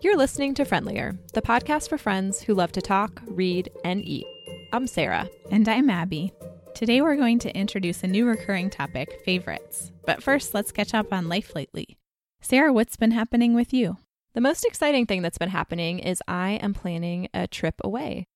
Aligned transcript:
You're 0.00 0.16
listening 0.16 0.54
to 0.54 0.64
Friendlier, 0.64 1.18
the 1.34 1.42
podcast 1.42 1.88
for 1.88 1.98
friends 1.98 2.40
who 2.40 2.54
love 2.54 2.70
to 2.72 2.80
talk, 2.80 3.20
read, 3.26 3.68
and 3.84 4.04
eat. 4.04 4.26
I'm 4.72 4.86
Sarah. 4.86 5.28
And 5.50 5.68
I'm 5.68 5.90
Abby. 5.90 6.32
Today 6.72 7.02
we're 7.02 7.16
going 7.16 7.40
to 7.40 7.56
introduce 7.56 8.04
a 8.04 8.06
new 8.06 8.24
recurring 8.24 8.70
topic 8.70 9.20
favorites. 9.24 9.90
But 10.06 10.22
first, 10.22 10.54
let's 10.54 10.70
catch 10.70 10.94
up 10.94 11.12
on 11.12 11.28
life 11.28 11.56
lately. 11.56 11.98
Sarah, 12.40 12.72
what's 12.72 12.96
been 12.96 13.10
happening 13.10 13.54
with 13.54 13.72
you? 13.72 13.96
The 14.34 14.40
most 14.40 14.64
exciting 14.64 15.04
thing 15.04 15.20
that's 15.20 15.36
been 15.36 15.48
happening 15.48 15.98
is 15.98 16.22
I 16.28 16.50
am 16.62 16.74
planning 16.74 17.28
a 17.34 17.48
trip 17.48 17.74
away. 17.82 18.28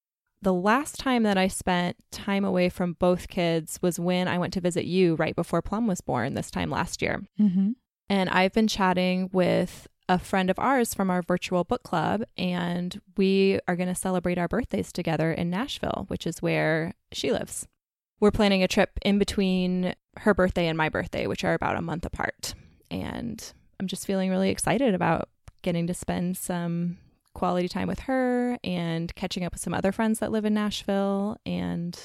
The 0.43 0.53
last 0.53 0.99
time 0.99 1.23
that 1.23 1.39
I 1.39 1.47
spent 1.47 1.97
time 2.11 2.45
away 2.45 2.71
from 2.71 2.95
both 2.95 3.29
kids 3.29 3.79
was 3.81 4.01
when 4.01 4.27
I 4.27 4.37
went 4.37 4.53
to 4.55 4.61
visit 4.61 4.85
you 4.85 5.15
right 5.15 5.37
before 5.37 5.63
Plum 5.63 5.87
was 5.87 6.01
born 6.01 6.35
this 6.35 6.51
time 6.51 6.71
last 6.71 7.03
year. 7.03 7.23
Mm-hmm. 7.41 7.71
And 8.09 8.31
I've 8.31 8.53
been 8.53 8.67
chatting 8.67 9.31
with 9.33 9.87
a 10.09 10.19
friend 10.19 10.51
of 10.51 10.59
ours 10.59 10.95
from 10.95 11.11
our 11.11 11.23
virtual 11.23 11.65
book 11.65 11.83
club, 11.83 12.23
and 12.37 13.01
we 13.17 13.61
are 13.69 13.77
going 13.77 13.89
to 13.89 13.95
celebrate 13.95 14.39
our 14.39 14.49
birthdays 14.49 14.93
together 14.93 15.33
in 15.33 15.51
Nashville, 15.51 16.05
which 16.09 16.27
is 16.27 16.43
where 16.43 16.95
she 17.13 17.33
lives. 17.33 17.67
We're 18.21 18.31
planning 18.31 18.63
a 18.63 18.69
trip 18.69 18.99
in 19.03 19.19
between 19.19 19.95
her 20.19 20.35
birthday 20.35 20.69
and 20.69 20.77
my 20.77 20.89
birthday, 20.89 21.27
which 21.27 21.45
are 21.45 21.55
about 21.55 21.77
a 21.77 21.83
month 21.83 22.05
apart. 22.05 22.55
And 22.91 23.53
I'm 23.81 23.87
just 23.87 24.07
feeling 24.07 24.31
really 24.31 24.51
excited 24.51 24.95
about 24.95 25.29
getting 25.63 25.87
to 25.87 25.95
spend 25.95 26.37
some 26.37 26.99
quality 27.35 27.69
time 27.69 27.89
with 27.89 28.01
her 28.01 28.59
and 28.63 29.15
catching 29.15 29.45
up 29.45 29.53
with 29.53 29.63
some 29.63 29.75
other 29.75 29.91
friends 29.93 30.19
that 30.19 30.31
live 30.31 30.45
in 30.45 30.55
Nashville. 30.55 31.39
And 31.47 31.99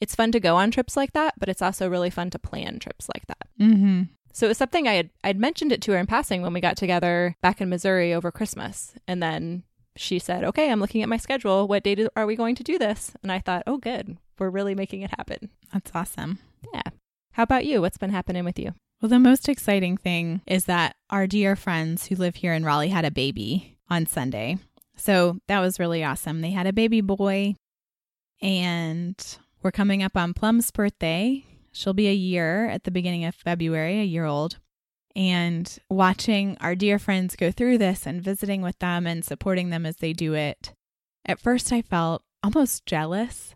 it's 0.00 0.14
fun 0.14 0.32
to 0.32 0.40
go 0.40 0.56
on 0.56 0.70
trips 0.70 0.96
like 0.96 1.12
that, 1.12 1.34
but 1.38 1.48
it's 1.48 1.62
also 1.62 1.88
really 1.88 2.10
fun 2.10 2.30
to 2.30 2.38
plan 2.38 2.78
trips 2.78 3.08
like 3.14 3.26
that. 3.26 3.48
Mm-hmm. 3.60 4.02
So 4.34 4.46
it 4.46 4.48
was 4.48 4.58
something 4.58 4.86
I 4.88 4.94
had 4.94 5.10
I'd 5.22 5.38
mentioned 5.38 5.72
it 5.72 5.80
to 5.82 5.92
her 5.92 5.98
in 5.98 6.06
passing 6.06 6.42
when 6.42 6.52
we 6.52 6.60
got 6.60 6.76
together 6.76 7.36
back 7.40 7.60
in 7.60 7.68
Missouri 7.68 8.12
over 8.12 8.32
Christmas. 8.32 8.94
And 9.06 9.22
then 9.22 9.62
she 9.96 10.18
said, 10.18 10.42
"Okay, 10.42 10.70
I'm 10.70 10.80
looking 10.80 11.02
at 11.02 11.08
my 11.08 11.16
schedule. 11.16 11.68
What 11.68 11.84
date 11.84 12.00
are 12.16 12.26
we 12.26 12.34
going 12.34 12.56
to 12.56 12.64
do 12.64 12.76
this?" 12.76 13.12
And 13.22 13.30
I 13.30 13.38
thought, 13.38 13.62
"Oh, 13.66 13.78
good. 13.78 14.18
We're 14.38 14.50
really 14.50 14.74
making 14.74 15.02
it 15.02 15.14
happen." 15.16 15.50
That's 15.72 15.92
awesome. 15.94 16.40
Yeah. 16.72 16.82
How 17.32 17.44
about 17.44 17.64
you? 17.64 17.80
What's 17.80 17.96
been 17.96 18.10
happening 18.10 18.44
with 18.44 18.58
you? 18.58 18.74
Well, 19.00 19.08
the 19.08 19.20
most 19.20 19.48
exciting 19.48 19.96
thing 19.96 20.40
is 20.46 20.64
that 20.64 20.96
our 21.10 21.28
dear 21.28 21.54
friends 21.54 22.06
who 22.06 22.16
live 22.16 22.36
here 22.36 22.54
in 22.54 22.64
Raleigh 22.64 22.88
had 22.88 23.04
a 23.04 23.10
baby 23.12 23.78
on 23.88 24.06
Sunday. 24.06 24.58
So 24.96 25.38
that 25.46 25.60
was 25.60 25.78
really 25.78 26.02
awesome. 26.02 26.40
They 26.40 26.50
had 26.50 26.66
a 26.66 26.72
baby 26.72 27.00
boy, 27.00 27.54
and 28.42 29.38
we're 29.62 29.70
coming 29.70 30.02
up 30.02 30.16
on 30.16 30.34
Plum's 30.34 30.70
birthday. 30.72 31.44
She'll 31.74 31.92
be 31.92 32.08
a 32.08 32.14
year 32.14 32.68
at 32.68 32.84
the 32.84 32.90
beginning 32.90 33.24
of 33.24 33.34
February, 33.34 34.00
a 34.00 34.04
year 34.04 34.24
old. 34.24 34.58
And 35.16 35.76
watching 35.90 36.56
our 36.60 36.74
dear 36.74 36.98
friends 36.98 37.36
go 37.36 37.50
through 37.50 37.78
this 37.78 38.06
and 38.06 38.22
visiting 38.22 38.62
with 38.62 38.78
them 38.78 39.06
and 39.06 39.24
supporting 39.24 39.70
them 39.70 39.84
as 39.84 39.96
they 39.96 40.12
do 40.12 40.34
it, 40.34 40.72
at 41.24 41.40
first 41.40 41.72
I 41.72 41.82
felt 41.82 42.22
almost 42.42 42.86
jealous 42.86 43.54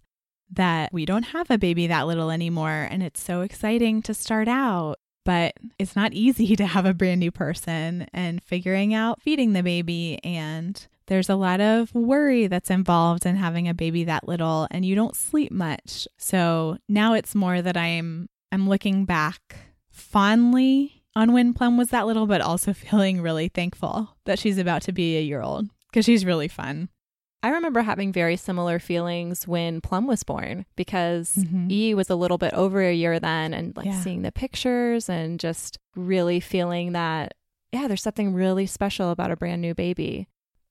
that 0.50 0.92
we 0.92 1.04
don't 1.04 1.24
have 1.24 1.50
a 1.50 1.58
baby 1.58 1.86
that 1.86 2.06
little 2.06 2.30
anymore. 2.30 2.88
And 2.90 3.02
it's 3.02 3.22
so 3.22 3.42
exciting 3.42 4.02
to 4.02 4.14
start 4.14 4.48
out. 4.48 4.96
But 5.24 5.54
it's 5.78 5.94
not 5.94 6.12
easy 6.12 6.56
to 6.56 6.66
have 6.66 6.86
a 6.86 6.94
brand 6.94 7.20
new 7.20 7.30
person 7.30 8.08
and 8.12 8.42
figuring 8.42 8.94
out 8.94 9.22
feeding 9.22 9.52
the 9.52 9.62
baby. 9.62 10.18
And 10.24 10.86
there's 11.08 11.28
a 11.28 11.34
lot 11.36 11.60
of 11.60 11.92
worry 11.94 12.46
that's 12.46 12.70
involved 12.70 13.26
in 13.26 13.36
having 13.36 13.66
a 13.68 13.74
baby 13.74 14.04
that 14.04 14.28
little, 14.28 14.68
and 14.70 14.84
you 14.84 14.94
don't 14.94 15.16
sleep 15.16 15.50
much. 15.50 16.06
So 16.16 16.78
now 16.88 17.14
it's 17.14 17.34
more 17.34 17.60
that 17.60 17.76
I'm 17.76 18.28
I'm 18.52 18.68
looking 18.68 19.04
back 19.04 19.40
fondly 19.90 21.02
on 21.14 21.32
when 21.32 21.52
Plum 21.52 21.76
was 21.76 21.88
that 21.90 22.06
little, 22.06 22.26
but 22.26 22.40
also 22.40 22.72
feeling 22.74 23.20
really 23.20 23.48
thankful 23.48 24.16
that 24.24 24.38
she's 24.38 24.58
about 24.58 24.82
to 24.82 24.92
be 24.92 25.16
a 25.18 25.22
year 25.22 25.42
old 25.42 25.66
because 25.90 26.04
she's 26.04 26.24
really 26.24 26.48
fun. 26.48 26.88
I 27.42 27.50
remember 27.50 27.82
having 27.82 28.12
very 28.12 28.36
similar 28.36 28.78
feelings 28.80 29.46
when 29.46 29.80
Plum 29.80 30.06
was 30.08 30.24
born 30.24 30.66
because 30.76 31.34
Mhm. 31.36 31.70
E 31.70 31.94
was 31.94 32.10
a 32.10 32.16
little 32.16 32.38
bit 32.38 32.52
over 32.52 32.80
a 32.82 32.92
year 32.92 33.20
then 33.20 33.54
and 33.54 33.76
like 33.76 33.86
Yeah. 33.86 34.00
seeing 34.00 34.22
the 34.22 34.32
pictures 34.32 35.08
and 35.08 35.38
just 35.38 35.78
really 35.94 36.40
feeling 36.40 36.92
that 36.92 37.34
yeah, 37.70 37.86
there's 37.86 38.02
something 38.02 38.32
really 38.32 38.64
special 38.66 39.10
about 39.10 39.30
a 39.30 39.36
brand 39.36 39.60
new 39.60 39.74
baby. 39.74 40.26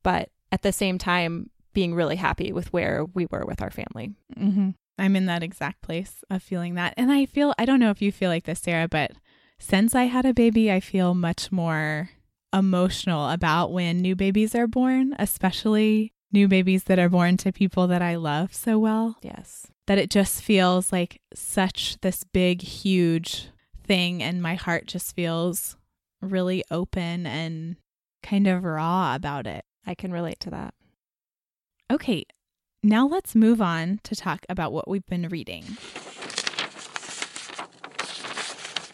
But 0.07 0.29
at 0.53 0.61
the 0.61 0.71
same 0.71 0.97
time 0.97 1.49
being 1.73 1.93
really 1.93 2.15
happy 2.15 2.53
with 2.53 2.71
where 2.71 3.03
we 3.03 3.25
were 3.29 3.43
with 3.45 3.61
our 3.61 3.69
family. 3.69 4.13
Mm-hmm. 4.39 4.69
I'm 4.97 5.15
in 5.17 5.25
that 5.25 5.43
exact 5.43 5.81
place 5.81 6.23
of 6.29 6.41
feeling 6.41 6.75
that. 6.75 6.93
And 6.95 7.11
I 7.11 7.25
feel, 7.25 7.53
I 7.59 7.65
don't 7.65 7.81
know 7.81 7.89
if 7.91 8.01
you 8.01 8.13
feel 8.13 8.29
like 8.29 8.45
this, 8.45 8.61
Sarah, 8.61 8.87
but 8.87 9.11
since 9.59 9.93
I 9.95 10.03
had 10.05 10.25
a 10.25 10.33
baby, 10.33 10.71
I 10.71 10.79
feel 10.79 11.13
much 11.13 11.51
more 11.51 12.09
emotional 12.53 13.29
about 13.29 13.73
when 13.73 13.99
new 13.99 14.15
babies 14.15 14.55
are 14.55 14.65
born, 14.67 15.13
especially 15.19 16.13
new 16.31 16.47
babies 16.47 16.85
that 16.85 16.99
are 16.99 17.09
born 17.09 17.35
to 17.37 17.51
people 17.51 17.87
that 17.87 18.01
I 18.01 18.15
love 18.15 18.53
so 18.55 18.79
well, 18.79 19.17
Yes. 19.21 19.67
that 19.87 19.97
it 19.97 20.09
just 20.09 20.41
feels 20.41 20.91
like 20.93 21.19
such 21.33 21.97
this 22.01 22.23
big, 22.23 22.61
huge 22.61 23.49
thing. 23.83 24.23
And 24.23 24.41
my 24.41 24.55
heart 24.55 24.87
just 24.87 25.13
feels 25.15 25.75
really 26.21 26.63
open 26.71 27.25
and 27.27 27.75
kind 28.23 28.47
of 28.47 28.63
raw 28.63 29.13
about 29.15 29.45
it. 29.47 29.65
I 29.87 29.95
can 29.95 30.11
relate 30.11 30.39
to 30.41 30.49
that. 30.51 30.73
Okay, 31.89 32.25
now 32.83 33.07
let's 33.07 33.33
move 33.33 33.61
on 33.61 34.01
to 34.03 34.15
talk 34.15 34.45
about 34.49 34.73
what 34.73 34.87
we've 34.87 35.05
been 35.05 35.29
reading. 35.29 35.63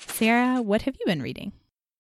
Sarah, 0.08 0.62
what 0.62 0.84
have 0.84 0.96
you 1.00 1.06
been 1.06 1.24
reading? 1.24 1.52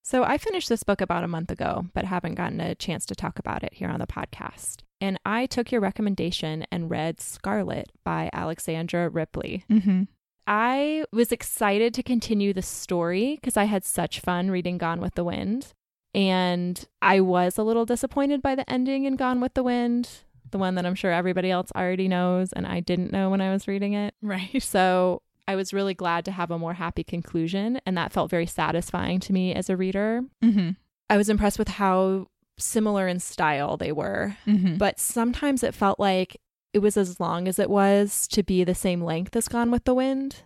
So 0.04 0.24
I 0.24 0.38
finished 0.38 0.70
this 0.70 0.84
book 0.84 1.02
about 1.02 1.24
a 1.24 1.28
month 1.28 1.50
ago, 1.50 1.88
but 1.94 2.06
haven't 2.06 2.36
gotten 2.36 2.62
a 2.62 2.76
chance 2.76 3.06
to 3.08 3.16
talk 3.16 3.40
about 3.40 3.64
it 3.64 3.74
here 3.74 3.90
on 3.90 4.00
the 4.00 4.06
podcast. 4.06 4.82
And 5.02 5.18
I 5.26 5.48
took 5.48 5.72
your 5.72 5.82
recommendation 5.82 6.66
and 6.72 6.92
read 6.92 7.20
Scarlett 7.20 7.90
by 8.04 8.30
Alexandra 8.32 9.10
Ripley. 9.10 9.66
Mm-hmm. 9.70 10.04
I 10.46 11.06
was 11.12 11.32
excited 11.32 11.94
to 11.96 12.04
continue 12.04 12.54
the 12.54 12.62
story 12.62 13.36
because 13.36 13.58
I 13.58 13.64
had 13.64 13.84
such 13.84 14.20
fun 14.20 14.52
reading 14.52 14.78
Gone 14.78 15.02
with 15.02 15.16
the 15.16 15.24
Wind. 15.24 15.74
And 16.14 16.84
I 17.02 17.20
was 17.22 17.58
a 17.58 17.64
little 17.64 17.86
disappointed 17.86 18.42
by 18.42 18.56
the 18.56 18.70
ending 18.72 19.06
in 19.06 19.16
Gone 19.16 19.42
with 19.42 19.54
the 19.56 19.64
Wind, 19.64 20.10
the 20.52 20.58
one 20.58 20.76
that 20.76 20.86
I'm 20.86 20.96
sure 20.96 21.12
everybody 21.12 21.50
else 21.50 21.72
already 21.76 22.08
knows 22.08 22.54
and 22.54 22.68
I 22.68 22.80
didn't 22.80 23.12
know 23.12 23.30
when 23.30 23.42
I 23.42 23.52
was 23.52 23.68
reading 23.68 23.94
it. 23.94 24.14
Right. 24.22 24.62
So 24.62 25.24
I 25.48 25.56
was 25.56 25.74
really 25.74 25.94
glad 25.94 26.24
to 26.26 26.32
have 26.32 26.52
a 26.52 26.60
more 26.60 26.74
happy 26.76 27.04
conclusion, 27.04 27.82
and 27.86 27.98
that 27.98 28.14
felt 28.14 28.30
very 28.30 28.46
satisfying 28.46 29.20
to 29.22 29.34
me 29.34 29.54
as 29.54 29.70
a 29.70 29.76
reader. 29.76 30.22
Mm-hmm. 30.42 30.70
I 31.10 31.18
was 31.18 31.28
impressed 31.30 31.60
with 31.60 31.68
how 31.68 32.28
similar 32.58 33.08
in 33.10 33.20
style 33.20 33.76
they 33.76 33.92
were, 33.92 34.38
Mm-hmm. 34.48 34.78
but 34.78 35.00
sometimes 35.00 35.62
it 35.64 35.74
felt 35.74 36.00
like 36.00 36.40
it 36.72 36.80
was 36.80 36.96
as 36.96 37.20
long 37.20 37.48
as 37.50 37.60
it 37.60 37.70
was 37.70 38.26
to 38.30 38.42
be 38.42 38.64
the 38.64 38.74
same 38.76 39.02
length 39.04 39.36
as 39.36 39.48
Gone 39.50 39.70
with 39.70 39.84
the 39.84 39.94
Wind, 39.94 40.44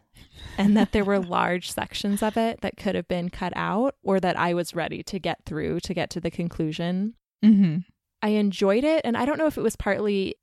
and 0.58 0.76
that 0.78 0.92
there 0.92 1.06
were 1.06 1.20
large 1.20 1.72
sections 1.72 2.24
of 2.24 2.38
it 2.38 2.62
that 2.62 2.78
could 2.78 2.96
have 2.96 3.08
been 3.08 3.30
cut 3.30 3.54
out 3.56 3.96
or 4.04 4.20
that 4.20 4.38
I 4.38 4.54
was 4.54 4.76
ready 4.76 5.04
to 5.04 5.20
get 5.20 5.44
through 5.46 5.80
to 5.82 5.94
get 5.94 6.10
to 6.12 6.20
the 6.20 6.32
conclusion. 6.32 7.16
mm-hmm. 7.44 7.78
I 8.24 8.30
enjoyed 8.30 8.84
it, 8.84 9.02
and 9.06 9.16
I 9.16 9.26
don't 9.26 9.38
know 9.38 9.46
if 9.46 9.60
it 9.60 9.62
was 9.62 9.76
partly 9.76 10.36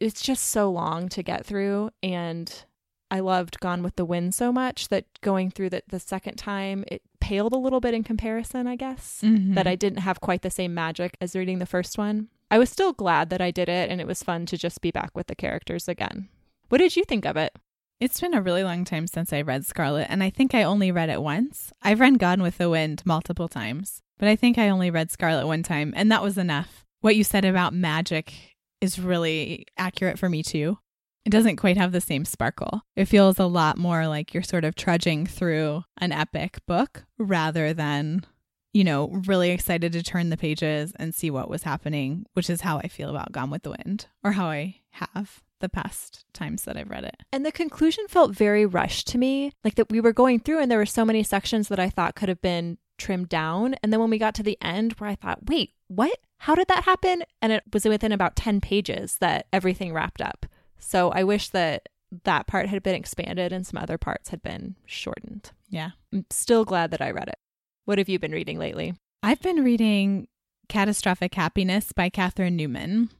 it's 0.00 0.22
just 0.22 0.44
so 0.44 0.70
long 0.70 1.08
to 1.08 1.22
get 1.22 1.44
through 1.44 1.90
and 2.02 2.64
I 3.10 3.20
loved 3.20 3.58
Gone 3.58 3.82
with 3.82 3.96
the 3.96 4.04
Wind 4.04 4.34
so 4.34 4.52
much 4.52 4.88
that 4.88 5.06
going 5.20 5.50
through 5.50 5.70
the, 5.70 5.82
the 5.88 5.98
second 5.98 6.36
time 6.36 6.84
it 6.86 7.02
paled 7.20 7.52
a 7.52 7.58
little 7.58 7.80
bit 7.80 7.94
in 7.94 8.04
comparison, 8.04 8.66
I 8.66 8.76
guess. 8.76 9.20
Mm-hmm. 9.24 9.54
That 9.54 9.66
I 9.66 9.74
didn't 9.74 10.00
have 10.00 10.20
quite 10.20 10.42
the 10.42 10.50
same 10.50 10.74
magic 10.74 11.16
as 11.20 11.34
reading 11.34 11.58
the 11.58 11.66
first 11.66 11.98
one. 11.98 12.28
I 12.50 12.58
was 12.58 12.70
still 12.70 12.92
glad 12.92 13.30
that 13.30 13.40
I 13.40 13.50
did 13.50 13.68
it 13.68 13.90
and 13.90 14.00
it 14.00 14.06
was 14.06 14.22
fun 14.22 14.46
to 14.46 14.56
just 14.56 14.80
be 14.80 14.90
back 14.90 15.10
with 15.16 15.26
the 15.26 15.34
characters 15.34 15.88
again. 15.88 16.28
What 16.68 16.78
did 16.78 16.94
you 16.94 17.04
think 17.04 17.24
of 17.24 17.36
it? 17.36 17.56
It's 18.00 18.18
been 18.18 18.32
a 18.32 18.40
really 18.40 18.64
long 18.64 18.86
time 18.86 19.06
since 19.06 19.30
I 19.30 19.42
read 19.42 19.66
Scarlett, 19.66 20.06
and 20.08 20.22
I 20.22 20.30
think 20.30 20.54
I 20.54 20.62
only 20.62 20.90
read 20.90 21.10
it 21.10 21.20
once. 21.20 21.70
I've 21.82 22.00
read 22.00 22.18
Gone 22.18 22.40
with 22.40 22.56
the 22.56 22.70
Wind 22.70 23.02
multiple 23.04 23.46
times, 23.46 24.00
but 24.18 24.26
I 24.26 24.36
think 24.36 24.56
I 24.56 24.70
only 24.70 24.90
read 24.90 25.10
Scarlett 25.10 25.46
one 25.46 25.62
time, 25.62 25.92
and 25.94 26.10
that 26.10 26.22
was 26.22 26.38
enough. 26.38 26.86
What 27.02 27.14
you 27.14 27.24
said 27.24 27.44
about 27.44 27.74
magic 27.74 28.32
is 28.80 28.98
really 28.98 29.66
accurate 29.76 30.18
for 30.18 30.30
me 30.30 30.42
too. 30.42 30.78
It 31.26 31.30
doesn't 31.30 31.56
quite 31.56 31.76
have 31.76 31.92
the 31.92 32.00
same 32.00 32.24
sparkle. 32.24 32.80
It 32.96 33.04
feels 33.04 33.38
a 33.38 33.44
lot 33.44 33.76
more 33.76 34.08
like 34.08 34.32
you're 34.32 34.42
sort 34.42 34.64
of 34.64 34.76
trudging 34.76 35.26
through 35.26 35.84
an 35.98 36.12
epic 36.12 36.60
book 36.66 37.04
rather 37.18 37.74
than, 37.74 38.24
you 38.72 38.82
know, 38.82 39.08
really 39.26 39.50
excited 39.50 39.92
to 39.92 40.02
turn 40.02 40.30
the 40.30 40.38
pages 40.38 40.94
and 40.96 41.14
see 41.14 41.30
what 41.30 41.50
was 41.50 41.64
happening, 41.64 42.24
which 42.32 42.48
is 42.48 42.62
how 42.62 42.78
I 42.78 42.88
feel 42.88 43.10
about 43.10 43.32
Gone 43.32 43.50
with 43.50 43.62
the 43.62 43.72
Wind, 43.72 44.06
or 44.24 44.32
how 44.32 44.46
I 44.46 44.76
have 44.92 45.42
the 45.60 45.68
past 45.68 46.24
times 46.32 46.64
that 46.64 46.76
I've 46.76 46.90
read 46.90 47.04
it. 47.04 47.16
And 47.32 47.46
the 47.46 47.52
conclusion 47.52 48.06
felt 48.08 48.34
very 48.34 48.66
rushed 48.66 49.06
to 49.08 49.18
me, 49.18 49.52
like 49.64 49.76
that 49.76 49.90
we 49.90 50.00
were 50.00 50.12
going 50.12 50.40
through 50.40 50.60
and 50.60 50.70
there 50.70 50.78
were 50.78 50.86
so 50.86 51.04
many 51.04 51.22
sections 51.22 51.68
that 51.68 51.80
I 51.80 51.90
thought 51.90 52.14
could 52.14 52.28
have 52.28 52.42
been 52.42 52.78
trimmed 52.98 53.28
down. 53.28 53.74
And 53.82 53.92
then 53.92 54.00
when 54.00 54.10
we 54.10 54.18
got 54.18 54.34
to 54.36 54.42
the 54.42 54.58
end, 54.60 54.94
where 54.94 55.10
I 55.10 55.14
thought, 55.14 55.48
wait, 55.48 55.72
what? 55.88 56.18
How 56.38 56.54
did 56.54 56.68
that 56.68 56.84
happen? 56.84 57.22
And 57.42 57.52
it 57.52 57.62
was 57.72 57.84
within 57.84 58.12
about 58.12 58.36
10 58.36 58.60
pages 58.60 59.16
that 59.20 59.46
everything 59.52 59.92
wrapped 59.92 60.20
up. 60.20 60.46
So 60.78 61.10
I 61.10 61.24
wish 61.24 61.50
that 61.50 61.88
that 62.24 62.46
part 62.46 62.68
had 62.68 62.82
been 62.82 62.94
expanded 62.94 63.52
and 63.52 63.66
some 63.66 63.80
other 63.80 63.98
parts 63.98 64.30
had 64.30 64.42
been 64.42 64.76
shortened. 64.86 65.50
Yeah. 65.68 65.90
I'm 66.12 66.26
still 66.30 66.64
glad 66.64 66.90
that 66.90 67.02
I 67.02 67.10
read 67.10 67.28
it. 67.28 67.38
What 67.84 67.98
have 67.98 68.08
you 68.08 68.18
been 68.18 68.32
reading 68.32 68.58
lately? 68.58 68.94
I've 69.22 69.40
been 69.40 69.64
reading 69.64 70.28
Catastrophic 70.68 71.34
Happiness 71.34 71.92
by 71.92 72.08
Catherine 72.08 72.56
Newman. 72.56 73.10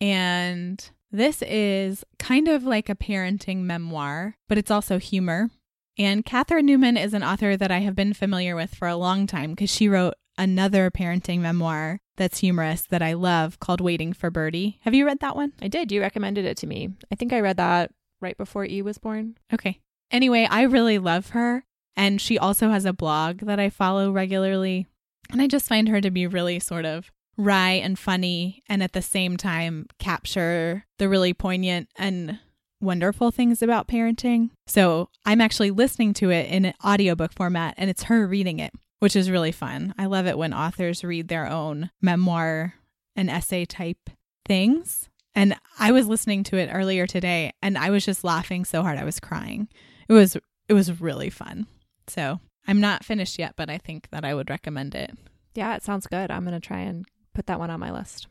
And 0.00 0.90
this 1.12 1.42
is 1.42 2.04
kind 2.18 2.48
of 2.48 2.64
like 2.64 2.88
a 2.88 2.94
parenting 2.94 3.58
memoir, 3.58 4.36
but 4.48 4.58
it's 4.58 4.70
also 4.70 4.98
humor. 4.98 5.50
And 5.98 6.24
Catherine 6.24 6.66
Newman 6.66 6.96
is 6.96 7.12
an 7.12 7.22
author 7.22 7.56
that 7.56 7.70
I 7.70 7.80
have 7.80 7.94
been 7.94 8.14
familiar 8.14 8.56
with 8.56 8.74
for 8.74 8.88
a 8.88 8.96
long 8.96 9.26
time 9.26 9.50
because 9.50 9.70
she 9.70 9.88
wrote 9.88 10.14
another 10.38 10.90
parenting 10.90 11.40
memoir 11.40 12.00
that's 12.16 12.38
humorous 12.38 12.82
that 12.82 13.02
I 13.02 13.12
love 13.12 13.60
called 13.60 13.82
Waiting 13.82 14.14
for 14.14 14.30
Birdie. 14.30 14.78
Have 14.82 14.94
you 14.94 15.04
read 15.04 15.20
that 15.20 15.36
one? 15.36 15.52
I 15.60 15.68
did. 15.68 15.92
You 15.92 16.00
recommended 16.00 16.46
it 16.46 16.56
to 16.58 16.66
me. 16.66 16.88
I 17.10 17.14
think 17.14 17.32
I 17.32 17.40
read 17.40 17.58
that 17.58 17.90
right 18.22 18.36
before 18.36 18.64
E 18.64 18.80
was 18.80 18.96
born. 18.96 19.36
Okay. 19.52 19.80
Anyway, 20.10 20.46
I 20.50 20.62
really 20.62 20.98
love 20.98 21.30
her. 21.30 21.64
And 21.94 22.20
she 22.20 22.38
also 22.38 22.70
has 22.70 22.86
a 22.86 22.92
blog 22.94 23.40
that 23.40 23.60
I 23.60 23.68
follow 23.68 24.10
regularly. 24.10 24.86
And 25.30 25.42
I 25.42 25.46
just 25.46 25.68
find 25.68 25.88
her 25.88 26.00
to 26.00 26.10
be 26.10 26.26
really 26.26 26.58
sort 26.58 26.86
of 26.86 27.12
wry 27.36 27.70
and 27.70 27.98
funny 27.98 28.62
and 28.68 28.82
at 28.82 28.92
the 28.92 29.02
same 29.02 29.36
time 29.36 29.86
capture 29.98 30.84
the 30.98 31.08
really 31.08 31.32
poignant 31.32 31.88
and 31.96 32.38
wonderful 32.80 33.30
things 33.30 33.62
about 33.62 33.88
parenting. 33.88 34.50
So 34.66 35.08
I'm 35.24 35.40
actually 35.40 35.70
listening 35.70 36.14
to 36.14 36.30
it 36.30 36.50
in 36.50 36.64
an 36.64 36.74
audiobook 36.84 37.32
format 37.32 37.74
and 37.76 37.88
it's 37.88 38.04
her 38.04 38.26
reading 38.26 38.58
it, 38.58 38.72
which 38.98 39.16
is 39.16 39.30
really 39.30 39.52
fun. 39.52 39.94
I 39.96 40.06
love 40.06 40.26
it 40.26 40.36
when 40.36 40.52
authors 40.52 41.04
read 41.04 41.28
their 41.28 41.48
own 41.48 41.90
memoir 42.00 42.74
and 43.16 43.30
essay 43.30 43.64
type 43.64 44.10
things. 44.44 45.08
And 45.34 45.56
I 45.78 45.92
was 45.92 46.08
listening 46.08 46.44
to 46.44 46.56
it 46.56 46.70
earlier 46.72 47.06
today 47.06 47.52
and 47.62 47.78
I 47.78 47.90
was 47.90 48.04
just 48.04 48.24
laughing 48.24 48.64
so 48.64 48.82
hard 48.82 48.98
I 48.98 49.04
was 49.04 49.20
crying. 49.20 49.68
It 50.08 50.12
was 50.12 50.36
it 50.68 50.74
was 50.74 51.00
really 51.00 51.30
fun. 51.30 51.66
So, 52.08 52.40
I'm 52.66 52.80
not 52.80 53.04
finished 53.04 53.38
yet, 53.38 53.54
but 53.56 53.68
I 53.68 53.78
think 53.78 54.08
that 54.10 54.24
I 54.24 54.34
would 54.34 54.50
recommend 54.50 54.94
it. 54.94 55.10
Yeah, 55.54 55.74
it 55.74 55.82
sounds 55.82 56.06
good. 56.06 56.30
I'm 56.30 56.44
going 56.44 56.58
to 56.58 56.66
try 56.66 56.80
and 56.80 57.04
put 57.34 57.46
that 57.46 57.58
one 57.58 57.70
on 57.70 57.80
my 57.80 57.90
list. 57.90 58.26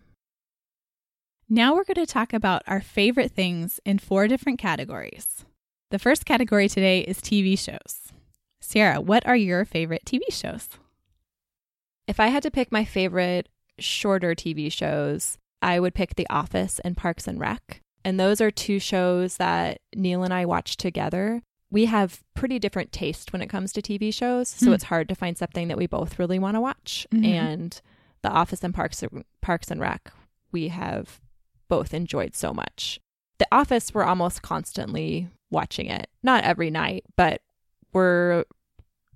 Now 1.49 1.75
we're 1.75 1.83
going 1.83 2.05
to 2.05 2.11
talk 2.11 2.33
about 2.33 2.63
our 2.67 2.81
favorite 2.81 3.31
things 3.31 3.79
in 3.85 3.99
four 3.99 4.27
different 4.27 4.59
categories. 4.59 5.43
The 5.89 5.99
first 5.99 6.25
category 6.25 6.69
today 6.69 7.01
is 7.01 7.19
TV 7.19 7.59
shows. 7.59 8.13
Sarah, 8.61 9.01
what 9.01 9.25
are 9.27 9.35
your 9.35 9.65
favorite 9.65 10.03
TV 10.05 10.21
shows? 10.31 10.69
If 12.07 12.19
I 12.19 12.27
had 12.27 12.43
to 12.43 12.51
pick 12.51 12.71
my 12.71 12.85
favorite 12.85 13.49
shorter 13.79 14.33
TV 14.33 14.71
shows, 14.71 15.37
I 15.61 15.79
would 15.79 15.93
pick 15.93 16.15
The 16.15 16.27
Office 16.29 16.79
and 16.79 16.95
Parks 16.95 17.27
and 17.27 17.39
Rec. 17.39 17.81
And 18.05 18.19
those 18.19 18.39
are 18.41 18.49
two 18.49 18.79
shows 18.79 19.37
that 19.37 19.79
Neil 19.95 20.23
and 20.23 20.33
I 20.33 20.45
watch 20.45 20.77
together. 20.77 21.41
We 21.69 21.85
have 21.85 22.21
pretty 22.33 22.59
different 22.59 22.91
taste 22.91 23.31
when 23.33 23.41
it 23.41 23.49
comes 23.49 23.71
to 23.73 23.81
TV 23.81 24.13
shows, 24.13 24.47
so 24.49 24.67
Hmm. 24.67 24.73
it's 24.73 24.85
hard 24.85 25.07
to 25.09 25.15
find 25.15 25.37
something 25.37 25.67
that 25.67 25.77
we 25.77 25.85
both 25.87 26.17
really 26.17 26.39
want 26.39 26.55
to 26.55 26.61
watch. 26.61 27.05
Mhm. 27.13 27.25
And 27.25 27.81
The 28.23 28.29
Office 28.29 28.63
and 28.63 28.73
Parks 28.73 29.03
Parks 29.41 29.71
and 29.71 29.79
Rec, 29.81 30.11
we 30.51 30.67
have 30.69 31.19
both 31.67 31.93
enjoyed 31.93 32.35
so 32.35 32.53
much. 32.53 32.99
The 33.39 33.47
Office, 33.51 33.93
we're 33.93 34.03
almost 34.03 34.41
constantly 34.41 35.29
watching 35.49 35.87
it. 35.87 36.07
Not 36.21 36.43
every 36.43 36.69
night, 36.69 37.05
but 37.15 37.41
we're 37.93 38.43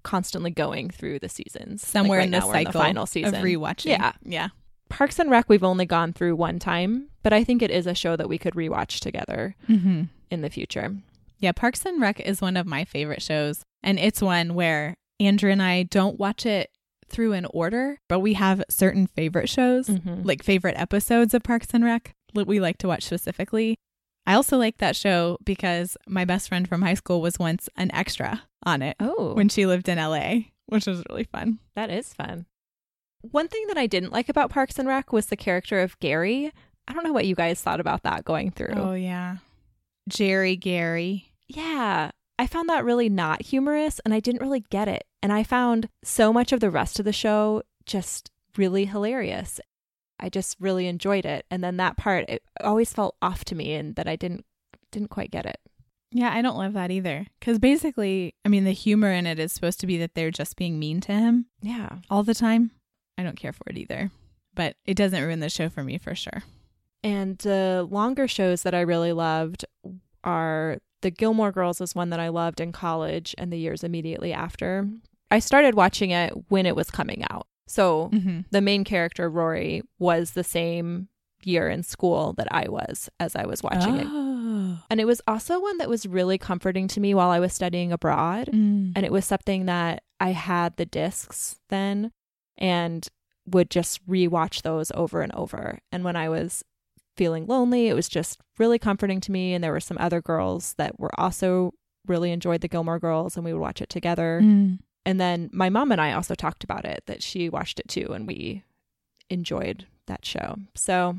constantly 0.04 0.52
going 0.52 0.90
through 0.90 1.20
the 1.20 1.30
seasons. 1.30 1.84
Like 1.84 1.88
Somewhere 1.92 2.20
right 2.20 2.26
in 2.26 2.32
the 2.32 2.40
now 2.40 2.48
we're 2.48 2.54
cycle 2.54 2.74
final 2.82 3.04
of 3.04 3.10
season. 3.10 3.34
rewatching. 3.44 3.86
Yeah. 3.88 4.14
Yeah. 4.24 4.50
Parks 4.90 5.20
and 5.20 5.30
Rec, 5.32 5.50
we've 5.50 5.64
only 5.64 5.86
gone 5.86 6.14
through 6.14 6.36
one 6.36 6.60
time, 6.60 7.10
but 7.24 7.34
I 7.34 7.44
think 7.44 7.62
it 7.62 7.72
is 7.72 7.88
a 7.88 7.96
show 7.96 8.16
that 8.16 8.30
we 8.30 8.38
could 8.38 8.54
rewatch 8.54 9.00
together 9.00 9.56
Mm-hmm. 9.68 10.04
in 10.32 10.42
the 10.42 10.50
future. 10.50 10.96
Yeah, 11.40 11.52
Parks 11.52 11.86
and 11.86 12.00
Rec 12.02 12.20
is 12.20 12.40
one 12.42 12.56
of 12.56 12.66
my 12.68 12.86
favorite 12.86 13.22
shows. 13.22 13.64
And 13.84 14.00
it's 14.00 14.22
one 14.22 14.54
where 14.54 14.96
Andrew 15.20 15.52
and 15.52 15.62
I 15.62 15.84
don't 15.84 16.20
watch 16.20 16.46
it 16.46 16.70
through 17.10 17.34
an 17.34 17.46
order, 17.52 18.00
but 18.10 18.20
we 18.20 18.34
have 18.34 18.64
certain 18.70 19.08
favorite 19.08 19.50
shows, 19.50 19.88
Mhm. 19.88 20.26
like 20.26 20.44
favorite 20.44 20.76
episodes 20.78 21.34
of 21.34 21.44
Parks 21.44 21.68
and 21.74 21.84
Rec 21.84 22.14
that 22.34 22.48
we 22.48 22.60
like 22.60 22.78
to 22.80 22.88
watch 22.88 23.04
specifically. 23.04 23.78
I 24.28 24.34
also 24.34 24.58
like 24.58 24.78
that 24.78 24.96
show 24.96 25.38
because 25.46 25.98
my 26.08 26.26
best 26.26 26.48
friend 26.50 26.68
from 26.68 26.82
high 26.82 26.96
school 26.96 27.22
was 27.22 27.38
once 27.38 27.70
an 27.78 27.92
extra 27.94 28.44
on 28.66 28.82
it 28.82 28.96
Oh, 29.00 29.34
when 29.36 29.50
she 29.50 29.66
lived 29.68 29.88
in 29.88 30.00
LA, 30.00 30.52
which 30.66 30.88
was 30.88 31.04
really 31.10 31.26
fun. 31.26 31.60
that 31.76 31.90
is 31.92 32.14
fun. 32.14 32.46
One 33.22 33.48
thing 33.48 33.66
that 33.68 33.78
I 33.78 33.88
didn't 33.88 34.12
like 34.12 34.30
about 34.30 34.50
Parks 34.50 34.78
and 34.80 34.88
Rec 34.88 35.12
was 35.14 35.28
the 35.28 35.36
character 35.38 35.82
of 35.82 35.98
Gary. 36.00 36.52
I 36.88 36.94
don't 36.94 37.04
know 37.04 37.14
what 37.14 37.26
you 37.26 37.36
guys 37.36 37.62
thought 37.62 37.80
about 37.80 38.04
that 38.04 38.26
going 38.26 38.52
through. 38.52 38.74
Oh, 38.76 38.94
yeah. 38.94 39.38
Jerry 40.10 40.56
Gary. 40.56 41.32
Yeah, 41.48 42.12
I 42.38 42.48
found 42.48 42.70
that 42.70 42.86
really 42.86 43.10
not 43.10 43.44
humorous 43.44 44.00
and 44.04 44.14
I 44.14 44.20
didn't 44.20 44.42
really 44.42 44.66
get 44.70 44.88
it. 44.88 45.06
And 45.24 45.32
I 45.32 45.44
found 45.44 45.90
so 46.04 46.34
much 46.34 46.52
of 46.52 46.60
the 46.60 46.70
rest 46.70 47.00
of 47.00 47.06
the 47.06 47.14
show 47.14 47.64
just 47.86 48.32
really 48.58 48.86
hilarious. 48.86 49.60
I 50.20 50.30
just 50.30 50.58
really 50.60 50.88
enjoyed 50.88 51.26
it. 51.26 51.46
And 51.50 51.64
then 51.64 51.78
that 51.78 51.98
part 51.98 52.30
it 52.30 52.44
always 52.62 52.94
felt 52.94 53.16
off 53.22 53.46
to 53.46 53.56
me 53.56 53.74
and 53.74 53.96
that 53.96 54.08
I 54.08 54.16
didn't 54.16 54.46
didn't 54.92 55.10
quite 55.10 55.32
get 55.32 55.46
it. 55.46 55.58
Yeah, 56.12 56.34
I 56.34 56.42
don't 56.42 56.58
love 56.58 56.74
that 56.74 56.92
either. 56.92 57.28
Because 57.40 57.60
basically, 57.60 58.36
I 58.46 58.50
mean, 58.50 58.64
the 58.64 58.72
humor 58.72 59.12
in 59.12 59.26
it 59.28 59.40
is 59.40 59.52
supposed 59.52 59.82
to 59.82 59.88
be 59.88 59.98
that 59.98 60.16
they're 60.16 60.32
just 60.32 60.56
being 60.56 60.80
mean 60.80 61.02
to 61.02 61.12
him. 61.12 61.48
Yeah. 61.62 61.98
all 62.10 62.24
the 62.24 62.34
time. 62.34 62.72
I 63.18 63.24
don't 63.24 63.38
care 63.40 63.52
for 63.52 63.64
it 63.68 63.78
either, 63.78 64.12
but 64.54 64.76
it 64.86 64.96
doesn't 64.96 65.22
ruin 65.22 65.40
the 65.40 65.50
show 65.50 65.68
for 65.70 65.84
me 65.84 65.98
for 65.98 66.16
sure. 66.16 66.44
And 67.04 67.38
the 67.40 67.88
longer 67.90 68.28
shows 68.28 68.64
that 68.64 68.74
I 68.74 68.82
really 68.82 69.12
loved 69.14 69.66
are 70.24 70.80
The 71.06 71.12
Gilmore 71.12 71.52
Girls 71.52 71.82
is 71.82 71.94
one 71.94 72.10
that 72.10 72.20
I 72.20 72.30
loved 72.30 72.60
in 72.60 72.72
college 72.72 73.36
and 73.38 73.54
the 73.54 73.60
years 73.60 73.84
immediately 73.84 74.34
after. 74.34 74.90
I 75.30 75.38
started 75.38 75.76
watching 75.76 76.10
it 76.10 76.34
when 76.50 76.66
it 76.66 76.76
was 76.76 76.90
coming 76.90 77.24
out. 77.30 77.46
So 77.68 78.10
Mm-hmm. 78.12 78.40
the 78.50 78.60
main 78.60 78.84
character, 78.84 79.30
Rory, 79.30 79.84
was 80.00 80.32
the 80.32 80.44
same 80.44 81.10
year 81.44 81.70
in 81.70 81.84
school 81.84 82.34
that 82.40 82.48
I 82.50 82.70
was 82.70 83.08
as 83.20 83.36
I 83.36 83.46
was 83.46 83.62
watching 83.62 83.98
it. 83.98 84.08
Oh. 84.10 84.80
And 84.90 85.00
it 85.00 85.06
was 85.06 85.22
also 85.28 85.62
one 85.62 85.78
that 85.78 85.90
was 85.90 86.08
really 86.08 86.40
comforting 86.40 86.88
to 86.88 87.00
me 87.00 87.14
while 87.14 87.30
I 87.30 87.40
was 87.40 87.54
studying 87.54 87.92
abroad. 87.92 88.50
Mm. 88.52 88.94
And 88.96 89.06
it 89.06 89.12
was 89.12 89.26
something 89.26 89.68
that 89.68 90.02
I 90.20 90.32
had 90.32 90.76
the 90.78 90.88
discs 90.88 91.60
then 91.70 92.12
and 92.58 93.08
would 93.46 93.70
just 93.70 94.04
rewatch 94.08 94.64
those 94.64 94.92
over 94.96 95.22
and 95.22 95.32
over. 95.36 95.78
And 95.92 96.04
when 96.04 96.16
I 96.16 96.30
was 96.30 96.64
feeling 97.16 97.46
lonely, 97.48 97.88
it 97.88 97.94
was 97.94 98.10
just 98.10 98.40
really 98.58 98.80
comforting 98.80 99.20
to 99.22 99.32
me. 99.32 99.54
And 99.54 99.64
there 99.64 99.72
were 99.72 99.80
some 99.80 99.98
other 100.00 100.22
girls 100.22 100.74
that 100.78 101.00
were 101.00 101.18
also 101.20 101.74
really 102.08 102.32
enjoyed 102.32 102.62
the 102.62 102.68
Gilmore 102.68 103.00
Girls 103.00 103.36
and 103.36 103.46
we 103.46 103.54
would 103.54 103.62
watch 103.62 103.82
it 103.82 103.90
together. 103.90 104.42
Mm. 104.44 104.80
And 105.06 105.20
then 105.20 105.50
my 105.54 105.70
mom 105.70 105.92
and 105.92 106.02
I 106.02 106.14
also 106.14 106.36
talked 106.36 106.64
about 106.64 106.86
it, 106.86 107.04
that 107.06 107.22
she 107.22 107.50
watched 107.50 107.80
it 107.80 107.88
too, 107.88 108.12
and 108.14 108.28
we 108.28 108.64
enjoyed 109.30 109.86
that 110.08 110.26
show. 110.26 110.58
So 110.74 111.18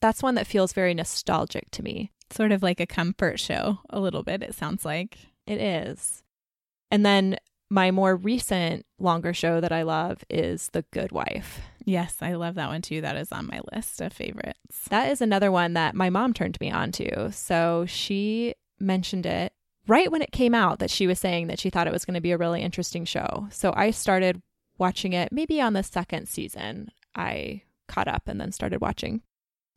that's 0.00 0.22
one 0.22 0.34
that 0.34 0.46
feels 0.46 0.72
very 0.72 0.94
nostalgic 0.94 1.70
to 1.72 1.82
me. 1.82 2.12
Sort 2.30 2.52
of 2.52 2.62
like 2.62 2.80
a 2.80 2.86
comfort 2.86 3.40
show, 3.40 3.78
a 3.88 4.00
little 4.00 4.22
bit, 4.22 4.42
it 4.42 4.54
sounds 4.54 4.84
like. 4.84 5.18
It 5.46 5.60
is. 5.60 6.22
And 6.90 7.06
then 7.06 7.36
my 7.70 7.90
more 7.90 8.16
recent 8.16 8.86
longer 8.98 9.34
show 9.34 9.60
that 9.60 9.72
I 9.72 9.82
love 9.82 10.24
is 10.30 10.70
The 10.72 10.84
Good 10.92 11.12
Wife. 11.12 11.60
Yes, 11.84 12.16
I 12.20 12.34
love 12.34 12.56
that 12.56 12.68
one 12.68 12.82
too. 12.82 13.00
That 13.00 13.16
is 13.16 13.32
on 13.32 13.46
my 13.46 13.60
list 13.72 14.00
of 14.00 14.12
favorites. 14.12 14.88
That 14.90 15.10
is 15.10 15.20
another 15.20 15.52
one 15.52 15.74
that 15.74 15.94
my 15.94 16.10
mom 16.10 16.32
turned 16.32 16.60
me 16.60 16.70
on 16.70 16.92
to. 16.92 17.30
So 17.32 17.84
she 17.86 18.54
mentioned 18.78 19.26
it 19.26 19.52
right 19.86 20.10
when 20.10 20.22
it 20.22 20.32
came 20.32 20.54
out 20.54 20.80
that 20.80 20.90
she 20.90 21.06
was 21.06 21.18
saying 21.18 21.46
that 21.46 21.60
she 21.60 21.70
thought 21.70 21.86
it 21.86 21.92
was 21.92 22.04
going 22.04 22.14
to 22.14 22.20
be 22.20 22.32
a 22.32 22.38
really 22.38 22.62
interesting 22.62 23.04
show. 23.04 23.46
So 23.50 23.72
I 23.76 23.90
started 23.90 24.42
watching 24.78 25.12
it 25.12 25.32
maybe 25.32 25.60
on 25.60 25.72
the 25.72 25.82
second 25.82 26.28
season. 26.28 26.90
I 27.14 27.62
caught 27.88 28.08
up 28.08 28.22
and 28.26 28.40
then 28.40 28.52
started 28.52 28.80
watching. 28.80 29.22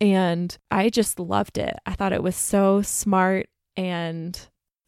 And 0.02 0.58
I 0.72 0.90
just 0.90 1.20
loved 1.20 1.58
it. 1.58 1.76
I 1.86 1.94
thought 1.94 2.14
it 2.14 2.24
was 2.24 2.36
so 2.36 2.82
smart 2.82 3.48
and 3.76 4.40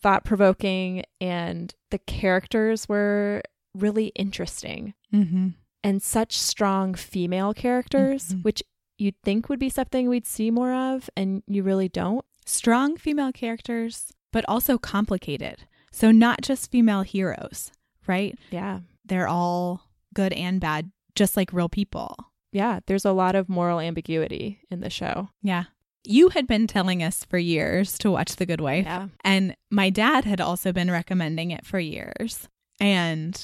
thought 0.01 0.25
provoking, 0.25 1.03
and 1.19 1.73
the 1.91 1.99
characters 1.99 2.87
were 2.89 3.41
really 3.75 4.07
interesting 4.15 4.93
Mm-hmm. 5.13 5.49
and 5.83 6.01
such 6.01 6.37
strong 6.37 6.93
female 6.95 7.53
characters, 7.53 8.33
Mhm. 8.33 8.43
which 8.43 8.63
you'd 8.97 9.19
think 9.23 9.49
would 9.49 9.59
be 9.59 9.69
something 9.69 10.07
we'd 10.09 10.27
see 10.27 10.51
more 10.51 10.73
of, 10.73 11.09
and 11.17 11.43
you 11.47 11.63
really 11.63 11.89
don't. 11.89 12.23
Strong 12.45 12.97
female 12.97 13.31
characters, 13.31 14.11
but 14.31 14.45
also 14.47 14.77
complicated. 14.77 15.65
So, 15.91 16.11
not 16.11 16.41
just 16.41 16.71
female 16.71 17.01
heroes, 17.01 17.71
right? 18.07 18.37
Yeah. 18.51 18.81
They're 19.05 19.27
all 19.27 19.89
good 20.13 20.33
and 20.33 20.59
bad, 20.61 20.91
just 21.15 21.35
like 21.35 21.51
real 21.51 21.69
people. 21.69 22.15
Yeah. 22.51 22.79
There's 22.85 23.05
a 23.05 23.11
lot 23.11 23.35
of 23.35 23.49
moral 23.49 23.79
ambiguity 23.79 24.59
in 24.69 24.79
the 24.81 24.89
show. 24.89 25.29
Yeah. 25.41 25.65
You 26.03 26.29
had 26.29 26.47
been 26.47 26.67
telling 26.67 27.03
us 27.03 27.23
for 27.23 27.37
years 27.37 27.97
to 27.99 28.11
watch 28.11 28.35
The 28.35 28.45
Good 28.45 28.61
Wife. 28.61 28.85
Yeah. 28.85 29.07
And 29.23 29.55
my 29.69 29.89
dad 29.89 30.25
had 30.25 30.41
also 30.41 30.71
been 30.71 30.89
recommending 30.89 31.51
it 31.51 31.65
for 31.65 31.79
years. 31.79 32.49
And 32.79 33.39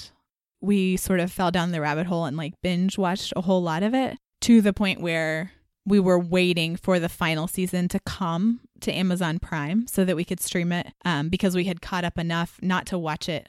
we 0.62 0.98
sort 0.98 1.20
of 1.20 1.32
fell 1.32 1.52
down 1.52 1.72
the 1.72 1.82
rabbit 1.82 2.08
hole 2.08 2.26
and 2.26 2.36
like 2.36 2.54
binge 2.64 2.98
watched 2.98 3.34
a 3.36 3.42
whole 3.42 3.62
lot 3.62 3.84
of 3.84 3.94
it 3.94 4.18
to 4.42 4.62
the 4.62 4.74
point 4.74 5.02
where 5.02 5.52
we 5.86 6.00
were 6.00 6.20
waiting 6.20 6.76
for 6.76 7.00
the 7.00 7.10
final 7.10 7.48
season 7.48 7.88
to 7.88 8.00
come 8.02 8.60
to 8.82 8.92
Amazon 8.92 9.40
Prime 9.40 9.88
so 9.88 10.04
that 10.04 10.16
we 10.16 10.26
could 10.26 10.42
stream 10.42 10.72
it 10.72 10.92
um, 11.06 11.30
because 11.30 11.56
we 11.56 11.64
had 11.64 11.82
caught 11.82 12.04
up 12.04 12.18
enough 12.18 12.60
not 12.62 12.86
to 12.88 12.98
watch 12.98 13.30
it 13.30 13.48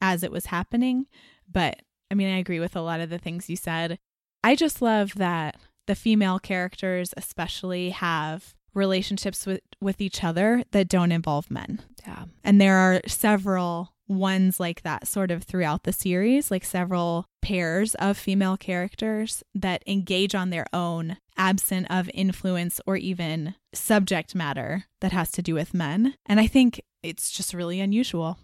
as 0.00 0.22
it 0.22 0.32
was 0.32 0.46
happening. 0.46 1.06
But 1.50 1.82
I 2.10 2.14
mean, 2.14 2.32
I 2.32 2.38
agree 2.38 2.60
with 2.60 2.74
a 2.74 2.80
lot 2.80 3.00
of 3.00 3.10
the 3.10 3.18
things 3.18 3.50
you 3.50 3.56
said. 3.56 3.98
I 4.42 4.56
just 4.56 4.80
love 4.80 5.14
that 5.16 5.56
the 5.86 5.94
female 5.94 6.38
characters, 6.38 7.12
especially, 7.16 7.90
have 7.90 8.54
relationships 8.74 9.46
with, 9.46 9.60
with 9.80 10.00
each 10.00 10.24
other 10.24 10.64
that 10.72 10.88
don't 10.88 11.12
involve 11.12 11.50
men. 11.50 11.80
Yeah. 12.06 12.24
And 12.42 12.60
there 12.60 12.76
are 12.76 13.00
several 13.06 13.94
ones 14.06 14.60
like 14.60 14.82
that 14.82 15.06
sort 15.06 15.30
of 15.30 15.44
throughout 15.44 15.84
the 15.84 15.92
series, 15.92 16.50
like 16.50 16.64
several 16.64 17.26
pairs 17.40 17.94
of 17.96 18.18
female 18.18 18.56
characters 18.56 19.42
that 19.54 19.82
engage 19.86 20.34
on 20.34 20.50
their 20.50 20.66
own, 20.72 21.16
absent 21.36 21.86
of 21.90 22.10
influence 22.12 22.80
or 22.86 22.96
even 22.96 23.54
subject 23.72 24.34
matter 24.34 24.84
that 25.00 25.12
has 25.12 25.30
to 25.30 25.42
do 25.42 25.54
with 25.54 25.74
men. 25.74 26.14
And 26.26 26.38
I 26.38 26.46
think 26.46 26.80
it's 27.02 27.30
just 27.30 27.54
really 27.54 27.80
unusual. 27.80 28.38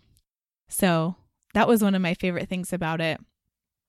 So 0.68 1.16
that 1.54 1.68
was 1.68 1.82
one 1.82 1.94
of 1.94 2.02
my 2.02 2.14
favorite 2.14 2.48
things 2.48 2.72
about 2.72 3.00
it. 3.00 3.20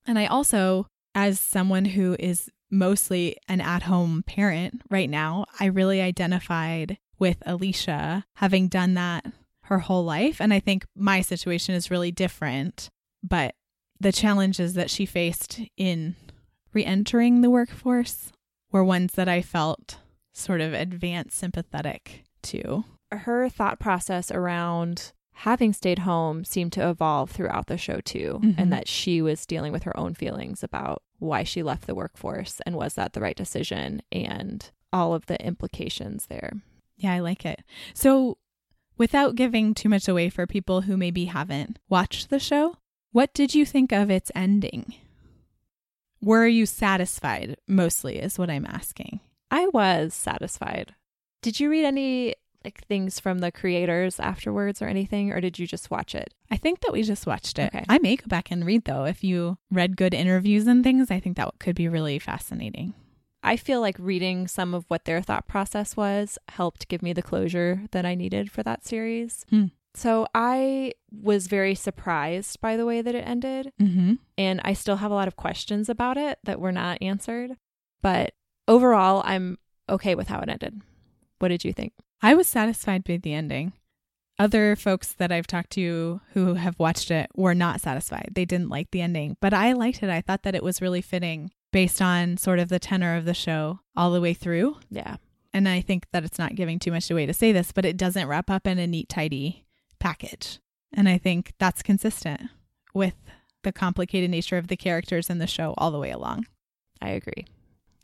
And 0.05 0.17
I 0.17 0.25
also, 0.25 0.87
as 1.13 1.39
someone 1.39 1.85
who 1.85 2.15
is 2.19 2.49
mostly 2.71 3.37
an 3.47 3.61
at 3.61 3.83
home 3.83 4.23
parent 4.23 4.81
right 4.89 5.09
now, 5.09 5.45
I 5.59 5.65
really 5.65 6.01
identified 6.01 6.97
with 7.19 7.37
Alicia 7.45 8.25
having 8.35 8.67
done 8.67 8.95
that 8.95 9.25
her 9.63 9.79
whole 9.79 10.03
life. 10.03 10.41
And 10.41 10.53
I 10.53 10.59
think 10.59 10.85
my 10.95 11.21
situation 11.21 11.75
is 11.75 11.91
really 11.91 12.11
different. 12.11 12.89
But 13.23 13.55
the 13.99 14.11
challenges 14.11 14.73
that 14.73 14.89
she 14.89 15.05
faced 15.05 15.59
in 15.77 16.15
re 16.73 16.83
entering 16.83 17.41
the 17.41 17.49
workforce 17.49 18.31
were 18.71 18.83
ones 18.83 19.13
that 19.13 19.29
I 19.29 19.41
felt 19.41 19.97
sort 20.33 20.61
of 20.61 20.73
advanced 20.73 21.37
sympathetic 21.37 22.23
to. 22.43 22.85
Her 23.11 23.49
thought 23.49 23.79
process 23.79 24.31
around 24.31 25.11
having 25.41 25.73
stayed 25.73 25.99
home 25.99 26.43
seemed 26.45 26.71
to 26.73 26.89
evolve 26.89 27.31
throughout 27.31 27.67
the 27.67 27.77
show 27.77 27.99
too, 28.01 28.39
Mhm. 28.43 28.55
and 28.57 28.71
that 28.73 28.87
she 28.87 29.21
was 29.21 29.45
dealing 29.45 29.71
with 29.71 29.83
her 29.83 29.97
own 29.97 30.13
feelings 30.13 30.63
about 30.63 31.01
why 31.19 31.43
she 31.43 31.63
left 31.63 31.87
the 31.87 31.95
workforce 31.95 32.59
and 32.65 32.75
was 32.75 32.93
that 32.93 33.13
the 33.13 33.21
right 33.21 33.35
decision 33.35 34.01
and 34.11 34.71
all 34.93 35.13
of 35.13 35.25
the 35.25 35.43
implications 35.45 36.27
there. 36.27 36.53
Yeah, 36.97 37.13
I 37.13 37.19
like 37.19 37.45
it. 37.45 37.63
So, 37.93 38.37
without 38.97 39.35
giving 39.35 39.73
too 39.73 39.89
much 39.89 40.07
away 40.07 40.29
for 40.29 40.45
people 40.45 40.81
who 40.81 40.95
maybe 40.97 41.25
haven't 41.25 41.79
watched 41.89 42.29
the 42.29 42.39
show, 42.39 42.77
what 43.11 43.33
did 43.33 43.55
you 43.55 43.65
think 43.65 43.91
of 43.91 44.11
its 44.11 44.31
ending? 44.35 44.93
Were 46.21 46.45
you 46.45 46.67
satisfied 46.67 47.57
mostly, 47.67 48.19
is 48.19 48.37
what 48.37 48.49
I'm 48.51 48.65
asking. 48.67 49.21
I 49.49 49.67
was 49.67 50.13
satisfied. 50.13 50.93
Did 51.41 51.59
you 51.59 51.69
read 51.71 51.85
any 51.85 52.35
like 52.63 52.85
things 52.85 53.19
from 53.19 53.39
the 53.39 53.51
creators 53.51 54.19
afterwards 54.19 54.81
or 54.81 54.85
anything 54.87 55.31
or 55.31 55.41
did 55.41 55.57
you 55.59 55.65
just 55.67 55.89
watch 55.91 56.13
it? 56.15 56.33
I 56.49 56.57
think 56.57 56.81
that 56.81 56.91
we 56.93 57.03
just 57.03 57.25
watched 57.25 57.57
it. 57.59 57.73
Okay. 57.73 57.85
I 57.89 57.97
may 57.99 58.15
go 58.15 58.25
back 58.27 58.51
and 58.51 58.65
read 58.65 58.85
though. 58.85 59.05
If 59.05 59.23
you 59.23 59.57
read 59.71 59.97
good 59.97 60.13
interviews 60.13 60.67
and 60.67 60.83
things, 60.83 61.09
I 61.11 61.19
think 61.19 61.37
that 61.37 61.51
could 61.59 61.75
be 61.75 61.87
really 61.87 62.19
fascinating. 62.19 62.93
I 63.43 63.57
feel 63.57 63.81
like 63.81 63.95
reading 63.97 64.47
some 64.47 64.73
of 64.75 64.85
what 64.87 65.05
their 65.05 65.21
thought 65.21 65.47
process 65.47 65.97
was 65.97 66.37
helped 66.49 66.87
give 66.87 67.01
me 67.01 67.11
the 67.13 67.23
closure 67.23 67.83
that 67.91 68.05
I 68.05 68.13
needed 68.13 68.51
for 68.51 68.61
that 68.63 68.85
series. 68.85 69.45
Hmm. 69.49 69.65
So 69.95 70.27
I 70.35 70.93
was 71.11 71.47
very 71.47 71.73
surprised 71.75 72.61
by 72.61 72.77
the 72.77 72.85
way 72.85 73.01
that 73.01 73.15
it 73.15 73.27
ended, 73.27 73.73
Mm-hmm. 73.81 74.13
and 74.37 74.61
I 74.63 74.73
still 74.73 74.97
have 74.97 75.11
a 75.11 75.15
lot 75.15 75.27
of 75.27 75.35
questions 75.35 75.89
about 75.89 76.17
it 76.17 76.37
that 76.43 76.61
were 76.61 76.71
not 76.71 76.99
answered. 77.01 77.57
But 78.01 78.33
overall, 78.67 79.21
I'm 79.25 79.57
okay 79.89 80.15
with 80.15 80.27
how 80.29 80.39
it 80.39 80.47
ended. 80.47 80.81
What 81.39 81.49
did 81.49 81.65
you 81.65 81.73
think? 81.73 81.93
I 82.21 82.33
was 82.35 82.47
satisfied 82.47 83.03
by 83.03 83.17
the 83.17 83.33
ending. 83.33 83.73
Other 84.37 84.75
folks 84.75 85.13
that 85.13 85.31
I've 85.31 85.47
talked 85.47 85.71
to 85.71 86.21
who 86.33 86.55
have 86.55 86.79
watched 86.79 87.11
it 87.11 87.29
were 87.35 87.53
not 87.53 87.81
satisfied. 87.81 88.29
They 88.33 88.45
didn't 88.45 88.69
like 88.69 88.91
the 88.91 89.01
ending, 89.01 89.37
but 89.39 89.53
I 89.53 89.73
liked 89.73 90.01
it. 90.03 90.09
I 90.09 90.21
thought 90.21 90.43
that 90.43 90.55
it 90.55 90.63
was 90.63 90.81
really 90.81 91.01
fitting 91.01 91.51
based 91.71 92.01
on 92.01 92.37
sort 92.37 92.59
of 92.59 92.69
the 92.69 92.79
tenor 92.79 93.15
of 93.15 93.25
the 93.25 93.33
show 93.33 93.79
all 93.95 94.11
the 94.11 94.21
way 94.21 94.33
through. 94.33 94.77
Yeah. 94.89 95.17
And 95.53 95.67
I 95.67 95.81
think 95.81 96.07
that 96.11 96.23
it's 96.23 96.39
not 96.39 96.55
giving 96.55 96.79
too 96.79 96.91
much 96.91 97.11
away 97.11 97.25
to 97.25 97.33
say 97.33 97.51
this, 97.51 97.71
but 97.71 97.85
it 97.85 97.97
doesn't 97.97 98.27
wrap 98.27 98.49
up 98.49 98.65
in 98.65 98.79
a 98.79 98.87
neat, 98.87 99.09
tidy 99.09 99.65
package. 99.99 100.59
And 100.93 101.07
I 101.07 101.17
think 101.17 101.53
that's 101.59 101.83
consistent 101.83 102.41
with 102.93 103.15
the 103.63 103.71
complicated 103.71 104.29
nature 104.29 104.57
of 104.57 104.67
the 104.67 104.77
characters 104.77 105.29
in 105.29 105.37
the 105.37 105.47
show 105.47 105.73
all 105.77 105.91
the 105.91 105.99
way 105.99 106.11
along. 106.11 106.47
I 107.01 107.09
agree. 107.09 107.45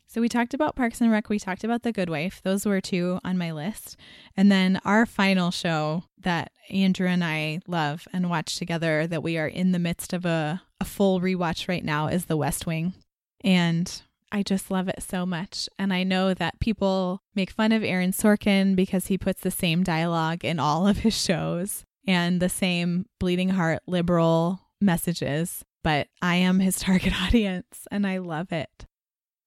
So 0.09 0.21
we 0.21 0.29
talked 0.29 0.53
about 0.53 0.77
Parks 0.77 1.01
and 1.01 1.11
Rec, 1.11 1.27
we 1.27 1.37
talked 1.37 1.65
about 1.65 1.83
The 1.83 1.91
Good 1.91 2.09
Wife. 2.09 2.41
Those 2.41 2.65
were 2.65 2.79
two 2.79 3.19
on 3.25 3.37
my 3.37 3.51
list. 3.51 3.97
And 4.37 4.49
then 4.49 4.79
our 4.85 5.05
final 5.05 5.51
show 5.51 6.05
that 6.19 6.53
Andrew 6.69 7.07
and 7.07 7.25
I 7.25 7.59
love 7.67 8.07
and 8.13 8.29
watch 8.29 8.55
together 8.55 9.05
that 9.05 9.21
we 9.21 9.37
are 9.37 9.47
in 9.47 9.73
the 9.73 9.79
midst 9.79 10.13
of 10.13 10.25
a, 10.25 10.61
a 10.79 10.85
full 10.85 11.19
rewatch 11.19 11.67
right 11.67 11.83
now 11.83 12.07
is 12.07 12.25
The 12.25 12.37
West 12.37 12.65
Wing. 12.65 12.93
And 13.41 14.01
I 14.31 14.43
just 14.43 14.71
love 14.71 14.87
it 14.87 15.03
so 15.03 15.25
much. 15.25 15.67
And 15.77 15.93
I 15.93 16.03
know 16.03 16.33
that 16.33 16.61
people 16.61 17.21
make 17.35 17.51
fun 17.51 17.73
of 17.73 17.83
Aaron 17.83 18.13
Sorkin 18.13 18.77
because 18.77 19.07
he 19.07 19.17
puts 19.17 19.41
the 19.41 19.51
same 19.51 19.83
dialogue 19.83 20.45
in 20.45 20.57
all 20.57 20.87
of 20.87 20.99
his 20.99 21.21
shows 21.21 21.83
and 22.07 22.39
the 22.39 22.49
same 22.49 23.07
bleeding 23.19 23.49
heart 23.49 23.83
liberal 23.87 24.61
messages, 24.79 25.65
but 25.83 26.07
I 26.21 26.35
am 26.35 26.59
his 26.59 26.79
target 26.79 27.13
audience 27.21 27.87
and 27.91 28.07
I 28.07 28.19
love 28.19 28.53
it. 28.53 28.85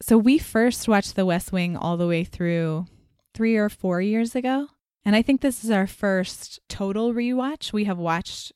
So 0.02 0.16
we 0.16 0.38
first 0.38 0.88
watched 0.88 1.14
The 1.14 1.26
West 1.26 1.52
Wing 1.52 1.76
all 1.76 1.96
the 1.96 2.06
way 2.06 2.24
through 2.24 2.86
three 3.34 3.56
or 3.56 3.68
four 3.68 4.00
years 4.00 4.34
ago. 4.34 4.68
And 5.04 5.14
I 5.14 5.22
think 5.22 5.40
this 5.40 5.64
is 5.64 5.70
our 5.70 5.86
first 5.86 6.60
total 6.68 7.12
rewatch. 7.12 7.72
We 7.72 7.84
have 7.84 7.98
watched 7.98 8.52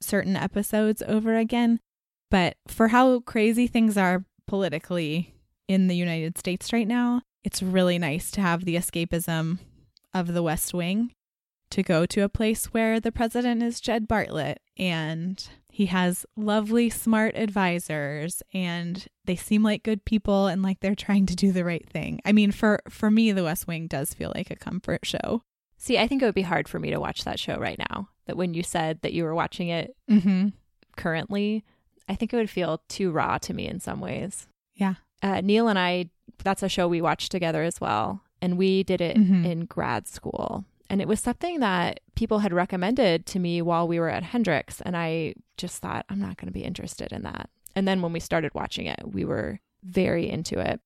certain 0.00 0.36
episodes 0.36 1.02
over 1.06 1.36
again. 1.36 1.80
But 2.30 2.56
for 2.66 2.88
how 2.88 3.20
crazy 3.20 3.66
things 3.66 3.96
are 3.96 4.24
politically 4.46 5.34
in 5.66 5.88
the 5.88 5.96
United 5.96 6.38
States 6.38 6.72
right 6.72 6.86
now, 6.86 7.22
it's 7.44 7.62
really 7.62 7.98
nice 7.98 8.30
to 8.32 8.40
have 8.40 8.64
the 8.64 8.76
escapism 8.76 9.58
of 10.12 10.34
the 10.34 10.42
West 10.42 10.74
Wing 10.74 11.12
to 11.70 11.82
go 11.82 12.06
to 12.06 12.22
a 12.22 12.28
place 12.28 12.66
where 12.66 12.98
the 12.98 13.12
president 13.12 13.62
is 13.62 13.80
Jed 13.80 14.08
Bartlet 14.08 14.56
and 14.76 15.48
he 15.78 15.86
has 15.86 16.26
lovely, 16.36 16.90
smart 16.90 17.36
advisors 17.36 18.42
and 18.52 19.06
they 19.26 19.36
seem 19.36 19.62
like 19.62 19.84
good 19.84 20.04
people 20.04 20.48
and 20.48 20.60
like 20.60 20.80
they're 20.80 20.96
trying 20.96 21.24
to 21.26 21.36
do 21.36 21.52
the 21.52 21.64
right 21.64 21.88
thing. 21.88 22.20
I 22.24 22.32
mean, 22.32 22.50
for, 22.50 22.80
for 22.88 23.12
me, 23.12 23.30
The 23.30 23.44
West 23.44 23.68
Wing 23.68 23.86
does 23.86 24.12
feel 24.12 24.32
like 24.34 24.50
a 24.50 24.56
comfort 24.56 25.06
show. 25.06 25.42
See, 25.76 25.96
I 25.96 26.08
think 26.08 26.20
it 26.20 26.24
would 26.24 26.34
be 26.34 26.42
hard 26.42 26.66
for 26.66 26.80
me 26.80 26.90
to 26.90 26.98
watch 26.98 27.22
that 27.22 27.38
show 27.38 27.58
right 27.58 27.78
now. 27.90 28.08
That 28.26 28.36
when 28.36 28.54
you 28.54 28.64
said 28.64 29.02
that 29.02 29.12
you 29.12 29.22
were 29.22 29.36
watching 29.36 29.68
it 29.68 29.94
Mm-hmm. 30.10 30.48
currently, 30.96 31.64
I 32.08 32.16
think 32.16 32.32
it 32.32 32.36
would 32.36 32.50
feel 32.50 32.82
too 32.88 33.12
raw 33.12 33.38
to 33.38 33.54
me 33.54 33.68
in 33.68 33.78
some 33.78 34.00
ways. 34.00 34.48
Yeah. 34.74 34.94
Uh, 35.22 35.40
Neil 35.42 35.68
and 35.68 35.78
I, 35.78 36.10
that's 36.42 36.64
a 36.64 36.68
show 36.68 36.88
we 36.88 37.00
watched 37.00 37.30
together 37.30 37.62
as 37.62 37.80
well. 37.80 38.22
And 38.42 38.58
we 38.58 38.82
did 38.82 39.00
it 39.00 39.16
Mhm. 39.16 39.44
in 39.44 39.64
grad 39.66 40.08
school. 40.08 40.64
And 40.90 41.00
it 41.00 41.08
was 41.08 41.20
something 41.20 41.60
that 41.60 42.00
people 42.14 42.38
had 42.38 42.52
recommended 42.52 43.26
to 43.26 43.38
me 43.38 43.60
while 43.60 43.86
we 43.86 44.00
were 44.00 44.08
at 44.08 44.22
Hendrix. 44.22 44.80
And 44.80 44.96
I 44.96 45.34
just 45.56 45.82
thought, 45.82 46.06
I'm 46.08 46.20
not 46.20 46.36
going 46.36 46.46
to 46.46 46.52
be 46.52 46.64
interested 46.64 47.12
in 47.12 47.22
that. 47.22 47.50
And 47.76 47.86
then 47.86 48.00
when 48.00 48.12
we 48.12 48.20
started 48.20 48.54
watching 48.54 48.86
it, 48.86 49.00
we 49.04 49.24
were 49.24 49.60
very 49.82 50.28
into 50.28 50.58
it. 50.58 50.80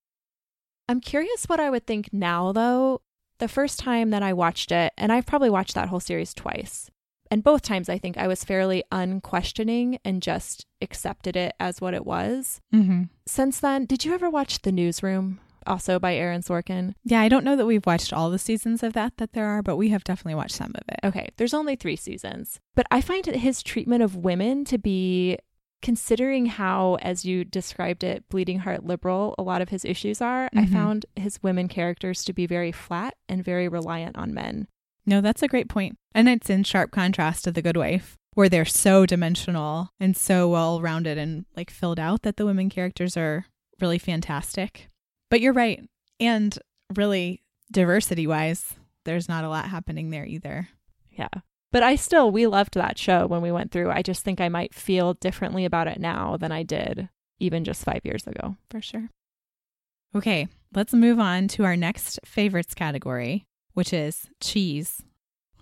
I'm 0.88 1.00
curious 1.00 1.44
what 1.46 1.60
I 1.60 1.70
would 1.70 1.86
think 1.86 2.12
now, 2.12 2.52
though. 2.52 3.00
The 3.38 3.48
first 3.48 3.78
time 3.78 4.10
that 4.10 4.22
I 4.22 4.32
watched 4.32 4.70
it, 4.70 4.92
and 4.96 5.10
I've 5.10 5.26
probably 5.26 5.50
watched 5.50 5.74
that 5.74 5.88
whole 5.88 6.00
series 6.00 6.34
twice. 6.34 6.90
And 7.30 7.42
both 7.42 7.62
times 7.62 7.88
I 7.88 7.96
think 7.96 8.18
I 8.18 8.28
was 8.28 8.44
fairly 8.44 8.84
unquestioning 8.92 9.98
and 10.04 10.22
just 10.22 10.66
accepted 10.82 11.34
it 11.34 11.54
as 11.58 11.80
what 11.80 11.94
it 11.94 12.04
was. 12.04 12.60
Mm-hmm. 12.74 13.04
Since 13.26 13.58
then, 13.60 13.86
did 13.86 14.04
you 14.04 14.12
ever 14.12 14.28
watch 14.28 14.60
The 14.60 14.70
Newsroom, 14.70 15.40
also 15.66 15.98
by 15.98 16.14
Aaron 16.14 16.42
Sorkin? 16.42 16.94
Yeah, 17.04 17.20
I 17.20 17.28
don't 17.28 17.44
know 17.44 17.56
that 17.56 17.66
we've 17.66 17.86
watched 17.86 18.12
all 18.12 18.30
the 18.30 18.38
seasons 18.38 18.82
of 18.82 18.92
that 18.94 19.16
that 19.18 19.32
there 19.32 19.46
are, 19.46 19.62
but 19.62 19.76
we 19.76 19.88
have 19.90 20.04
definitely 20.04 20.34
watched 20.36 20.54
some 20.56 20.72
of 20.74 20.82
it. 20.88 21.00
Okay, 21.04 21.28
there's 21.36 21.54
only 21.54 21.76
three 21.76 21.96
seasons. 21.96 22.60
But 22.74 22.86
I 22.90 23.00
find 23.00 23.24
his 23.26 23.62
treatment 23.62 24.02
of 24.02 24.16
women 24.16 24.64
to 24.66 24.78
be, 24.78 25.38
considering 25.80 26.46
how, 26.46 26.96
as 27.02 27.24
you 27.24 27.44
described 27.44 28.04
it, 28.04 28.28
bleeding 28.28 28.60
heart 28.60 28.84
liberal 28.84 29.34
a 29.38 29.42
lot 29.42 29.60
of 29.62 29.70
his 29.70 29.84
issues 29.84 30.20
are, 30.20 30.48
I 30.54 30.62
Mhm. 30.64 30.72
found 30.72 31.06
his 31.16 31.42
women 31.42 31.66
characters 31.68 32.22
to 32.24 32.32
be 32.32 32.46
very 32.46 32.70
flat 32.72 33.14
and 33.28 33.42
very 33.44 33.66
reliant 33.68 34.16
on 34.16 34.32
men. 34.32 34.68
No, 35.04 35.20
that's 35.20 35.42
a 35.42 35.48
great 35.48 35.68
point. 35.68 35.96
And 36.14 36.28
it's 36.28 36.48
in 36.48 36.62
sharp 36.62 36.92
contrast 36.92 37.42
to 37.44 37.50
The 37.52 37.62
Good 37.62 37.76
Wife, 37.76 38.16
where 38.34 38.48
they're 38.48 38.64
so 38.64 39.04
dimensional 39.06 39.90
and 39.98 40.16
so 40.16 40.48
well 40.48 40.80
rounded 40.80 41.18
and 41.18 41.44
like 41.56 41.70
filled 41.70 41.98
out 41.98 42.22
that 42.22 42.36
the 42.36 42.46
women 42.46 42.70
characters 42.70 43.16
are 43.16 43.46
really 43.80 43.98
fantastic. 43.98 44.88
But 45.32 45.40
you're 45.40 45.54
right. 45.54 45.82
And 46.20 46.58
really, 46.94 47.40
diversity 47.72 48.26
wise, 48.26 48.74
there's 49.06 49.30
not 49.30 49.44
a 49.44 49.48
lot 49.48 49.64
happening 49.64 50.10
there 50.10 50.26
either. 50.26 50.68
Yeah. 51.10 51.30
But 51.70 51.82
I 51.82 51.96
still, 51.96 52.30
we 52.30 52.46
loved 52.46 52.74
that 52.74 52.98
show 52.98 53.26
when 53.26 53.40
we 53.40 53.50
went 53.50 53.72
through. 53.72 53.90
I 53.90 54.02
just 54.02 54.24
think 54.24 54.42
I 54.42 54.50
might 54.50 54.74
feel 54.74 55.14
differently 55.14 55.64
about 55.64 55.88
it 55.88 55.98
now 55.98 56.36
than 56.36 56.52
I 56.52 56.64
did 56.64 57.08
even 57.38 57.64
just 57.64 57.82
five 57.82 58.02
years 58.04 58.26
ago. 58.26 58.56
For 58.70 58.82
sure. 58.82 59.08
Okay, 60.14 60.48
let's 60.74 60.92
move 60.92 61.18
on 61.18 61.48
to 61.48 61.64
our 61.64 61.76
next 61.76 62.20
favorites 62.26 62.74
category, 62.74 63.46
which 63.72 63.94
is 63.94 64.28
cheese. 64.38 65.02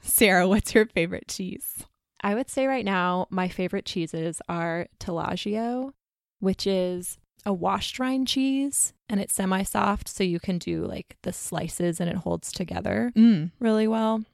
Sarah, 0.03 0.49
what's 0.49 0.75
your 0.75 0.87
favorite 0.87 1.29
cheese? 1.29 1.85
I 2.21 2.35
would 2.35 2.51
say 2.51 2.67
right 2.67 2.85
now, 2.85 3.29
my 3.31 3.47
favorite 3.47 3.85
cheeses 3.85 4.43
are 4.49 4.89
Taleggio, 4.99 5.93
which 6.41 6.67
is 6.67 7.19
a 7.47 7.53
washed 7.53 7.99
rind 7.99 8.29
cheese 8.29 8.93
and 9.09 9.21
it's 9.21 9.35
semi 9.35 9.63
soft, 9.63 10.09
so 10.09 10.23
you 10.25 10.39
can 10.41 10.59
do 10.59 10.85
like 10.85 11.17
the 11.23 11.33
slices 11.33 12.01
and 12.01 12.09
it 12.11 12.17
holds 12.17 12.53
together 12.53 13.13
Mm. 13.17 13.51
really 13.59 13.89
well. 13.89 14.25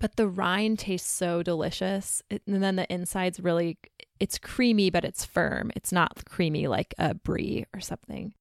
But 0.00 0.16
the 0.16 0.28
rind 0.28 0.78
tastes 0.78 1.10
so 1.10 1.42
delicious. 1.42 2.22
It, 2.30 2.42
and 2.46 2.62
then 2.62 2.76
the 2.76 2.92
inside's 2.92 3.40
really, 3.40 3.78
it's 4.20 4.38
creamy, 4.38 4.90
but 4.90 5.04
it's 5.04 5.24
firm. 5.24 5.72
It's 5.74 5.90
not 5.90 6.24
creamy 6.24 6.68
like 6.68 6.94
a 6.98 7.14
brie 7.14 7.66
or 7.74 7.80
something. 7.80 8.32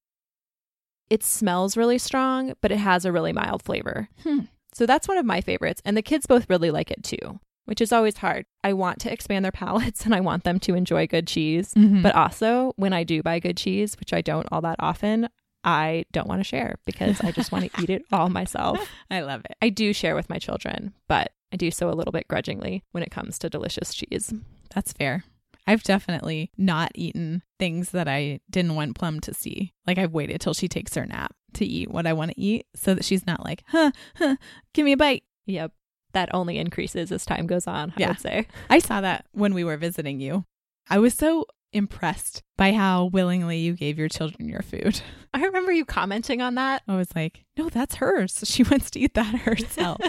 It 1.09 1.23
smells 1.23 1.77
really 1.77 1.97
strong, 1.97 2.53
but 2.61 2.71
it 2.71 2.77
has 2.77 3.05
a 3.05 3.11
really 3.11 3.33
mild 3.33 3.63
flavor. 3.63 4.09
Hmm. 4.23 4.41
So 4.73 4.85
that's 4.85 5.07
one 5.07 5.17
of 5.17 5.25
my 5.25 5.41
favorites. 5.41 5.81
And 5.85 5.95
the 5.97 6.01
kids 6.03 6.27
both 6.27 6.49
really 6.49 6.69
like 6.69 6.91
it 6.91 7.01
too, 7.03 7.39
which 7.67 7.81
is 7.81 7.91
always 7.93 8.17
hard. 8.17 8.45
I 8.63 8.73
want 8.73 8.99
to 9.01 9.11
expand 9.13 9.45
their 9.45 9.51
palates 9.63 10.03
and 10.05 10.15
I 10.15 10.19
want 10.19 10.43
them 10.43 10.59
to 10.61 10.73
enjoy 10.73 11.05
good 11.07 11.27
cheese. 11.27 11.73
Mhm. 11.75 12.01
But 12.01 12.15
also, 12.15 12.73
when 12.75 12.93
I 12.93 13.03
do 13.03 13.21
buy 13.21 13.39
good 13.39 13.57
cheese, 13.57 13.95
which 13.99 14.13
I 14.13 14.21
don't 14.21 14.47
all 14.51 14.61
that 14.61 14.77
often, 14.79 15.29
I 15.63 16.05
don't 16.11 16.27
want 16.27 16.39
to 16.39 16.43
share 16.45 16.75
because 16.85 17.19
I 17.21 17.31
just 17.31 17.51
want 17.51 17.71
to 17.71 17.81
eat 17.81 17.89
it 17.89 18.03
all 18.11 18.29
myself. 18.29 18.79
I 19.11 19.21
love 19.21 19.41
it. 19.49 19.55
I 19.61 19.69
do 19.69 19.93
share 19.93 20.15
with 20.15 20.29
my 20.29 20.37
children, 20.39 20.93
but 21.07 21.31
I 21.53 21.57
do 21.57 21.71
so 21.71 21.89
a 21.89 21.95
little 21.95 22.11
bit 22.11 22.27
grudgingly 22.27 22.83
when 22.91 23.03
it 23.03 23.11
comes 23.11 23.37
to 23.39 23.49
delicious 23.49 23.93
cheese. 23.93 24.33
That's 24.73 24.93
fair. 24.93 25.23
I've 25.69 25.83
definitely 25.83 26.51
not 26.57 26.91
eaten 26.95 27.43
things 27.59 27.89
that 27.91 28.07
I 28.07 28.39
didn't 28.49 28.75
want 28.75 28.95
Plum 28.97 29.19
to 29.21 29.33
see. 29.33 29.73
Like 29.85 29.97
I've 29.97 30.13
waited 30.13 30.39
till 30.39 30.53
she 30.53 30.69
takes 30.69 30.95
her 30.95 31.05
nap 31.05 31.35
to 31.55 31.65
eat 31.65 31.91
what 31.91 32.07
I 32.07 32.13
want 32.13 32.31
to 32.31 32.39
eat 32.39 32.67
so 32.73 32.93
that 32.93 33.03
she's 33.03 33.27
not 33.27 33.43
like, 33.43 33.63
huh, 33.67 33.91
huh, 34.15 34.37
give 34.73 34.85
me 34.85 34.93
a 34.93 34.97
bite. 34.97 35.23
Yep. 35.45 35.73
That 36.17 36.33
only 36.33 36.57
increases 36.57 37.11
as 37.11 37.27
time 37.27 37.45
goes 37.45 37.67
on, 37.67 37.91
I 37.91 37.99
Yeah. 37.99 38.07
would 38.07 38.19
say. 38.19 38.47
I 38.71 38.79
saw 38.79 39.01
that 39.01 39.27
when 39.33 39.53
we 39.53 39.63
were 39.63 39.77
visiting 39.77 40.19
you. 40.19 40.45
I 40.89 40.97
was 40.97 41.13
so 41.13 41.45
impressed 41.73 42.41
by 42.57 42.73
how 42.73 43.05
willingly 43.05 43.59
you 43.59 43.73
gave 43.73 43.99
your 43.99 44.09
children 44.09 44.49
your 44.49 44.63
food. 44.63 44.99
I 45.35 45.43
remember 45.45 45.71
you 45.71 45.85
commenting 45.85 46.41
on 46.41 46.55
that. 46.55 46.81
I 46.87 46.95
was 46.97 47.09
like, 47.15 47.45
no, 47.55 47.69
that's 47.69 47.97
hers. 47.97 48.41
She 48.47 48.63
wants 48.63 48.89
to 48.91 48.99
eat 48.99 49.13
that 49.13 49.35
herself. 49.35 50.01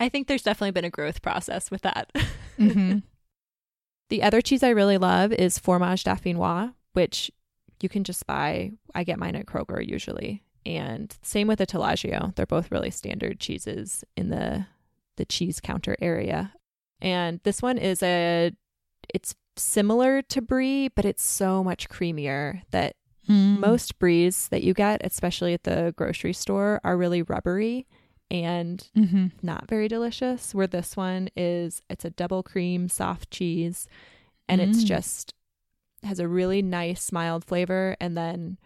I 0.00 0.08
think 0.08 0.26
there's 0.26 0.42
definitely 0.42 0.70
been 0.70 0.86
a 0.86 0.90
growth 0.90 1.20
process 1.20 1.70
with 1.70 1.82
that. 1.82 2.10
hmm 2.56 3.00
The 4.08 4.22
other 4.22 4.40
cheese 4.40 4.62
I 4.62 4.70
really 4.70 4.96
love 4.96 5.32
is 5.32 5.58
Fromage 5.58 6.02
Dauphinois, 6.04 6.72
which 6.94 7.30
you 7.82 7.90
can 7.90 8.04
just 8.04 8.26
buy. 8.26 8.72
I 8.94 9.04
get 9.04 9.18
mine 9.18 9.36
at 9.36 9.44
Kroger 9.44 9.86
usually. 9.86 10.42
And 10.66 11.16
same 11.22 11.48
with 11.48 11.58
the 11.58 11.66
Taleggio. 11.66 12.34
They're 12.34 12.46
both 12.46 12.70
really 12.70 12.90
standard 12.90 13.40
cheeses 13.40 14.04
in 14.16 14.28
the 14.30 14.66
the 15.16 15.24
cheese 15.24 15.60
counter 15.60 15.96
area. 16.00 16.52
And 17.00 17.40
this 17.44 17.60
one 17.62 17.78
is 17.78 18.02
a 18.02 18.52
it's 19.12 19.34
similar 19.56 20.22
to 20.22 20.40
brie, 20.40 20.88
but 20.88 21.04
it's 21.04 21.22
so 21.22 21.62
much 21.64 21.88
creamier 21.88 22.62
that 22.70 22.96
Mm. 23.28 23.58
most 23.60 23.98
bries 23.98 24.48
that 24.48 24.62
you 24.64 24.72
get, 24.74 25.02
especially 25.04 25.52
at 25.54 25.64
the 25.64 25.92
grocery 25.96 26.32
store, 26.32 26.80
are 26.82 26.96
really 26.96 27.22
rubbery 27.22 27.86
and 28.30 28.88
hmm 28.94 29.26
not 29.42 29.68
very 29.68 29.88
delicious. 29.88 30.54
Where 30.54 30.66
this 30.66 30.96
one 30.96 31.28
is, 31.36 31.80
it's 31.90 32.04
a 32.04 32.10
double 32.10 32.42
cream 32.42 32.88
soft 32.88 33.30
cheese, 33.30 33.86
and 34.48 34.60
it's 34.60 34.82
Mm. 34.84 34.86
just 34.86 35.34
has 36.02 36.18
a 36.18 36.26
really 36.26 36.60
nice 36.62 37.12
mild 37.12 37.44
flavor, 37.44 37.94
and 38.00 38.16
then 38.16 38.58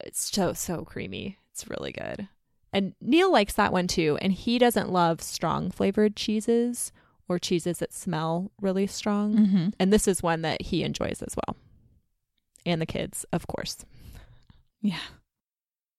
it's 0.00 0.30
so 0.30 0.52
so 0.52 0.84
creamy. 0.84 1.38
It's 1.60 1.68
really 1.68 1.92
good. 1.92 2.28
And 2.72 2.94
Neil 3.00 3.30
likes 3.30 3.54
that 3.54 3.72
one 3.72 3.86
too, 3.86 4.16
and 4.22 4.32
he 4.32 4.58
doesn't 4.58 4.90
love 4.90 5.20
strong 5.20 5.70
flavored 5.70 6.16
cheeses 6.16 6.92
or 7.28 7.38
cheeses 7.38 7.78
that 7.78 7.92
smell 7.92 8.50
really 8.60 8.86
strong. 8.86 9.36
hmm 9.36 9.68
And 9.78 9.92
this 9.92 10.08
is 10.08 10.22
one 10.22 10.42
that 10.42 10.62
he 10.62 10.82
enjoys 10.82 11.22
as 11.22 11.34
well. 11.36 11.56
And 12.64 12.80
the 12.80 12.86
kids, 12.86 13.26
of 13.32 13.46
course. 13.46 13.84
Yeah. 14.80 15.00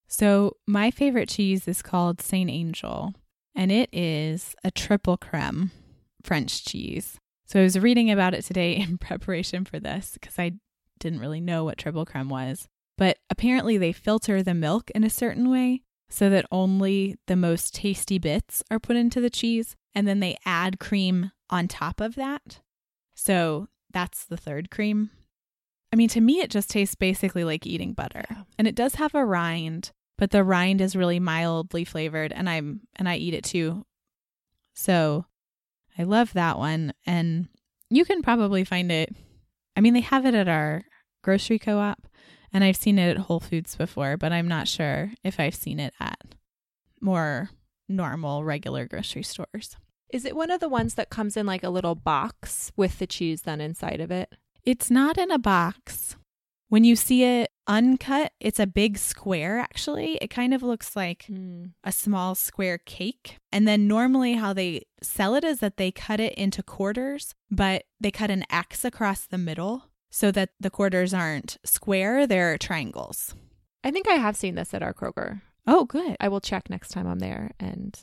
So 0.08 0.58
my 0.68 0.92
favorite 0.92 1.30
cheese 1.30 1.68
is 1.68 1.82
called 1.82 2.22
Saint 2.22 2.50
Angel, 2.50 3.14
and 3.56 3.72
it 3.72 3.90
is 3.94 4.56
a 4.64 4.72
triple 4.72 5.18
creme 5.18 5.72
French 6.24 6.66
cheese. 6.66 7.18
So 7.46 7.60
I 7.60 7.64
was 7.64 7.78
reading 7.80 8.10
about 8.10 8.34
it 8.34 8.44
today 8.44 8.76
in 8.78 8.98
preparation 8.98 9.66
for 9.66 9.80
this 9.80 10.18
because 10.20 10.40
I 10.40 10.54
didn't 11.00 11.20
really 11.20 11.42
know 11.42 11.64
what 11.64 11.78
triple 11.78 12.06
creme 12.06 12.30
was. 12.30 12.68
But 13.02 13.18
apparently 13.32 13.80
they 13.80 13.94
filter 13.94 14.44
the 14.44 14.54
milk 14.54 14.92
in 14.92 15.04
a 15.04 15.10
certain 15.10 15.50
way 15.50 15.82
so 16.08 16.30
that 16.30 16.46
only 16.52 17.16
the 17.26 17.36
most 17.36 17.74
tasty 17.74 18.20
bits 18.20 18.62
are 18.70 18.78
put 18.80 18.96
into 18.96 19.20
the 19.20 19.32
cheese, 19.32 19.76
and 19.96 20.08
then 20.08 20.20
they 20.20 20.38
add 20.46 20.80
cream 20.80 21.32
on 21.50 21.68
top 21.68 22.00
of 22.00 22.14
that. 22.14 22.60
So 23.16 23.70
that's 23.92 24.26
the 24.26 24.38
third 24.38 24.70
cream. 24.70 25.10
I 25.92 25.96
mean, 25.96 26.10
to 26.10 26.22
me, 26.22 26.42
it 26.42 26.52
just 26.52 26.70
tastes 26.70 26.94
basically 26.94 27.44
like 27.44 27.66
eating 27.66 27.94
butter 27.94 28.24
Yeah. 28.30 28.44
and 28.60 28.68
it 28.68 28.76
does 28.76 28.94
have 28.96 29.16
a 29.16 29.26
rind 29.26 29.92
but 30.20 30.30
the 30.30 30.44
rind 30.44 30.80
is 30.80 30.96
really 30.96 31.20
mildly 31.20 31.84
flavored 31.84 32.32
and 32.32 32.48
i'm 32.48 32.82
and 32.98 33.10
i 33.10 33.16
eat 33.16 33.34
it 33.34 33.44
too 33.44 33.84
so 34.76 35.26
i 35.98 36.04
love 36.04 36.34
that 36.34 36.60
one 36.60 36.94
and 37.08 37.48
you 37.90 38.06
can 38.06 38.22
probably 38.22 38.64
find 38.64 38.92
it 38.92 39.16
i 39.76 39.82
mean 39.82 39.96
they 39.96 40.02
have 40.02 40.26
it 40.28 40.36
at 40.36 40.48
our 40.48 40.84
grocery 41.24 41.58
co-op 41.58 42.08
and 42.54 42.64
i've 42.64 42.78
seen 42.78 43.00
it 43.00 43.12
at 43.12 43.18
whole 43.24 43.40
foods 43.40 43.76
before 43.76 44.18
but 44.18 44.32
i'm 44.32 44.48
not 44.48 44.68
sure 44.68 45.12
if 45.24 45.40
i've 45.40 45.56
seen 45.56 45.80
it 45.80 45.94
at 46.00 46.36
more 47.02 47.50
normal 47.90 48.44
regular 48.44 48.86
grocery 48.88 49.24
stores 49.24 49.76
Is 50.12 50.26
it 50.26 50.36
one 50.36 50.52
of 50.52 50.60
the 50.60 50.70
ones 50.70 50.96
that 50.96 51.10
comes 51.10 51.38
in 51.38 51.46
like 51.46 51.64
a 51.64 51.70
little 51.70 51.96
box 51.96 52.72
with 52.76 53.00
the 53.00 53.08
cheese 53.08 53.44
then 53.44 53.62
inside 53.62 54.02
of 54.02 54.12
it? 54.12 54.36
It's 54.66 54.92
not 54.92 55.18
in 55.18 55.32
a 55.32 55.40
box. 55.40 56.18
When 56.68 56.84
you 56.84 56.96
see 56.96 57.24
it 57.24 57.50
uncut, 57.68 58.34
it's 58.40 58.60
a 58.60 58.68
big 58.68 58.98
square 58.98 59.60
actually. 59.60 60.18
It 60.22 60.30
kind 60.30 60.54
of 60.54 60.64
looks 60.64 60.96
like 60.96 61.26
hmm. 61.26 61.66
a 61.84 61.92
small 61.92 62.36
square 62.36 62.78
cake. 62.78 63.38
And 63.52 63.68
then 63.68 63.88
normally 63.88 64.34
how 64.34 64.54
they 64.54 64.84
sell 65.02 65.36
it 65.36 65.44
is 65.44 65.60
that 65.60 65.78
they 65.78 65.92
cut 65.92 66.20
it 66.20 66.34
into 66.34 66.62
quarters, 66.62 67.34
but 67.50 67.84
they 68.00 68.12
cut 68.12 68.32
an 68.32 68.46
X 68.50 68.84
across 68.86 69.26
the 69.26 69.38
middle 69.38 69.84
so 70.12 70.30
that 70.32 70.50
the 70.60 70.70
quarters 70.70 71.14
aren't 71.14 71.58
square, 71.64 72.28
they're 72.28 72.58
triangles. 72.58 73.34
I 73.84 73.90
think 73.92 74.08
I 74.08 74.16
have 74.16 74.36
seen 74.36 74.56
this 74.56 74.74
at 74.74 74.84
our 74.84 74.94
Kroger. 74.94 75.42
Oh, 75.66 75.86
good. 75.86 76.16
I 76.20 76.28
will 76.28 76.42
check 76.42 76.70
next 76.70 76.90
time 76.90 77.08
I'm 77.08 77.20
there 77.20 77.52
and 77.60 77.98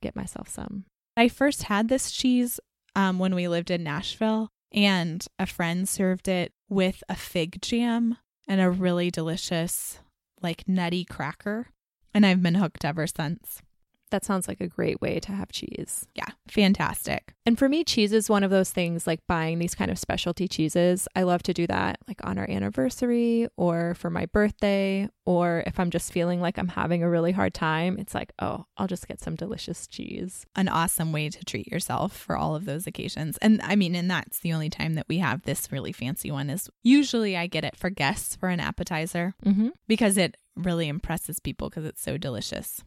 get 0.00 0.16
myself 0.16 0.48
some. 0.48 0.86
I 1.16 1.28
first 1.28 1.64
had 1.64 1.88
this 1.88 2.10
cheese 2.10 2.58
um, 2.96 3.18
when 3.18 3.34
we 3.34 3.46
lived 3.46 3.70
in 3.70 3.84
Nashville, 3.84 4.48
and 4.72 5.24
a 5.38 5.46
friend 5.46 5.88
served 5.88 6.28
it 6.28 6.52
with 6.68 7.02
a 7.08 7.14
fig 7.14 7.60
jam 7.60 8.16
and 8.48 8.60
a 8.60 8.70
really 8.70 9.10
delicious, 9.10 9.98
like 10.40 10.66
nutty 10.66 11.04
cracker. 11.04 11.68
And 12.14 12.24
I've 12.26 12.42
been 12.42 12.56
hooked 12.56 12.84
ever 12.84 13.06
since. 13.06 13.62
That 14.10 14.24
sounds 14.24 14.48
like 14.48 14.60
a 14.60 14.68
great 14.68 15.00
way 15.00 15.20
to 15.20 15.32
have 15.32 15.52
cheese. 15.52 16.06
Yeah, 16.14 16.26
fantastic. 16.48 17.34
And 17.46 17.58
for 17.58 17.68
me, 17.68 17.84
cheese 17.84 18.12
is 18.12 18.28
one 18.28 18.44
of 18.44 18.50
those 18.50 18.70
things 18.70 19.06
like 19.06 19.20
buying 19.26 19.58
these 19.58 19.74
kind 19.74 19.90
of 19.90 19.98
specialty 19.98 20.46
cheeses. 20.48 21.08
I 21.16 21.22
love 21.22 21.42
to 21.44 21.54
do 21.54 21.66
that 21.68 21.98
like 22.08 22.20
on 22.24 22.38
our 22.38 22.48
anniversary 22.48 23.48
or 23.56 23.94
for 23.94 24.10
my 24.10 24.26
birthday, 24.26 25.08
or 25.26 25.62
if 25.66 25.78
I'm 25.80 25.90
just 25.90 26.12
feeling 26.12 26.40
like 26.40 26.58
I'm 26.58 26.68
having 26.68 27.02
a 27.02 27.08
really 27.10 27.32
hard 27.32 27.54
time, 27.54 27.98
it's 27.98 28.14
like, 28.14 28.32
oh, 28.40 28.66
I'll 28.76 28.86
just 28.86 29.08
get 29.08 29.20
some 29.20 29.36
delicious 29.36 29.86
cheese. 29.86 30.44
An 30.56 30.68
awesome 30.68 31.12
way 31.12 31.28
to 31.28 31.44
treat 31.44 31.68
yourself 31.68 32.16
for 32.16 32.36
all 32.36 32.54
of 32.54 32.64
those 32.64 32.86
occasions. 32.86 33.38
And 33.38 33.60
I 33.62 33.76
mean, 33.76 33.94
and 33.94 34.10
that's 34.10 34.40
the 34.40 34.52
only 34.52 34.70
time 34.70 34.94
that 34.94 35.06
we 35.08 35.18
have 35.18 35.42
this 35.42 35.70
really 35.72 35.92
fancy 35.92 36.30
one 36.30 36.50
is 36.50 36.68
usually 36.82 37.36
I 37.36 37.46
get 37.46 37.64
it 37.64 37.76
for 37.76 37.90
guests 37.90 38.36
for 38.36 38.48
an 38.48 38.60
appetizer 38.60 39.34
Mm-hmm. 39.44 39.68
because 39.88 40.16
it 40.16 40.36
really 40.56 40.88
impresses 40.88 41.40
people 41.40 41.68
because 41.70 41.84
it's 41.84 42.02
so 42.02 42.16
delicious. 42.16 42.82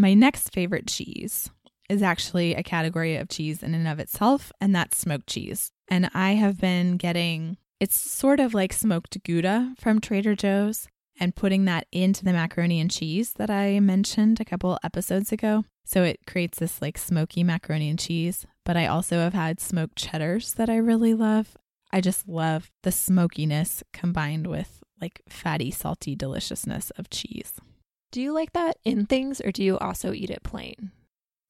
My 0.00 0.14
next 0.14 0.54
favorite 0.54 0.86
cheese 0.86 1.50
is 1.90 2.04
actually 2.04 2.54
a 2.54 2.62
category 2.62 3.16
of 3.16 3.28
cheese 3.28 3.64
in 3.64 3.74
and 3.74 3.88
of 3.88 3.98
itself, 3.98 4.52
and 4.60 4.72
that's 4.72 4.96
smoked 4.96 5.26
cheese. 5.26 5.72
And 5.88 6.08
I 6.14 6.32
have 6.32 6.60
been 6.60 6.96
getting 6.96 7.56
it's 7.80 7.96
sort 7.96 8.38
of 8.38 8.54
like 8.54 8.72
smoked 8.72 9.22
Gouda 9.24 9.74
from 9.76 10.00
Trader 10.00 10.36
Joe's 10.36 10.86
and 11.18 11.34
putting 11.34 11.64
that 11.64 11.86
into 11.90 12.24
the 12.24 12.32
macaroni 12.32 12.80
and 12.80 12.90
cheese 12.90 13.32
that 13.34 13.50
I 13.50 13.80
mentioned 13.80 14.40
a 14.40 14.44
couple 14.44 14.78
episodes 14.84 15.32
ago. 15.32 15.64
So 15.84 16.04
it 16.04 16.20
creates 16.26 16.60
this 16.60 16.80
like 16.80 16.96
smoky 16.96 17.42
macaroni 17.42 17.90
and 17.90 17.98
cheese. 17.98 18.46
But 18.64 18.76
I 18.76 18.86
also 18.86 19.18
have 19.18 19.34
had 19.34 19.60
smoked 19.60 19.96
cheddars 19.96 20.54
that 20.54 20.70
I 20.70 20.76
really 20.76 21.14
love. 21.14 21.56
I 21.92 22.00
just 22.00 22.28
love 22.28 22.70
the 22.84 22.92
smokiness 22.92 23.82
combined 23.92 24.46
with 24.46 24.80
like 25.00 25.22
fatty, 25.28 25.72
salty 25.72 26.14
deliciousness 26.14 26.90
of 26.90 27.10
cheese. 27.10 27.52
Do 28.10 28.22
you 28.22 28.32
like 28.32 28.52
that 28.54 28.78
in 28.84 29.06
things 29.06 29.40
or 29.40 29.52
do 29.52 29.62
you 29.62 29.78
also 29.78 30.12
eat 30.12 30.30
it 30.30 30.42
plain? 30.42 30.92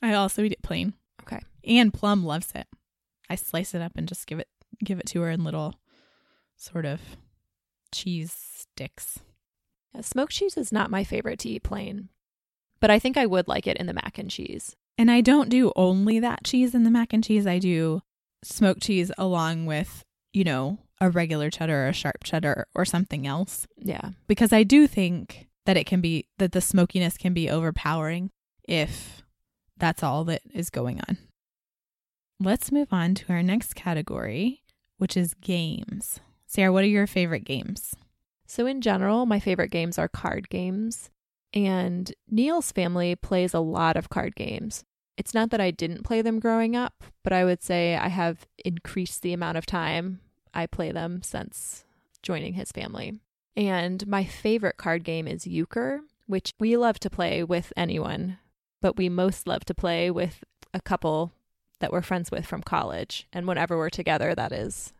I 0.03 0.15
also 0.15 0.43
eat 0.43 0.53
it 0.53 0.63
plain. 0.63 0.95
Okay. 1.23 1.41
And 1.65 1.93
Plum 1.93 2.25
loves 2.25 2.53
it. 2.55 2.67
I 3.31 3.37
slice 3.37 3.75
it 3.75 3.83
up 3.83 3.93
and 3.97 4.09
just 4.09 4.27
give 4.27 4.39
it 4.39 4.49
give 4.85 4.99
it 4.99 5.07
to 5.07 5.21
her 5.21 5.31
in 5.31 5.45
little 5.45 5.75
sort 6.57 6.85
of 6.85 7.01
cheese 7.93 8.33
sticks. 8.33 9.21
Yeah, 9.95 10.03
smoked 10.03 10.33
cheese 10.33 10.57
is 10.57 10.73
not 10.73 10.91
my 10.91 11.05
favorite 11.05 11.39
to 11.41 11.49
eat 11.49 11.63
plain, 11.63 12.09
but 12.81 12.91
I 12.91 12.99
think 12.99 13.17
I 13.17 13.27
would 13.27 13.49
like 13.49 13.67
it 13.67 13.77
in 13.77 13.87
the 13.87 13.95
mac 13.95 14.19
and 14.19 14.31
cheese. 14.31 14.77
And 14.97 15.11
I 15.11 15.21
don't 15.21 15.49
do 15.49 15.73
only 15.77 16.19
that 16.21 16.45
cheese 16.45 16.75
in 16.75 16.83
the 16.85 16.91
mac 16.91 17.13
and 17.13 17.23
cheese. 17.23 17.47
I 17.47 17.59
do 17.59 18.03
smoked 18.43 18.83
cheese 18.83 19.11
along 19.17 19.67
with, 19.67 20.05
you 20.33 20.45
know, 20.45 20.79
a 21.01 21.11
regular 21.11 21.51
cheddar 21.51 21.85
or 21.85 21.89
a 21.89 21.93
sharp 21.93 22.25
cheddar 22.25 22.67
or 22.75 22.85
something 22.85 23.27
else. 23.27 23.67
Yeah. 23.77 24.11
Because 24.27 24.53
I 24.53 24.65
do 24.65 24.87
think 24.87 25.49
that 25.67 25.77
it 25.77 25.85
can 25.87 26.01
be, 26.01 26.27
that 26.39 26.53
the 26.53 26.61
smokiness 26.61 27.17
can 27.17 27.35
be 27.35 27.51
overpowering 27.51 28.31
if 28.67 29.23
that's 29.77 30.03
all 30.03 30.25
that 30.25 30.43
is 30.53 30.71
going 30.71 31.01
on. 31.09 31.19
Let's 32.41 32.73
move 32.73 32.93
on 32.93 33.15
to 33.17 33.33
our 33.33 33.43
next 33.43 33.75
category, 33.75 34.63
which 34.99 35.17
is 35.17 35.35
games. 35.35 36.21
Sarah, 36.47 36.73
what 36.73 36.85
are 36.85 36.89
your 36.89 37.07
favorite 37.07 37.45
games? 37.45 37.95
So, 38.47 38.65
in 38.67 38.81
general, 38.81 39.27
my 39.27 39.41
favorite 39.41 39.71
games 39.71 39.99
are 39.99 40.09
card 40.09 40.49
games. 40.49 41.11
And 41.53 42.13
Neil's 42.31 42.73
family 42.73 43.17
plays 43.17 43.55
a 43.55 43.61
lot 43.61 43.97
of 43.97 44.11
card 44.11 44.37
games. 44.37 44.85
It's 45.17 45.35
not 45.35 45.51
that 45.51 45.61
I 45.61 45.71
didn't 45.71 46.05
play 46.05 46.23
them 46.23 46.39
growing 46.39 46.77
up, 46.77 47.03
but 47.25 47.33
I 47.33 47.45
would 47.45 47.63
say 47.63 47.97
I 47.97 48.09
have 48.09 48.47
increased 48.65 49.23
the 49.23 49.33
amount 49.33 49.59
of 49.59 49.67
time 49.67 50.21
I 50.55 50.67
play 50.67 50.93
them 50.93 51.23
since 51.23 51.85
joining 52.23 52.55
his 52.55 52.71
family. 52.71 53.19
And 53.59 54.07
my 54.07 54.23
favorite 54.23 54.77
card 54.77 55.03
game 55.03 55.27
is 55.27 55.45
Euchre, 55.45 56.03
which 56.27 56.55
we 56.61 56.77
love 56.77 57.01
to 57.01 57.11
play 57.11 57.43
with 57.43 57.73
anyone, 57.77 58.39
but 58.81 58.97
we 58.97 59.09
most 59.09 59.49
love 59.49 59.65
to 59.65 59.75
play 59.75 60.13
with 60.13 60.45
a 60.73 60.81
couple 60.81 61.33
that 61.81 61.91
we're 61.91 62.03
friends 62.03 62.31
with 62.31 62.47
from 62.47 62.63
college. 62.63 63.27
And 63.33 63.49
whenever 63.49 63.77
we're 63.77 63.91
together, 63.91 64.33
that 64.33 64.53
is, 64.53 64.93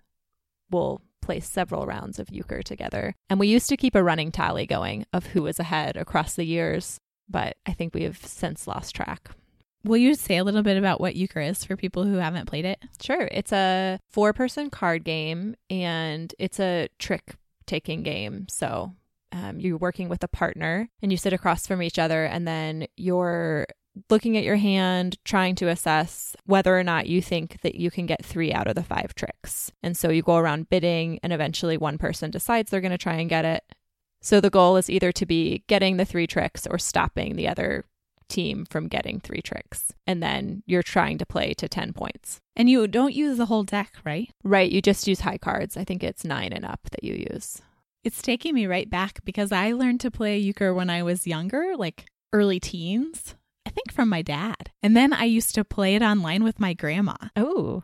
we'll 0.73 1.03
play 1.23 1.39
several 1.39 1.87
rounds 1.87 2.19
of 2.19 2.31
euchre 2.31 2.65
together. 2.65 3.15
And 3.31 3.39
we 3.39 3.47
used 3.47 3.69
to 3.69 3.77
keep 3.77 3.95
a 3.95 4.03
running 4.03 4.33
tally 4.33 4.67
going 4.67 5.07
of 5.13 5.27
who 5.27 5.43
was 5.43 5.61
ahead 5.61 5.97
across 5.97 6.35
the 6.35 6.45
years, 6.45 6.99
but 7.29 7.57
I 7.65 7.73
think 7.73 7.95
we 7.95 8.03
have 8.03 8.27
since 8.27 8.67
lost 8.67 8.93
track. 8.93 9.31
Will 9.85 9.99
you 9.99 10.17
say 10.17 10.37
a 10.37 10.43
little 10.43 10.65
bit 10.65 10.77
about 10.77 11.01
what 11.01 11.15
euchre 11.15 11.41
is 11.41 11.65
for 11.65 11.77
people 11.77 12.03
who 12.03 12.17
haven't 12.17 12.47
played 12.47 12.65
it? 12.65 12.83
Sure. 13.01 13.29
It's 13.31 13.53
a 13.53 14.01
four 14.09 14.33
person 14.33 14.69
card 14.69 15.05
game 15.05 15.55
and 15.71 16.35
it's 16.41 16.59
a 16.59 16.89
trick 16.99 17.37
taking 17.69 18.03
game. 18.03 18.47
So 18.49 18.95
um, 19.31 19.61
you're 19.61 19.77
working 19.77 20.09
with 20.09 20.25
a 20.25 20.29
partner 20.29 20.89
and 21.03 21.13
you 21.13 21.19
sit 21.19 21.33
across 21.33 21.67
from 21.67 21.83
each 21.83 21.99
other 21.99 22.25
and 22.25 22.49
then 22.49 22.87
you're 22.97 23.67
looking 24.11 24.37
at 24.37 24.45
your 24.45 24.57
hand, 24.57 25.19
trying 25.25 25.55
to 25.57 25.69
assess 25.69 26.37
whether 26.45 26.77
or 26.79 26.85
not 26.85 27.07
you 27.07 27.21
think 27.21 27.61
that 27.63 27.75
you 27.75 27.91
can 27.91 28.07
get 28.07 28.25
three 28.25 28.53
out 28.53 28.67
of 28.67 28.75
the 28.75 28.83
five 28.83 29.15
tricks. 29.15 29.73
And 29.83 29.97
so 29.97 30.11
you 30.11 30.23
go 30.23 30.37
around 30.37 30.69
bidding, 30.71 31.19
and 31.23 31.33
eventually 31.33 31.77
one 31.77 31.99
person 31.99 32.31
decides 32.31 32.71
they're 32.71 32.81
going 32.81 32.93
to 32.93 32.99
try 32.99 33.15
and 33.15 33.29
get 33.29 33.45
it. 33.45 33.65
So 34.21 34.41
the 34.41 34.51
goal 34.51 34.77
is 34.77 34.91
either 34.91 35.13
to 35.13 35.27
be 35.27 35.65
getting 35.67 35.97
the 35.97 36.05
three 36.05 36.27
tricks 36.27 36.67
or 36.67 36.79
stopping 36.79 37.37
the 37.37 37.49
other 37.49 37.85
team 38.29 38.65
from 38.65 38.89
getting 38.89 39.21
three 39.21 39.43
tricks. 39.43 39.93
And 40.07 40.23
then 40.23 40.63
you're 40.67 40.83
trying 40.83 41.19
to 41.19 41.27
play 41.27 41.55
to 41.55 41.69
10 41.69 41.93
points. 41.93 42.41
And 42.57 42.69
you 42.69 42.87
don't 42.87 43.15
use 43.15 43.39
the 43.39 43.47
whole 43.47 43.65
deck, 43.65 43.95
right? 44.05 44.31
Right. 44.45 44.71
You 44.71 44.83
just 44.83 45.09
use 45.09 45.21
high 45.21 45.39
cards. 45.39 45.77
I 45.77 45.85
think 45.85 46.03
it's 46.03 46.25
nine 46.25 46.53
and 46.53 46.65
up 46.65 46.81
that 46.91 47.05
you 47.05 47.15
use. 47.31 47.63
It's 48.05 48.23
taking 48.23 48.55
me 48.55 48.67
right 48.67 48.89
back 48.89 49.25
because 49.25 49.53
I 49.53 49.73
learned 49.73 50.01
to 50.01 50.11
play 50.11 50.39
euchre 50.39 50.73
when 50.73 50.89
I 50.89 51.03
was 51.03 51.27
younger, 51.27 51.77
like 51.77 52.07
early 52.33 52.61
teens. 52.61 53.35
I 53.67 53.71
think 53.71 53.93
from 53.93 54.09
my 54.09 54.23
dad. 54.23 54.71
And 54.83 54.97
then 54.97 55.13
I 55.13 55.25
used 55.25 55.55
to 55.57 55.65
play 55.65 55.95
it 55.95 56.03
online 56.03 56.43
with 56.43 56.59
my 56.59 56.73
grandma. 56.73 57.17
Oh. 57.37 57.83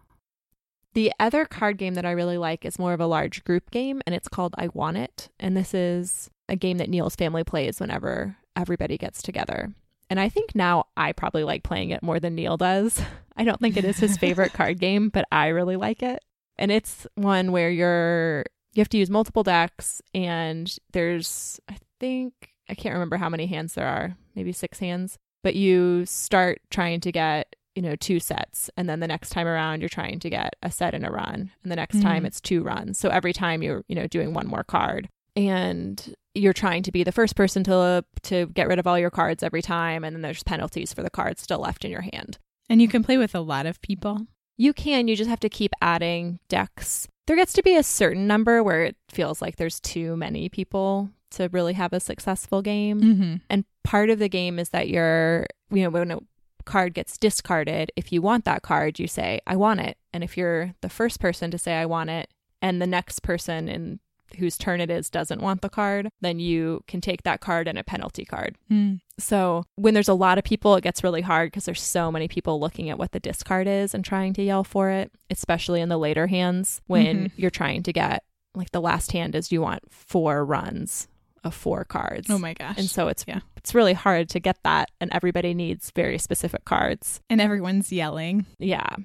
The 0.94 1.12
other 1.18 1.44
card 1.44 1.76
game 1.76 1.94
that 1.94 2.06
I 2.06 2.12
really 2.12 2.38
like 2.38 2.64
is 2.64 2.78
more 2.78 2.92
of 2.92 3.00
a 3.00 3.06
large 3.06 3.42
group 3.42 3.70
game, 3.72 4.00
and 4.06 4.14
it's 4.14 4.28
called 4.28 4.54
I 4.56 4.68
Want 4.72 4.96
It. 4.96 5.28
And 5.40 5.56
this 5.56 5.74
is 5.74 6.30
a 6.48 6.56
game 6.56 6.78
that 6.78 6.88
Neil's 6.88 7.16
family 7.16 7.42
plays 7.42 7.80
whenever 7.80 8.36
everybody 8.56 8.96
gets 8.96 9.20
together. 9.20 9.74
And 10.10 10.20
I 10.20 10.28
think 10.28 10.54
now 10.54 10.86
I 10.96 11.12
probably 11.12 11.44
like 11.44 11.62
playing 11.62 11.90
it 11.90 12.02
more 12.02 12.20
than 12.20 12.34
Neil 12.34 12.56
does. 12.56 13.00
I 13.36 13.44
don't 13.44 13.60
think 13.60 13.76
it 13.76 13.84
is 13.84 13.98
his 13.98 14.16
favorite 14.16 14.52
card 14.54 14.78
game, 14.78 15.08
but 15.08 15.26
I 15.32 15.48
really 15.48 15.76
like 15.76 16.02
it. 16.02 16.22
And 16.56 16.70
it's 16.70 17.06
one 17.16 17.50
where 17.50 17.70
you're 17.70 18.44
you 18.74 18.80
have 18.80 18.88
to 18.90 18.98
use 18.98 19.10
multiple 19.10 19.42
decks 19.42 20.02
and 20.14 20.76
there's 20.92 21.60
I 21.68 21.76
think 22.00 22.54
I 22.68 22.74
can't 22.74 22.92
remember 22.92 23.16
how 23.16 23.28
many 23.28 23.46
hands 23.46 23.74
there 23.74 23.86
are, 23.86 24.16
maybe 24.34 24.52
6 24.52 24.78
hands 24.78 25.18
but 25.44 25.54
you 25.54 26.04
start 26.06 26.60
trying 26.70 26.98
to 26.98 27.12
get 27.12 27.54
you 27.76 27.82
know 27.82 27.94
two 27.96 28.18
sets 28.18 28.70
and 28.76 28.88
then 28.88 28.98
the 28.98 29.06
next 29.06 29.30
time 29.30 29.46
around 29.46 29.80
you're 29.80 29.88
trying 29.88 30.18
to 30.18 30.30
get 30.30 30.56
a 30.62 30.70
set 30.70 30.94
and 30.94 31.06
a 31.06 31.10
run 31.10 31.50
and 31.62 31.70
the 31.70 31.76
next 31.76 31.96
mm. 31.98 32.02
time 32.02 32.26
it's 32.26 32.40
two 32.40 32.62
runs 32.62 32.98
so 32.98 33.08
every 33.10 33.32
time 33.32 33.62
you're 33.62 33.84
you 33.86 33.94
know 33.94 34.08
doing 34.08 34.32
one 34.34 34.46
more 34.46 34.64
card 34.64 35.08
and 35.36 36.14
you're 36.34 36.52
trying 36.52 36.82
to 36.82 36.92
be 36.92 37.04
the 37.04 37.12
first 37.12 37.36
person 37.36 37.62
to 37.64 38.04
to 38.22 38.46
get 38.46 38.68
rid 38.68 38.78
of 38.78 38.86
all 38.86 38.98
your 38.98 39.10
cards 39.10 39.42
every 39.42 39.62
time 39.62 40.04
and 40.04 40.14
then 40.14 40.22
there's 40.22 40.42
penalties 40.42 40.92
for 40.92 41.02
the 41.02 41.10
cards 41.10 41.42
still 41.42 41.60
left 41.60 41.84
in 41.84 41.90
your 41.90 42.02
hand 42.02 42.38
and 42.68 42.80
you 42.80 42.88
can 42.88 43.04
play 43.04 43.16
with 43.16 43.34
a 43.34 43.40
lot 43.40 43.66
of 43.66 43.80
people 43.80 44.26
you 44.56 44.72
can 44.72 45.08
you 45.08 45.16
just 45.16 45.30
have 45.30 45.40
to 45.40 45.48
keep 45.48 45.72
adding 45.80 46.38
decks 46.48 47.08
there 47.26 47.36
gets 47.36 47.52
to 47.54 47.62
be 47.62 47.76
a 47.76 47.82
certain 47.82 48.26
number 48.26 48.62
where 48.62 48.82
it 48.82 48.96
feels 49.08 49.40
like 49.40 49.56
there's 49.56 49.80
too 49.80 50.16
many 50.16 50.48
people 50.48 51.10
to 51.34 51.48
really 51.52 51.72
have 51.74 51.92
a 51.92 52.00
successful 52.00 52.62
game. 52.62 53.00
Mm-hmm. 53.00 53.34
And 53.50 53.64
part 53.82 54.10
of 54.10 54.18
the 54.18 54.28
game 54.28 54.58
is 54.58 54.70
that 54.70 54.88
you're, 54.88 55.46
you 55.70 55.82
know, 55.82 55.90
when 55.90 56.10
a 56.10 56.18
card 56.64 56.94
gets 56.94 57.18
discarded, 57.18 57.92
if 57.96 58.12
you 58.12 58.22
want 58.22 58.44
that 58.44 58.62
card, 58.62 58.98
you 58.98 59.06
say, 59.06 59.40
I 59.46 59.56
want 59.56 59.80
it. 59.80 59.96
And 60.12 60.22
if 60.22 60.36
you're 60.36 60.74
the 60.80 60.88
first 60.88 61.20
person 61.20 61.50
to 61.50 61.58
say, 61.58 61.74
I 61.74 61.86
want 61.86 62.10
it, 62.10 62.30
and 62.62 62.80
the 62.80 62.86
next 62.86 63.22
person 63.22 63.68
in 63.68 64.00
whose 64.34 64.58
turn 64.58 64.80
it 64.80 64.90
is 64.90 65.10
doesn't 65.10 65.40
want 65.40 65.62
the 65.62 65.68
card, 65.68 66.08
then 66.20 66.38
you 66.38 66.82
can 66.86 67.00
take 67.00 67.22
that 67.22 67.40
card 67.40 67.68
and 67.68 67.78
a 67.78 67.84
penalty 67.84 68.24
card. 68.24 68.56
Mm. 68.70 69.00
So 69.18 69.64
when 69.76 69.94
there's 69.94 70.08
a 70.08 70.14
lot 70.14 70.38
of 70.38 70.44
people, 70.44 70.74
it 70.76 70.82
gets 70.82 71.04
really 71.04 71.22
hard 71.22 71.50
because 71.50 71.64
there's 71.64 71.82
so 71.82 72.10
many 72.10 72.28
people 72.28 72.60
looking 72.60 72.90
at 72.90 72.98
what 72.98 73.12
the 73.12 73.20
discard 73.20 73.66
is 73.66 73.94
and 73.94 74.04
trying 74.04 74.32
to 74.34 74.42
yell 74.42 74.64
for 74.64 74.90
it, 74.90 75.12
especially 75.30 75.80
in 75.80 75.88
the 75.88 75.98
later 75.98 76.26
hands 76.26 76.80
when 76.86 77.16
mm-hmm. 77.16 77.40
you're 77.40 77.50
trying 77.50 77.82
to 77.84 77.92
get 77.92 78.24
like 78.54 78.70
the 78.70 78.80
last 78.80 79.12
hand 79.12 79.34
is 79.34 79.50
you 79.50 79.60
want 79.60 79.82
four 79.90 80.44
runs 80.44 81.08
of 81.42 81.54
four 81.54 81.84
cards. 81.84 82.28
Oh 82.30 82.38
my 82.38 82.54
gosh. 82.54 82.78
And 82.78 82.88
so 82.88 83.08
it's 83.08 83.24
yeah. 83.28 83.40
it's 83.56 83.74
really 83.74 83.92
hard 83.92 84.28
to 84.30 84.40
get 84.40 84.56
that 84.64 84.90
and 85.00 85.12
everybody 85.12 85.54
needs 85.54 85.90
very 85.94 86.18
specific 86.18 86.64
cards. 86.64 87.20
And 87.28 87.40
everyone's 87.40 87.92
yelling. 87.92 88.46
Yeah. 88.58 88.96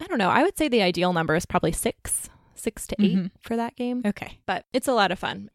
I 0.00 0.06
don't 0.06 0.18
know. 0.18 0.28
I 0.28 0.42
would 0.42 0.58
say 0.58 0.68
the 0.68 0.82
ideal 0.82 1.12
number 1.12 1.34
is 1.34 1.46
probably 1.46 1.72
6, 1.72 2.28
6 2.58 2.86
to 2.88 2.96
8 2.98 3.12
mm-hmm. 3.12 3.26
for 3.40 3.56
that 3.56 3.76
game. 3.76 4.02
Okay. 4.04 4.38
But 4.46 4.66
it's 4.72 4.88
a 4.88 4.94
lot 4.94 5.12
of 5.12 5.18
fun. 5.18 5.50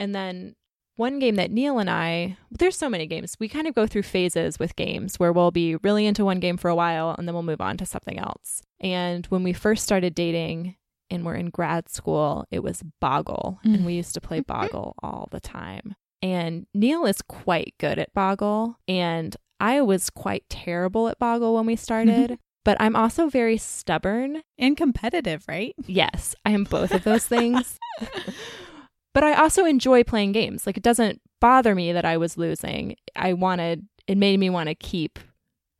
And 0.00 0.14
then 0.14 0.56
one 0.96 1.18
game 1.18 1.36
that 1.36 1.50
Neil 1.50 1.78
and 1.78 1.90
I, 1.90 2.36
there's 2.50 2.76
so 2.76 2.88
many 2.88 3.06
games. 3.06 3.36
We 3.38 3.48
kind 3.48 3.66
of 3.66 3.74
go 3.74 3.86
through 3.86 4.02
phases 4.02 4.58
with 4.58 4.76
games 4.76 5.18
where 5.18 5.32
we'll 5.32 5.50
be 5.50 5.76
really 5.76 6.06
into 6.06 6.24
one 6.24 6.40
game 6.40 6.56
for 6.56 6.68
a 6.68 6.74
while 6.74 7.14
and 7.16 7.26
then 7.26 7.34
we'll 7.34 7.42
move 7.42 7.60
on 7.60 7.76
to 7.78 7.86
something 7.86 8.18
else. 8.18 8.62
And 8.80 9.26
when 9.26 9.42
we 9.42 9.52
first 9.52 9.82
started 9.82 10.14
dating, 10.14 10.76
and 11.10 11.24
we're 11.24 11.34
in 11.34 11.50
grad 11.50 11.88
school, 11.88 12.46
it 12.50 12.62
was 12.62 12.82
Boggle. 13.00 13.60
Mm. 13.64 13.74
And 13.74 13.86
we 13.86 13.94
used 13.94 14.14
to 14.14 14.20
play 14.20 14.40
Boggle 14.40 14.94
all 15.02 15.28
the 15.30 15.40
time. 15.40 15.94
And 16.22 16.66
Neil 16.74 17.04
is 17.04 17.22
quite 17.22 17.74
good 17.78 17.98
at 17.98 18.12
Boggle. 18.14 18.78
And 18.88 19.36
I 19.60 19.80
was 19.82 20.10
quite 20.10 20.44
terrible 20.48 21.08
at 21.08 21.18
Boggle 21.18 21.54
when 21.54 21.66
we 21.66 21.76
started. 21.76 22.38
But 22.64 22.76
I'm 22.80 22.96
also 22.96 23.28
very 23.28 23.56
stubborn 23.56 24.42
and 24.58 24.76
competitive, 24.76 25.44
right? 25.48 25.74
Yes, 25.86 26.34
I 26.44 26.50
am 26.50 26.64
both 26.64 26.92
of 26.92 27.04
those 27.04 27.26
things. 27.26 27.78
but 29.14 29.24
I 29.24 29.34
also 29.34 29.64
enjoy 29.64 30.04
playing 30.04 30.32
games. 30.32 30.66
Like 30.66 30.76
it 30.76 30.82
doesn't 30.82 31.20
bother 31.40 31.74
me 31.74 31.92
that 31.92 32.04
I 32.04 32.16
was 32.16 32.38
losing. 32.38 32.96
I 33.14 33.34
wanted, 33.34 33.86
it 34.06 34.18
made 34.18 34.40
me 34.40 34.50
want 34.50 34.68
to 34.68 34.74
keep 34.74 35.18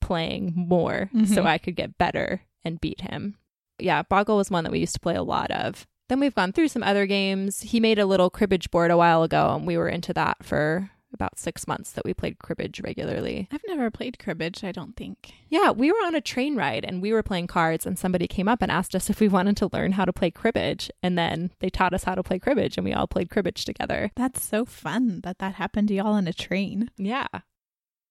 playing 0.01 0.53
more 0.55 1.09
mm-hmm. 1.15 1.25
so 1.25 1.45
I 1.45 1.59
could 1.59 1.77
get 1.77 1.99
better 1.99 2.43
and 2.65 2.81
beat 2.81 3.01
him 3.01 3.37
yeah, 3.79 4.03
Boggle 4.03 4.37
was 4.37 4.51
one 4.51 4.65
that 4.65 4.73
we 4.73 4.81
used 4.81 4.95
to 4.95 5.01
play 5.01 5.15
a 5.15 5.23
lot 5.23 5.51
of. 5.51 5.87
Then 6.09 6.21
we've 6.21 6.35
gone 6.35 6.53
through 6.53 6.69
some 6.69 6.83
other 6.83 7.07
games. 7.07 7.63
He 7.63 7.81
made 7.81 7.99
a 7.99 8.07
little 8.07 8.31
cribbage 8.31 8.71
board 8.71 8.91
a 8.91 8.97
while 8.97 9.23
ago, 9.23 9.55
and 9.55 9.67
we 9.67 9.77
were 9.77 9.89
into 9.89 10.13
that 10.15 10.45
for 10.45 10.91
about 11.15 11.39
six 11.39 11.67
months 11.67 11.93
that 11.93 12.05
we 12.05 12.13
played 12.13 12.39
cribbage 12.39 12.83
regularly. 12.83 13.49
I've 13.51 13.63
never 13.67 13.91
played 13.91 14.19
cribbage, 14.19 14.63
I 14.65 14.73
don't 14.73 14.97
think. 14.97 15.33
Yeah, 15.49 15.71
we 15.71 15.91
were 15.91 15.99
on 16.05 16.15
a 16.15 16.21
train 16.21 16.57
ride 16.57 16.85
and 16.85 17.01
we 17.01 17.13
were 17.13 17.23
playing 17.23 17.47
cards, 17.47 17.87
and 17.87 17.99
somebody 17.99 18.27
came 18.27 18.49
up 18.49 18.61
and 18.61 18.71
asked 18.71 18.95
us 18.95 19.09
if 19.09 19.21
we 19.21 19.29
wanted 19.29 19.57
to 19.59 19.71
learn 19.73 19.93
how 19.93 20.05
to 20.05 20.13
play 20.13 20.31
cribbage. 20.31 20.91
And 21.03 21.17
then 21.17 21.53
they 21.61 21.71
taught 21.71 21.95
us 21.95 22.05
how 22.05 22.15
to 22.15 22.23
play 22.23 22.39
cribbage, 22.39 22.77
and 22.77 22.85
we 22.85 22.93
all 22.93 23.07
played 23.07 23.31
cribbage 23.31 23.65
together. 23.65 24.11
That's 24.17 24.43
so 24.43 24.65
fun 24.65 25.21
that 25.25 25.39
that 25.39 25.55
happened 25.55 25.89
to 25.89 25.95
y'all 25.95 26.15
on 26.15 26.29
a 26.29 26.33
train. 26.33 26.91
Yeah. 26.97 27.27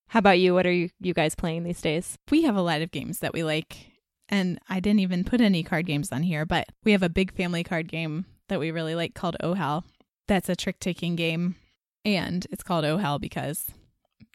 How 0.07 0.19
about 0.19 0.39
you? 0.39 0.53
What 0.53 0.67
are 0.67 0.71
you, 0.71 0.89
you 0.99 1.13
guys 1.13 1.35
playing 1.35 1.63
these 1.63 1.81
days? 1.81 2.17
We 2.29 2.43
have 2.43 2.55
a 2.55 2.61
lot 2.61 2.81
of 2.81 2.91
games 2.91 3.19
that 3.19 3.33
we 3.33 3.43
like. 3.43 3.91
And 4.29 4.59
I 4.69 4.79
didn't 4.79 5.01
even 5.01 5.23
put 5.23 5.41
any 5.41 5.63
card 5.63 5.85
games 5.85 6.11
on 6.11 6.23
here, 6.23 6.45
but 6.45 6.67
we 6.83 6.91
have 6.93 7.03
a 7.03 7.09
big 7.09 7.33
family 7.35 7.63
card 7.63 7.87
game 7.87 8.25
that 8.47 8.59
we 8.59 8.71
really 8.71 8.95
like 8.95 9.13
called 9.13 9.35
OHAL. 9.43 9.83
That's 10.27 10.49
a 10.49 10.55
trick 10.55 10.79
taking 10.79 11.15
game. 11.15 11.55
And 12.05 12.45
it's 12.51 12.63
called 12.63 12.85
Oh 12.85 12.97
Hell 12.97 13.19
because 13.19 13.65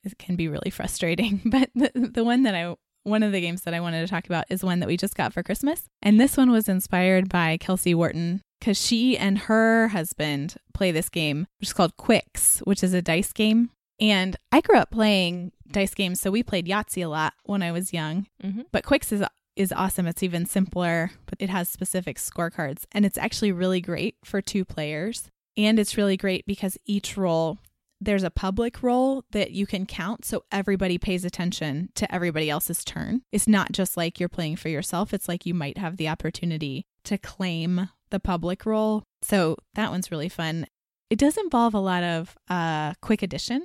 it 0.04 0.18
can 0.18 0.36
be 0.36 0.48
really 0.48 0.70
frustrating. 0.70 1.40
But 1.44 1.70
the, 1.74 1.90
the 2.12 2.24
one 2.24 2.42
that 2.44 2.54
I, 2.54 2.76
one 3.04 3.22
of 3.22 3.32
the 3.32 3.40
games 3.40 3.62
that 3.62 3.74
I 3.74 3.80
wanted 3.80 4.00
to 4.00 4.08
talk 4.08 4.26
about 4.26 4.44
is 4.50 4.62
one 4.62 4.80
that 4.80 4.88
we 4.88 4.96
just 4.96 5.16
got 5.16 5.32
for 5.32 5.42
Christmas. 5.42 5.84
And 6.02 6.20
this 6.20 6.36
one 6.36 6.50
was 6.50 6.68
inspired 6.68 7.28
by 7.28 7.56
Kelsey 7.56 7.94
Wharton 7.94 8.42
because 8.60 8.80
she 8.80 9.16
and 9.16 9.38
her 9.40 9.88
husband 9.88 10.56
play 10.74 10.90
this 10.90 11.08
game, 11.08 11.46
which 11.60 11.68
is 11.68 11.72
called 11.72 11.96
Qwixx, 11.96 12.60
which 12.60 12.82
is 12.82 12.94
a 12.94 13.02
dice 13.02 13.32
game. 13.32 13.70
And 14.00 14.36
I 14.52 14.60
grew 14.60 14.78
up 14.78 14.90
playing 14.90 15.52
dice 15.70 15.94
games, 15.94 16.20
so 16.20 16.30
we 16.30 16.42
played 16.42 16.66
Yahtzee 16.66 17.04
a 17.04 17.08
lot 17.08 17.34
when 17.44 17.62
I 17.62 17.72
was 17.72 17.92
young. 17.92 18.26
Mm-hmm. 18.42 18.62
But 18.72 18.84
Qwixx 18.84 19.12
is 19.12 19.24
is 19.56 19.72
awesome. 19.72 20.06
It's 20.06 20.22
even 20.22 20.46
simpler, 20.46 21.10
but 21.26 21.36
it 21.40 21.50
has 21.50 21.68
specific 21.68 22.16
scorecards. 22.16 22.84
And 22.92 23.04
it's 23.04 23.18
actually 23.18 23.50
really 23.50 23.80
great 23.80 24.14
for 24.24 24.40
two 24.40 24.64
players. 24.64 25.30
And 25.58 25.80
it's 25.80 25.96
really 25.96 26.16
great 26.16 26.46
because 26.46 26.78
each 26.86 27.16
roll, 27.16 27.58
there's 28.00 28.22
a 28.22 28.30
public 28.30 28.80
roll 28.80 29.24
that 29.32 29.50
you 29.50 29.66
can 29.66 29.86
count. 29.86 30.24
So 30.24 30.44
everybody 30.52 30.98
pays 30.98 31.24
attention 31.24 31.90
to 31.96 32.14
everybody 32.14 32.48
else's 32.48 32.84
turn. 32.84 33.22
It's 33.32 33.48
not 33.48 33.72
just 33.72 33.96
like 33.96 34.20
you're 34.20 34.28
playing 34.28 34.56
for 34.56 34.68
yourself, 34.68 35.12
it's 35.12 35.28
like 35.28 35.44
you 35.44 35.54
might 35.54 35.76
have 35.76 35.96
the 35.96 36.08
opportunity 36.08 36.86
to 37.04 37.18
claim 37.18 37.90
the 38.10 38.20
public 38.20 38.64
roll. 38.64 39.02
So 39.22 39.56
that 39.74 39.90
one's 39.90 40.12
really 40.12 40.28
fun. 40.28 40.66
It 41.10 41.18
does 41.18 41.36
involve 41.36 41.74
a 41.74 41.80
lot 41.80 42.04
of 42.04 42.36
uh, 42.48 42.94
quick 43.02 43.22
addition. 43.22 43.64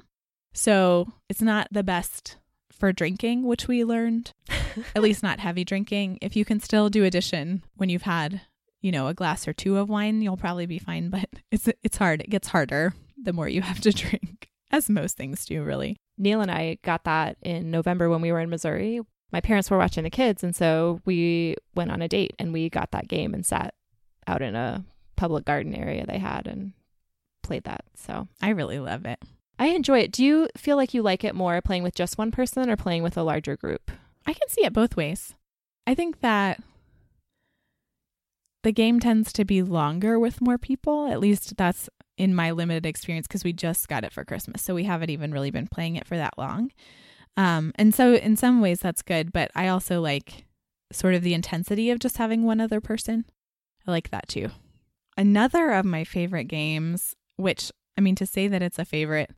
So 0.53 1.07
it's 1.29 1.41
not 1.41 1.67
the 1.71 1.83
best 1.83 2.37
for 2.71 2.91
drinking, 2.91 3.43
which 3.43 3.67
we 3.67 3.85
learned, 3.85 4.31
at 4.95 5.01
least 5.03 5.21
not 5.21 5.39
heavy 5.39 5.63
drinking. 5.63 6.17
If 6.21 6.35
you 6.35 6.43
can 6.43 6.59
still 6.59 6.89
do 6.89 7.03
addition 7.03 7.63
when 7.75 7.89
you've 7.89 8.01
had, 8.01 8.41
you 8.83 8.91
know, 8.91 9.07
a 9.07 9.13
glass 9.13 9.47
or 9.47 9.53
two 9.53 9.77
of 9.77 9.89
wine, 9.89 10.21
you'll 10.21 10.37
probably 10.37 10.67
be 10.67 10.77
fine, 10.77 11.09
but 11.09 11.27
it's 11.51 11.67
it's 11.81 11.97
hard. 11.97 12.21
It 12.21 12.29
gets 12.29 12.49
harder 12.49 12.93
the 13.17 13.33
more 13.33 13.47
you 13.47 13.61
have 13.61 13.79
to 13.81 13.91
drink, 13.93 14.49
as 14.69 14.89
most 14.89 15.17
things 15.17 15.45
do, 15.45 15.63
really. 15.63 15.97
Neil 16.17 16.41
and 16.41 16.51
I 16.51 16.77
got 16.83 17.05
that 17.05 17.37
in 17.41 17.71
November 17.71 18.09
when 18.09 18.21
we 18.21 18.31
were 18.31 18.41
in 18.41 18.49
Missouri. 18.49 18.99
My 19.31 19.41
parents 19.41 19.71
were 19.71 19.79
watching 19.79 20.03
the 20.03 20.11
kids, 20.11 20.43
and 20.43 20.55
so 20.55 20.99
we 21.05 21.55
went 21.73 21.91
on 21.91 22.03
a 22.03 22.07
date 22.07 22.35
and 22.37 22.53
we 22.53 22.69
got 22.69 22.91
that 22.91 23.07
game 23.07 23.33
and 23.33 23.43
sat 23.43 23.73
out 24.27 24.43
in 24.43 24.55
a 24.55 24.85
public 25.15 25.45
garden 25.45 25.73
area 25.73 26.05
they 26.05 26.19
had 26.19 26.45
and 26.45 26.73
played 27.41 27.63
that. 27.63 27.85
So 27.95 28.27
I 28.41 28.49
really 28.49 28.79
love 28.79 29.05
it. 29.05 29.19
I 29.57 29.67
enjoy 29.67 29.99
it. 29.99 30.11
Do 30.11 30.23
you 30.23 30.49
feel 30.57 30.77
like 30.77 30.93
you 30.93 31.01
like 31.01 31.23
it 31.23 31.35
more 31.35 31.61
playing 31.61 31.83
with 31.83 31.95
just 31.95 32.17
one 32.17 32.31
person 32.31 32.69
or 32.69 32.75
playing 32.75 33.03
with 33.03 33.17
a 33.17 33.23
larger 33.23 33.55
group? 33.55 33.91
I 34.25 34.33
can 34.33 34.49
see 34.49 34.65
it 34.65 34.73
both 34.73 34.95
ways. 34.95 35.35
I 35.87 35.95
think 35.95 36.21
that 36.21 36.59
the 38.63 38.71
game 38.71 38.99
tends 38.99 39.31
to 39.33 39.45
be 39.45 39.61
longer 39.61 40.17
with 40.17 40.41
more 40.41 40.57
people. 40.57 41.07
At 41.07 41.19
least 41.19 41.55
that's 41.57 41.89
in 42.17 42.35
my 42.35 42.51
limited 42.51 42.85
experience 42.85 43.27
because 43.27 43.43
we 43.43 43.53
just 43.53 43.87
got 43.87 44.03
it 44.03 44.13
for 44.13 44.25
Christmas. 44.25 44.61
So 44.61 44.73
we 44.73 44.83
haven't 44.83 45.09
even 45.09 45.31
really 45.31 45.51
been 45.51 45.67
playing 45.67 45.95
it 45.95 46.07
for 46.07 46.15
that 46.17 46.37
long. 46.37 46.71
Um, 47.35 47.71
and 47.75 47.93
so 47.93 48.13
in 48.13 48.35
some 48.37 48.61
ways 48.61 48.79
that's 48.79 49.01
good, 49.01 49.33
but 49.33 49.51
I 49.55 49.67
also 49.67 50.01
like 50.01 50.45
sort 50.91 51.15
of 51.15 51.23
the 51.23 51.33
intensity 51.33 51.89
of 51.89 51.99
just 51.99 52.17
having 52.17 52.43
one 52.43 52.61
other 52.61 52.79
person. 52.79 53.25
I 53.87 53.91
like 53.91 54.11
that 54.11 54.27
too. 54.27 54.49
Another 55.17 55.71
of 55.71 55.85
my 55.85 56.03
favorite 56.03 56.45
games, 56.45 57.15
which 57.35 57.71
I 57.97 58.01
mean, 58.01 58.15
to 58.15 58.25
say 58.25 58.47
that 58.47 58.61
it's 58.61 58.79
a 58.79 58.85
favorite 58.85 59.31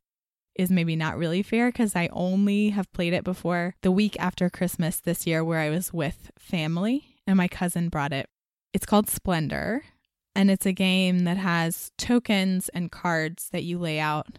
is 0.54 0.70
maybe 0.70 0.96
not 0.96 1.18
really 1.18 1.42
fair 1.42 1.68
because 1.68 1.94
I 1.94 2.08
only 2.12 2.70
have 2.70 2.92
played 2.92 3.12
it 3.12 3.24
before 3.24 3.74
the 3.82 3.90
week 3.90 4.16
after 4.18 4.48
Christmas 4.48 5.00
this 5.00 5.26
year, 5.26 5.44
where 5.44 5.58
I 5.58 5.70
was 5.70 5.92
with 5.92 6.30
family 6.38 7.16
and 7.26 7.36
my 7.36 7.48
cousin 7.48 7.88
brought 7.88 8.12
it. 8.12 8.28
It's 8.76 8.84
called 8.84 9.08
Splendor, 9.08 9.84
and 10.34 10.50
it's 10.50 10.66
a 10.66 10.72
game 10.72 11.20
that 11.20 11.38
has 11.38 11.92
tokens 11.96 12.68
and 12.68 12.92
cards 12.92 13.48
that 13.50 13.64
you 13.64 13.78
lay 13.78 13.98
out. 13.98 14.38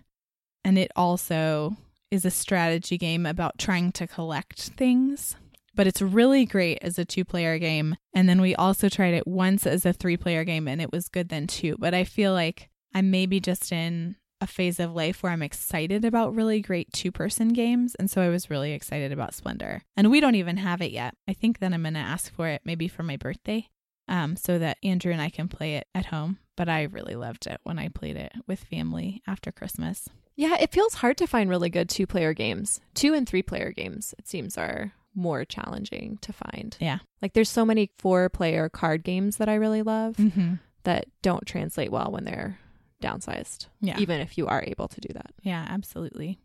And 0.63 0.77
it 0.77 0.91
also 0.95 1.75
is 2.11 2.23
a 2.23 2.29
strategy 2.29 2.99
game 2.99 3.25
about 3.25 3.57
trying 3.57 3.91
to 3.93 4.05
collect 4.05 4.59
things. 4.77 5.35
But 5.73 5.87
it's 5.87 6.03
really 6.03 6.45
great 6.45 6.77
as 6.83 6.99
a 6.99 7.03
two 7.03 7.25
player 7.25 7.57
game. 7.57 7.95
And 8.13 8.29
then 8.29 8.39
we 8.39 8.53
also 8.53 8.89
tried 8.89 9.15
it 9.15 9.25
once 9.25 9.65
as 9.65 9.87
a 9.87 9.91
three 9.91 10.17
player 10.17 10.43
game, 10.43 10.67
and 10.67 10.83
it 10.83 10.91
was 10.91 11.09
good 11.09 11.29
then 11.29 11.47
too. 11.47 11.75
But 11.79 11.95
I 11.95 12.03
feel 12.03 12.31
like 12.31 12.69
I'm 12.93 13.09
maybe 13.09 13.39
just 13.39 13.71
in 13.71 14.17
a 14.39 14.45
phase 14.45 14.79
of 14.79 14.93
life 14.93 15.23
where 15.23 15.31
I'm 15.31 15.41
excited 15.41 16.05
about 16.05 16.35
really 16.35 16.61
great 16.61 16.93
two 16.93 17.11
person 17.11 17.53
games. 17.53 17.95
And 17.95 18.07
so 18.07 18.21
I 18.21 18.29
was 18.29 18.51
really 18.51 18.73
excited 18.73 19.11
about 19.11 19.33
Splendor. 19.33 19.81
And 19.95 20.11
we 20.11 20.19
don't 20.19 20.35
even 20.35 20.57
have 20.57 20.83
it 20.83 20.91
yet. 20.91 21.15
I 21.27 21.33
think 21.33 21.57
that 21.57 21.73
I'm 21.73 21.81
going 21.81 21.95
to 21.95 21.99
ask 21.99 22.31
for 22.31 22.47
it 22.49 22.61
maybe 22.65 22.87
for 22.87 23.01
my 23.01 23.17
birthday 23.17 23.67
um, 24.07 24.35
so 24.35 24.57
that 24.59 24.77
Andrew 24.83 25.11
and 25.11 25.21
I 25.21 25.29
can 25.29 25.47
play 25.47 25.75
it 25.75 25.87
at 25.95 26.07
home. 26.07 26.39
But 26.55 26.69
I 26.69 26.83
really 26.83 27.15
loved 27.15 27.45
it 27.47 27.59
when 27.63 27.77
I 27.77 27.87
played 27.89 28.15
it 28.15 28.33
with 28.47 28.63
family 28.63 29.21
after 29.27 29.51
Christmas. 29.51 30.09
Yeah, 30.35 30.55
it 30.59 30.71
feels 30.71 30.95
hard 30.95 31.17
to 31.17 31.27
find 31.27 31.49
really 31.49 31.69
good 31.69 31.87
two 31.89 32.07
player 32.07 32.33
games. 32.33 32.79
Two 32.95 33.13
and 33.13 33.27
three 33.27 33.43
player 33.43 33.71
games, 33.71 34.13
it 34.17 34.27
seems, 34.27 34.57
are 34.57 34.91
more 35.15 35.45
challenging 35.45 36.17
to 36.21 36.33
find. 36.33 36.75
Yeah. 36.79 36.99
Like 37.21 37.33
there's 37.33 37.49
so 37.49 37.65
many 37.65 37.91
four 37.99 38.29
player 38.29 38.69
card 38.69 39.03
games 39.03 39.37
that 39.37 39.49
I 39.49 39.55
really 39.55 39.81
love 39.83 40.15
Mm-hmm. 40.17 40.55
that 40.83 41.05
don't 41.21 41.45
translate 41.45 41.91
well 41.91 42.11
when 42.11 42.23
they're 42.23 42.59
downsized, 43.03 43.67
Yeah. 43.81 43.99
even 43.99 44.19
if 44.21 44.37
you 44.37 44.47
are 44.47 44.63
able 44.65 44.87
to 44.87 45.01
do 45.01 45.09
that. 45.13 45.31
Yeah, 45.43 45.65
absolutely. 45.69 46.39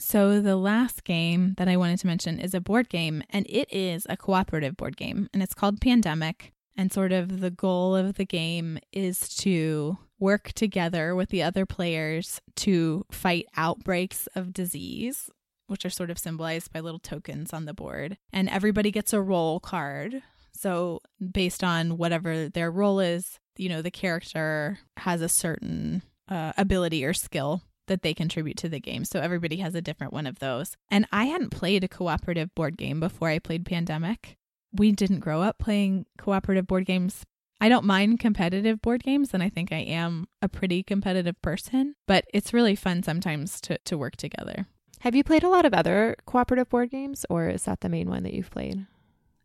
So, 0.00 0.40
the 0.40 0.56
last 0.56 1.02
game 1.04 1.54
that 1.58 1.66
I 1.68 1.76
wanted 1.76 1.98
to 2.00 2.06
mention 2.06 2.38
is 2.38 2.54
a 2.54 2.60
board 2.60 2.88
game, 2.88 3.22
and 3.30 3.44
it 3.48 3.68
is 3.72 4.06
a 4.08 4.16
cooperative 4.16 4.76
board 4.76 4.96
game, 4.96 5.28
and 5.34 5.42
it's 5.42 5.54
called 5.54 5.80
Pandemic. 5.80 6.52
And 6.78 6.92
sort 6.92 7.10
of 7.10 7.40
the 7.40 7.50
goal 7.50 7.96
of 7.96 8.14
the 8.14 8.24
game 8.24 8.78
is 8.92 9.28
to 9.38 9.98
work 10.20 10.52
together 10.52 11.12
with 11.16 11.28
the 11.30 11.42
other 11.42 11.66
players 11.66 12.40
to 12.56 13.04
fight 13.10 13.46
outbreaks 13.56 14.28
of 14.36 14.52
disease, 14.52 15.28
which 15.66 15.84
are 15.84 15.90
sort 15.90 16.08
of 16.08 16.20
symbolized 16.20 16.72
by 16.72 16.78
little 16.78 17.00
tokens 17.00 17.52
on 17.52 17.64
the 17.64 17.74
board. 17.74 18.16
And 18.32 18.48
everybody 18.48 18.92
gets 18.92 19.12
a 19.12 19.20
roll 19.20 19.58
card. 19.58 20.22
So, 20.52 21.00
based 21.32 21.64
on 21.64 21.98
whatever 21.98 22.48
their 22.48 22.70
role 22.70 23.00
is, 23.00 23.40
you 23.56 23.68
know, 23.68 23.82
the 23.82 23.90
character 23.90 24.78
has 24.98 25.20
a 25.20 25.28
certain 25.28 26.02
uh, 26.28 26.52
ability 26.56 27.04
or 27.04 27.12
skill 27.12 27.62
that 27.88 28.02
they 28.02 28.14
contribute 28.14 28.56
to 28.58 28.68
the 28.68 28.80
game. 28.80 29.04
So 29.04 29.20
everybody 29.20 29.56
has 29.56 29.74
a 29.74 29.82
different 29.82 30.12
one 30.12 30.26
of 30.26 30.38
those. 30.38 30.76
And 30.90 31.06
I 31.10 31.24
hadn't 31.24 31.50
played 31.50 31.82
a 31.82 31.88
cooperative 31.88 32.54
board 32.54 32.76
game 32.76 33.00
before 33.00 33.28
I 33.28 33.40
played 33.40 33.66
Pandemic. 33.66 34.37
We 34.72 34.92
didn't 34.92 35.20
grow 35.20 35.42
up 35.42 35.58
playing 35.58 36.06
cooperative 36.18 36.66
board 36.66 36.86
games. 36.86 37.24
I 37.60 37.68
don't 37.68 37.84
mind 37.84 38.20
competitive 38.20 38.80
board 38.80 39.02
games, 39.02 39.34
and 39.34 39.42
I 39.42 39.48
think 39.48 39.72
I 39.72 39.78
am 39.78 40.26
a 40.40 40.48
pretty 40.48 40.82
competitive 40.82 41.40
person, 41.42 41.96
but 42.06 42.24
it's 42.32 42.52
really 42.52 42.76
fun 42.76 43.02
sometimes 43.02 43.60
to, 43.62 43.78
to 43.84 43.98
work 43.98 44.16
together. 44.16 44.66
Have 45.00 45.14
you 45.14 45.24
played 45.24 45.42
a 45.42 45.48
lot 45.48 45.64
of 45.64 45.74
other 45.74 46.16
cooperative 46.26 46.68
board 46.68 46.90
games, 46.90 47.26
or 47.28 47.48
is 47.48 47.64
that 47.64 47.80
the 47.80 47.88
main 47.88 48.08
one 48.08 48.22
that 48.24 48.34
you've 48.34 48.50
played? 48.50 48.86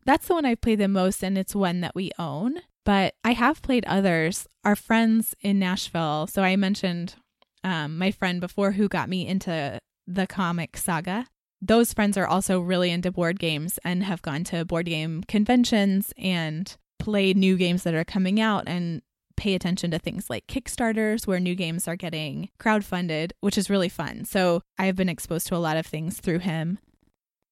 That's 0.04 0.28
the 0.28 0.34
one 0.34 0.44
I've 0.44 0.60
played 0.60 0.78
the 0.78 0.88
most, 0.88 1.22
and 1.22 1.38
it's 1.38 1.54
one 1.54 1.80
that 1.80 1.94
we 1.94 2.10
own. 2.18 2.58
But 2.84 3.14
I 3.24 3.32
have 3.32 3.62
played 3.62 3.84
others. 3.86 4.46
Our 4.64 4.76
friends 4.76 5.34
in 5.40 5.58
Nashville. 5.58 6.26
So 6.26 6.42
I 6.42 6.56
mentioned 6.56 7.14
um, 7.62 7.98
my 7.98 8.10
friend 8.10 8.40
before 8.40 8.72
who 8.72 8.88
got 8.88 9.08
me 9.08 9.26
into 9.26 9.78
the 10.06 10.26
comic 10.26 10.76
saga. 10.76 11.26
Those 11.66 11.94
friends 11.94 12.18
are 12.18 12.26
also 12.26 12.60
really 12.60 12.90
into 12.90 13.10
board 13.10 13.38
games 13.38 13.78
and 13.82 14.04
have 14.04 14.20
gone 14.20 14.44
to 14.44 14.66
board 14.66 14.84
game 14.84 15.22
conventions 15.26 16.12
and 16.18 16.76
played 16.98 17.38
new 17.38 17.56
games 17.56 17.84
that 17.84 17.94
are 17.94 18.04
coming 18.04 18.38
out 18.38 18.64
and 18.66 19.00
pay 19.38 19.54
attention 19.54 19.90
to 19.90 19.98
things 19.98 20.28
like 20.28 20.46
Kickstarters 20.46 21.26
where 21.26 21.40
new 21.40 21.54
games 21.54 21.88
are 21.88 21.96
getting 21.96 22.50
crowdfunded, 22.60 23.32
which 23.40 23.56
is 23.56 23.70
really 23.70 23.88
fun. 23.88 24.26
So 24.26 24.60
I've 24.78 24.96
been 24.96 25.08
exposed 25.08 25.46
to 25.46 25.56
a 25.56 25.56
lot 25.56 25.78
of 25.78 25.86
things 25.86 26.20
through 26.20 26.40
him. 26.40 26.80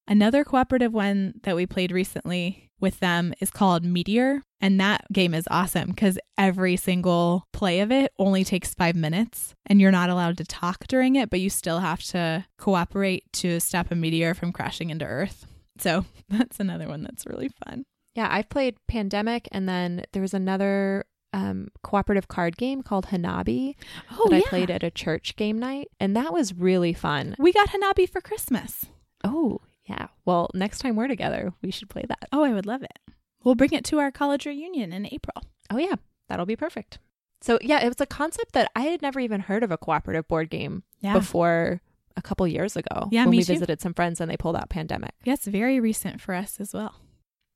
Another 0.09 0.45
cooperative 0.45 0.93
one 0.93 1.35
that 1.43 1.57
we 1.57 1.67
played 1.67 1.93
recently 1.93 2.71
with 2.81 2.99
them 3.01 3.33
is 3.41 3.51
called 3.51 3.85
Meteor. 3.85 4.43
And 4.61 4.79
that 4.81 5.05
game 5.12 5.35
is 5.35 5.47
awesome 5.51 5.91
because 5.91 6.19
every 6.37 6.77
single 6.77 7.47
play 7.53 7.81
of 7.81 7.91
it 7.91 8.12
only 8.19 8.45
takes 8.45 8.75
five 8.75 8.97
minutes 8.97 9.55
and 9.67 9.81
you're 9.81 9.91
not 9.91 10.11
allowed 10.11 10.37
to 10.38 10.45
talk 10.45 10.87
during 10.88 11.17
it, 11.17 11.31
but 11.31 11.41
you 11.41 11.49
still 11.49 11.79
have 11.81 12.03
to 12.05 12.45
cooperate 12.59 13.25
to 13.35 13.61
stop 13.61 13.91
a 13.91 13.95
meteor 13.95 14.35
from 14.35 14.53
crashing 14.53 14.91
into 14.91 15.05
Earth. 15.05 15.47
So 15.79 16.05
that's 16.29 16.61
another 16.61 16.88
one 16.88 17.03
that's 17.03 17.27
really 17.27 17.51
fun. 17.65 17.85
Yeah, 18.15 18.29
I've 18.31 18.51
played 18.51 18.77
Pandemic, 18.88 19.49
and 19.53 19.67
then 19.67 20.05
there 20.12 20.21
was 20.21 20.35
another 20.35 21.07
um, 21.33 21.69
cooperative 21.83 22.29
card 22.29 22.59
game 22.59 22.83
called 22.83 23.07
Hanabi 23.07 23.75
Oh, 24.11 24.29
that 24.29 24.37
I 24.37 24.41
played 24.43 24.71
at 24.71 24.83
a 24.83 24.91
church 24.91 25.35
game 25.37 25.59
night, 25.59 25.88
and 25.99 26.15
that 26.15 26.31
was 26.31 26.53
really 26.53 26.93
fun. 26.93 27.35
We 27.38 27.55
got 27.55 27.71
Hanabi 27.71 28.07
for 28.09 28.21
Christmas. 28.21 28.85
Oh, 29.25 29.62
yeah. 29.85 30.09
Well, 30.25 30.51
next 30.55 30.79
time 30.79 30.97
we're 30.97 31.09
together, 31.09 31.53
we 31.62 31.71
should 31.71 31.90
play 31.90 32.05
that. 32.09 32.29
Oh, 32.33 32.42
I 32.45 32.53
would 32.53 32.66
love 32.66 32.83
it. 32.83 32.99
We'll 33.45 33.55
bring 33.55 33.73
it 33.73 33.85
to 33.87 33.99
our 33.99 34.11
college 34.12 34.47
reunion 34.47 34.92
in 34.92 35.07
April. 35.07 35.42
Oh, 35.71 35.79
yeah. 35.79 35.97
That'll 36.29 36.47
be 36.47 36.57
perfect. 36.57 36.99
So, 37.40 37.59
yeah, 37.61 37.83
it 37.85 37.88
was 37.88 38.01
a 38.01 38.07
concept 38.07 38.53
that 38.53 38.71
I 38.77 38.83
had 38.83 39.03
never 39.03 39.18
even 39.18 39.40
heard 39.40 39.64
of 39.64 39.73
a 39.73 39.77
cooperative 39.77 40.29
board 40.29 40.49
game 40.49 40.85
Yeah. 41.01 41.14
before 41.14 41.81
a 42.16 42.23
couple 42.23 42.47
years 42.47 42.77
ago. 42.77 43.09
Yeah, 43.11 43.25
when 43.25 43.31
we 43.31 43.42
too. 43.42 43.55
visited 43.55 43.81
some 43.81 43.95
friends 43.95 44.21
and 44.21 44.31
they 44.31 44.37
pulled 44.37 44.55
out 44.57 44.68
Pandemic. 44.71 45.12
Yeah, 45.25 45.33
it's 45.35 45.47
very 45.47 45.81
recent 45.81 46.21
for 46.21 46.35
us 46.35 46.61
as 46.61 46.73
well. 46.73 46.95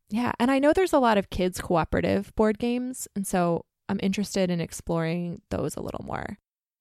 Yeah, 0.09 0.33
and 0.41 0.51
I 0.51 0.59
know 0.59 0.73
there's 0.73 0.93
a 0.93 0.99
lot 0.99 1.19
of 1.19 1.31
kids 1.31 1.61
cooperative 1.61 2.35
board 2.37 2.59
games, 2.59 3.07
and 3.15 3.27
so 3.27 3.65
I'm 3.89 4.01
interested 4.03 4.51
in 4.51 4.61
exploring 4.61 5.43
those 5.51 5.77
a 5.77 5.81
little 5.83 6.05
more. 6.05 6.39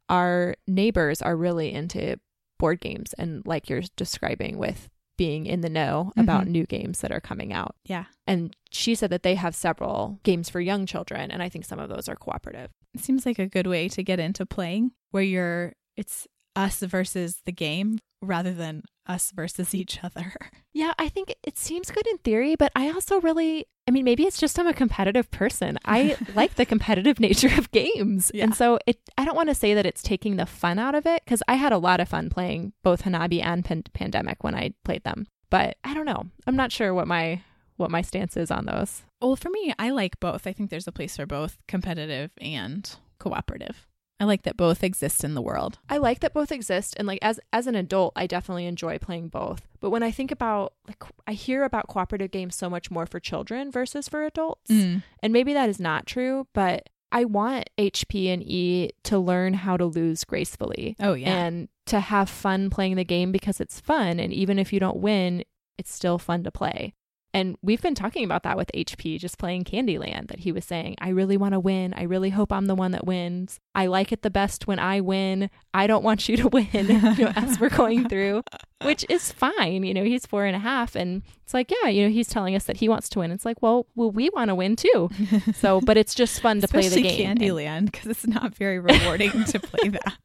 Our 0.09 0.55
neighbors 0.67 1.21
are 1.21 1.35
really 1.35 1.71
into 1.73 2.17
board 2.57 2.79
games 2.81 3.13
and 3.17 3.45
like 3.45 3.69
you're 3.69 3.81
describing 3.95 4.57
with 4.57 4.89
being 5.17 5.45
in 5.45 5.61
the 5.61 5.69
know 5.69 6.11
about 6.17 6.45
Mhm. 6.45 6.49
new 6.49 6.65
games 6.65 7.01
that 7.01 7.11
are 7.11 7.21
coming 7.21 7.53
out. 7.53 7.75
Yeah. 7.85 8.05
And 8.27 8.55
she 8.71 8.95
said 8.95 9.09
that 9.11 9.23
they 9.23 9.35
have 9.35 9.55
several 9.55 10.19
games 10.23 10.49
for 10.49 10.59
young 10.59 10.85
children 10.85 11.31
and 11.31 11.41
I 11.41 11.49
think 11.49 11.65
some 11.65 11.79
of 11.79 11.89
those 11.89 12.07
are 12.09 12.15
cooperative. 12.15 12.71
It 12.93 13.01
seems 13.01 13.25
like 13.25 13.39
a 13.39 13.47
good 13.47 13.67
way 13.67 13.87
to 13.89 14.03
get 14.03 14.19
into 14.19 14.45
playing 14.45 14.91
where 15.11 15.23
you're 15.23 15.73
it's 15.97 16.27
us 16.55 16.79
versus 16.81 17.41
the 17.45 17.51
game 17.51 17.99
rather 18.21 18.53
than 18.53 18.83
us 19.05 19.31
versus 19.31 19.73
each 19.75 20.03
other. 20.03 20.33
Yeah, 20.73 20.93
I 20.99 21.07
think 21.07 21.33
it 21.43 21.57
seems 21.57 21.89
good 21.89 22.05
in 22.05 22.17
theory, 22.17 22.57
but 22.57 22.69
I 22.75 22.89
also 22.91 23.21
really, 23.21 23.65
I 23.87 23.91
mean, 23.91 24.03
maybe 24.03 24.23
it's 24.23 24.39
just 24.39 24.57
I'm 24.57 24.67
a 24.67 24.73
competitive 24.73 25.29
person. 25.29 25.77
I 25.85 26.17
like 26.35 26.55
the 26.55 26.65
competitive 26.65 27.19
nature 27.19 27.51
of 27.57 27.71
games. 27.71 28.31
Yeah. 28.33 28.45
And 28.45 28.55
so 28.55 28.79
it, 28.87 28.97
I 29.17 29.25
don't 29.25 29.35
want 29.35 29.49
to 29.49 29.55
say 29.55 29.73
that 29.73 29.85
it's 29.85 30.01
taking 30.01 30.37
the 30.37 30.45
fun 30.45 30.79
out 30.79 30.95
of 30.95 31.05
it 31.05 31.23
because 31.23 31.43
I 31.47 31.55
had 31.55 31.71
a 31.71 31.77
lot 31.77 31.99
of 31.99 32.09
fun 32.09 32.29
playing 32.29 32.73
both 32.83 33.03
Hanabi 33.03 33.43
and 33.43 33.63
Pan- 33.63 33.83
Pandemic 33.93 34.43
when 34.43 34.55
I 34.55 34.73
played 34.83 35.03
them. 35.03 35.27
But 35.49 35.77
I 35.83 35.93
don't 35.93 36.05
know. 36.05 36.25
I'm 36.47 36.55
not 36.55 36.71
sure 36.71 36.93
what 36.93 37.07
my 37.07 37.41
what 37.77 37.91
my 37.91 38.01
stance 38.01 38.37
is 38.37 38.51
on 38.51 38.65
those. 38.65 39.03
Well, 39.21 39.35
for 39.35 39.49
me, 39.49 39.73
I 39.77 39.89
like 39.89 40.19
both. 40.19 40.47
I 40.47 40.53
think 40.53 40.69
there's 40.69 40.87
a 40.87 40.91
place 40.91 41.17
for 41.17 41.25
both 41.25 41.57
competitive 41.67 42.31
and 42.39 42.89
cooperative. 43.19 43.85
I 44.19 44.23
like 44.23 44.43
that 44.43 44.55
both 44.55 44.83
exist 44.83 45.23
in 45.23 45.33
the 45.33 45.41
world. 45.41 45.79
I 45.89 45.97
like 45.97 46.21
that 46.21 46.33
both 46.33 46.51
exist 46.51 46.95
and 46.97 47.07
like 47.07 47.19
as 47.21 47.39
as 47.51 47.67
an 47.67 47.75
adult 47.75 48.13
I 48.15 48.27
definitely 48.27 48.65
enjoy 48.65 48.97
playing 48.97 49.27
both. 49.27 49.67
But 49.81 49.89
when 49.89 50.03
I 50.03 50.11
think 50.11 50.31
about 50.31 50.73
like 50.87 51.03
I 51.27 51.33
hear 51.33 51.63
about 51.63 51.87
cooperative 51.87 52.31
games 52.31 52.55
so 52.55 52.69
much 52.69 52.89
more 52.89 53.05
for 53.05 53.19
children 53.19 53.71
versus 53.71 54.07
for 54.07 54.23
adults. 54.25 54.71
Mm. 54.71 55.03
And 55.21 55.33
maybe 55.33 55.53
that 55.53 55.69
is 55.69 55.79
not 55.79 56.05
true, 56.05 56.47
but 56.53 56.89
I 57.11 57.25
want 57.25 57.69
HP 57.77 58.27
and 58.33 58.41
E 58.43 58.91
to 59.03 59.17
learn 59.19 59.53
how 59.53 59.77
to 59.77 59.85
lose 59.85 60.23
gracefully 60.23 60.95
Oh, 60.99 61.13
yeah. 61.13 61.29
and 61.45 61.69
to 61.87 61.99
have 61.99 62.29
fun 62.29 62.69
playing 62.69 62.95
the 62.95 63.05
game 63.05 63.31
because 63.31 63.59
it's 63.61 63.79
fun 63.79 64.19
and 64.19 64.33
even 64.33 64.59
if 64.59 64.71
you 64.73 64.79
don't 64.79 64.97
win, 64.97 65.43
it's 65.77 65.93
still 65.93 66.17
fun 66.17 66.43
to 66.43 66.51
play. 66.51 66.93
And 67.35 67.57
we've 67.61 67.81
been 67.81 67.95
talking 67.95 68.23
about 68.23 68.43
that 68.43 68.55
with 68.55 68.71
HP 68.73 69.19
just 69.19 69.37
playing 69.37 69.65
Candyland 69.65 70.29
that 70.29 70.39
he 70.39 70.53
was 70.53 70.63
saying, 70.63 70.95
I 71.01 71.09
really 71.09 71.35
want 71.35 71.51
to 71.51 71.59
win. 71.59 71.93
I 71.93 72.03
really 72.03 72.29
hope 72.29 72.49
I'm 72.49 72.67
the 72.67 72.75
one 72.75 72.91
that 72.91 73.05
wins. 73.05 73.59
I 73.75 73.87
like 73.87 74.13
it 74.13 74.21
the 74.21 74.29
best 74.29 74.67
when 74.67 74.79
I 74.79 75.01
win. 75.01 75.49
I 75.73 75.85
don't 75.85 76.01
want 76.01 76.29
you 76.29 76.37
to 76.37 76.47
win, 76.53 76.67
you 76.71 77.25
know, 77.25 77.33
as 77.35 77.59
we're 77.59 77.67
going 77.67 78.07
through, 78.07 78.43
which 78.83 79.05
is 79.09 79.33
fine. 79.33 79.83
You 79.83 79.93
know, 79.93 80.05
he's 80.05 80.25
four 80.25 80.45
and 80.45 80.55
a 80.55 80.59
half 80.59 80.95
and 80.95 81.23
it's 81.43 81.53
like, 81.53 81.69
yeah, 81.83 81.89
you 81.89 82.03
know, 82.05 82.09
he's 82.09 82.29
telling 82.29 82.55
us 82.55 82.63
that 82.63 82.77
he 82.77 82.87
wants 82.87 83.09
to 83.09 83.19
win. 83.19 83.31
It's 83.31 83.43
like, 83.43 83.61
well, 83.61 83.85
well, 83.95 84.11
we 84.11 84.29
want 84.29 84.47
to 84.47 84.55
win 84.55 84.77
too. 84.77 85.09
So, 85.55 85.81
but 85.81 85.97
it's 85.97 86.15
just 86.15 86.39
fun 86.39 86.61
to 86.61 86.69
play 86.69 86.87
the 86.87 87.01
game. 87.01 87.31
And- 87.31 87.39
Candyland 87.41 87.85
because 87.91 88.07
it's 88.07 88.25
not 88.25 88.55
very 88.55 88.79
rewarding 88.79 89.43
to 89.43 89.59
play 89.59 89.89
that. 89.89 90.17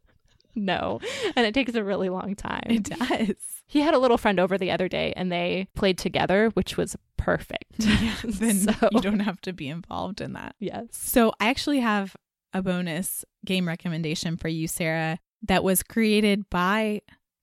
No. 0.55 1.01
And 1.37 1.47
it 1.47 1.55
takes 1.55 1.75
a 1.75 1.85
really 1.85 2.09
long 2.09 2.35
time. 2.35 2.67
It 2.67 2.85
does. 2.85 3.35
He 3.67 3.81
had 3.81 3.95
a 3.95 3.99
little 3.99 4.19
friend 4.19 4.41
over 4.41 4.59
the 4.59 4.71
other 4.71 4.89
day 4.89 5.13
and 5.17 5.31
they 5.31 5.69
played 5.75 5.99
together, 5.99 6.51
which 6.55 6.77
was 6.77 6.97
perfect. 7.17 7.79
then 8.25 8.55
So- 8.59 8.89
you 8.93 9.01
don't 9.01 9.21
have 9.21 9.41
to 9.43 9.53
be 9.53 9.69
involved 9.69 10.21
in 10.21 10.33
that. 10.35 10.55
Yes. 10.59 10.87
So 10.93 11.33
I 11.41 11.49
actually 11.51 11.81
have 11.81 12.17
a 12.53 12.63
bonus 12.63 13.25
game 13.45 13.69
recommendation 13.69 14.37
for 14.37 14.49
you, 14.49 14.67
Sarah, 14.67 15.19
that 15.43 15.63
was 15.63 15.83
created 15.83 16.51
by, 16.51 17.03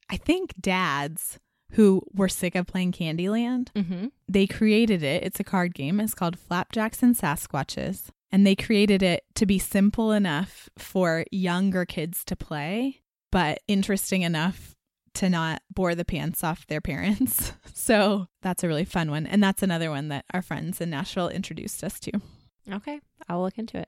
I 0.09 0.17
think, 0.17 0.53
dads 0.59 1.39
who 1.71 2.01
were 2.13 2.29
sick 2.29 2.55
of 2.55 2.65
playing 2.67 2.91
Candyland. 2.91 3.69
Mm-hmm. 3.73 4.07
They 4.27 4.47
created 4.47 5.03
it. 5.03 5.23
It's 5.23 5.39
a 5.39 5.43
card 5.43 5.73
game. 5.73 5.99
It's 5.99 6.13
called 6.13 6.37
Flapjacks 6.39 7.01
and 7.03 7.15
Sasquatches. 7.15 8.09
And 8.31 8.45
they 8.45 8.55
created 8.55 9.01
it 9.01 9.23
to 9.35 9.45
be 9.45 9.59
simple 9.59 10.11
enough 10.11 10.69
for 10.77 11.25
younger 11.31 11.85
kids 11.85 12.25
to 12.25 12.35
play, 12.35 13.01
but 13.31 13.59
interesting 13.67 14.21
enough 14.21 14.75
to 15.15 15.29
not 15.29 15.61
bore 15.73 15.95
the 15.95 16.05
pants 16.05 16.43
off 16.43 16.67
their 16.67 16.81
parents. 16.81 17.53
So 17.73 18.27
that's 18.41 18.65
a 18.65 18.67
really 18.67 18.83
fun 18.83 19.11
one. 19.11 19.25
And 19.25 19.41
that's 19.41 19.63
another 19.63 19.89
one 19.89 20.09
that 20.09 20.25
our 20.33 20.41
friends 20.41 20.81
in 20.81 20.89
Nashville 20.89 21.29
introduced 21.29 21.85
us 21.85 22.01
to. 22.01 22.11
Okay. 22.69 22.99
I'll 23.29 23.41
look 23.41 23.57
into 23.57 23.77
it. 23.77 23.87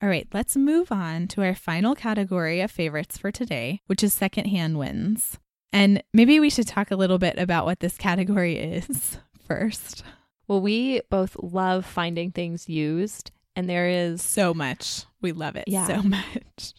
All 0.00 0.08
right, 0.08 0.28
let's 0.32 0.56
move 0.56 0.92
on 0.92 1.26
to 1.28 1.42
our 1.42 1.54
final 1.54 1.96
category 1.96 2.60
of 2.60 2.70
favorites 2.70 3.18
for 3.18 3.32
today, 3.32 3.80
which 3.86 4.04
is 4.04 4.12
secondhand 4.12 4.78
wins. 4.78 5.38
And 5.72 6.02
maybe 6.12 6.38
we 6.38 6.50
should 6.50 6.68
talk 6.68 6.90
a 6.90 6.96
little 6.96 7.18
bit 7.18 7.38
about 7.38 7.64
what 7.64 7.80
this 7.80 7.96
category 7.96 8.58
is 8.58 9.18
first. 9.48 10.04
Well, 10.46 10.60
we 10.60 11.00
both 11.10 11.36
love 11.42 11.84
finding 11.84 12.30
things 12.30 12.68
used, 12.68 13.32
and 13.56 13.68
there 13.68 13.88
is, 13.88 14.22
So 14.22 14.54
much. 14.54 15.04
We 15.20 15.32
love 15.32 15.56
it 15.56 15.64
Yeah. 15.66 15.86
so 15.86 16.02
much. 16.02 16.74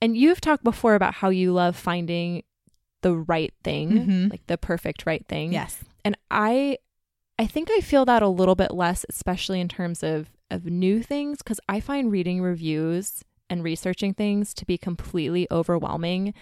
and 0.00 0.16
you've 0.16 0.40
talked 0.40 0.64
before 0.64 0.96
about 0.96 1.14
how 1.14 1.28
you 1.28 1.52
love 1.52 1.76
finding 1.76 2.42
the 3.02 3.14
right 3.16 3.52
thing, 3.62 3.90
Mhm. 4.06 4.30
like 4.30 4.46
the 4.48 4.58
perfect 4.58 5.06
right 5.06 5.24
thing. 5.28 5.52
Yes. 5.52 5.84
and 6.04 6.16
I, 6.30 6.78
I 7.38 7.46
think 7.46 7.68
I 7.70 7.80
feel 7.80 8.04
that 8.06 8.22
a 8.22 8.28
little 8.28 8.54
bit 8.56 8.72
less, 8.72 9.04
especially 9.08 9.60
in 9.60 9.68
terms 9.68 10.02
of 10.02 10.30
of 10.50 10.66
new 10.66 11.02
things, 11.02 11.38
because 11.38 11.58
I 11.68 11.80
find 11.80 12.10
reading 12.12 12.42
reviews 12.42 13.22
and 13.48 13.64
researching 13.64 14.12
things 14.12 14.52
to 14.54 14.66
be 14.66 14.76
completely 14.76 15.46
overwhelming, 15.50 16.34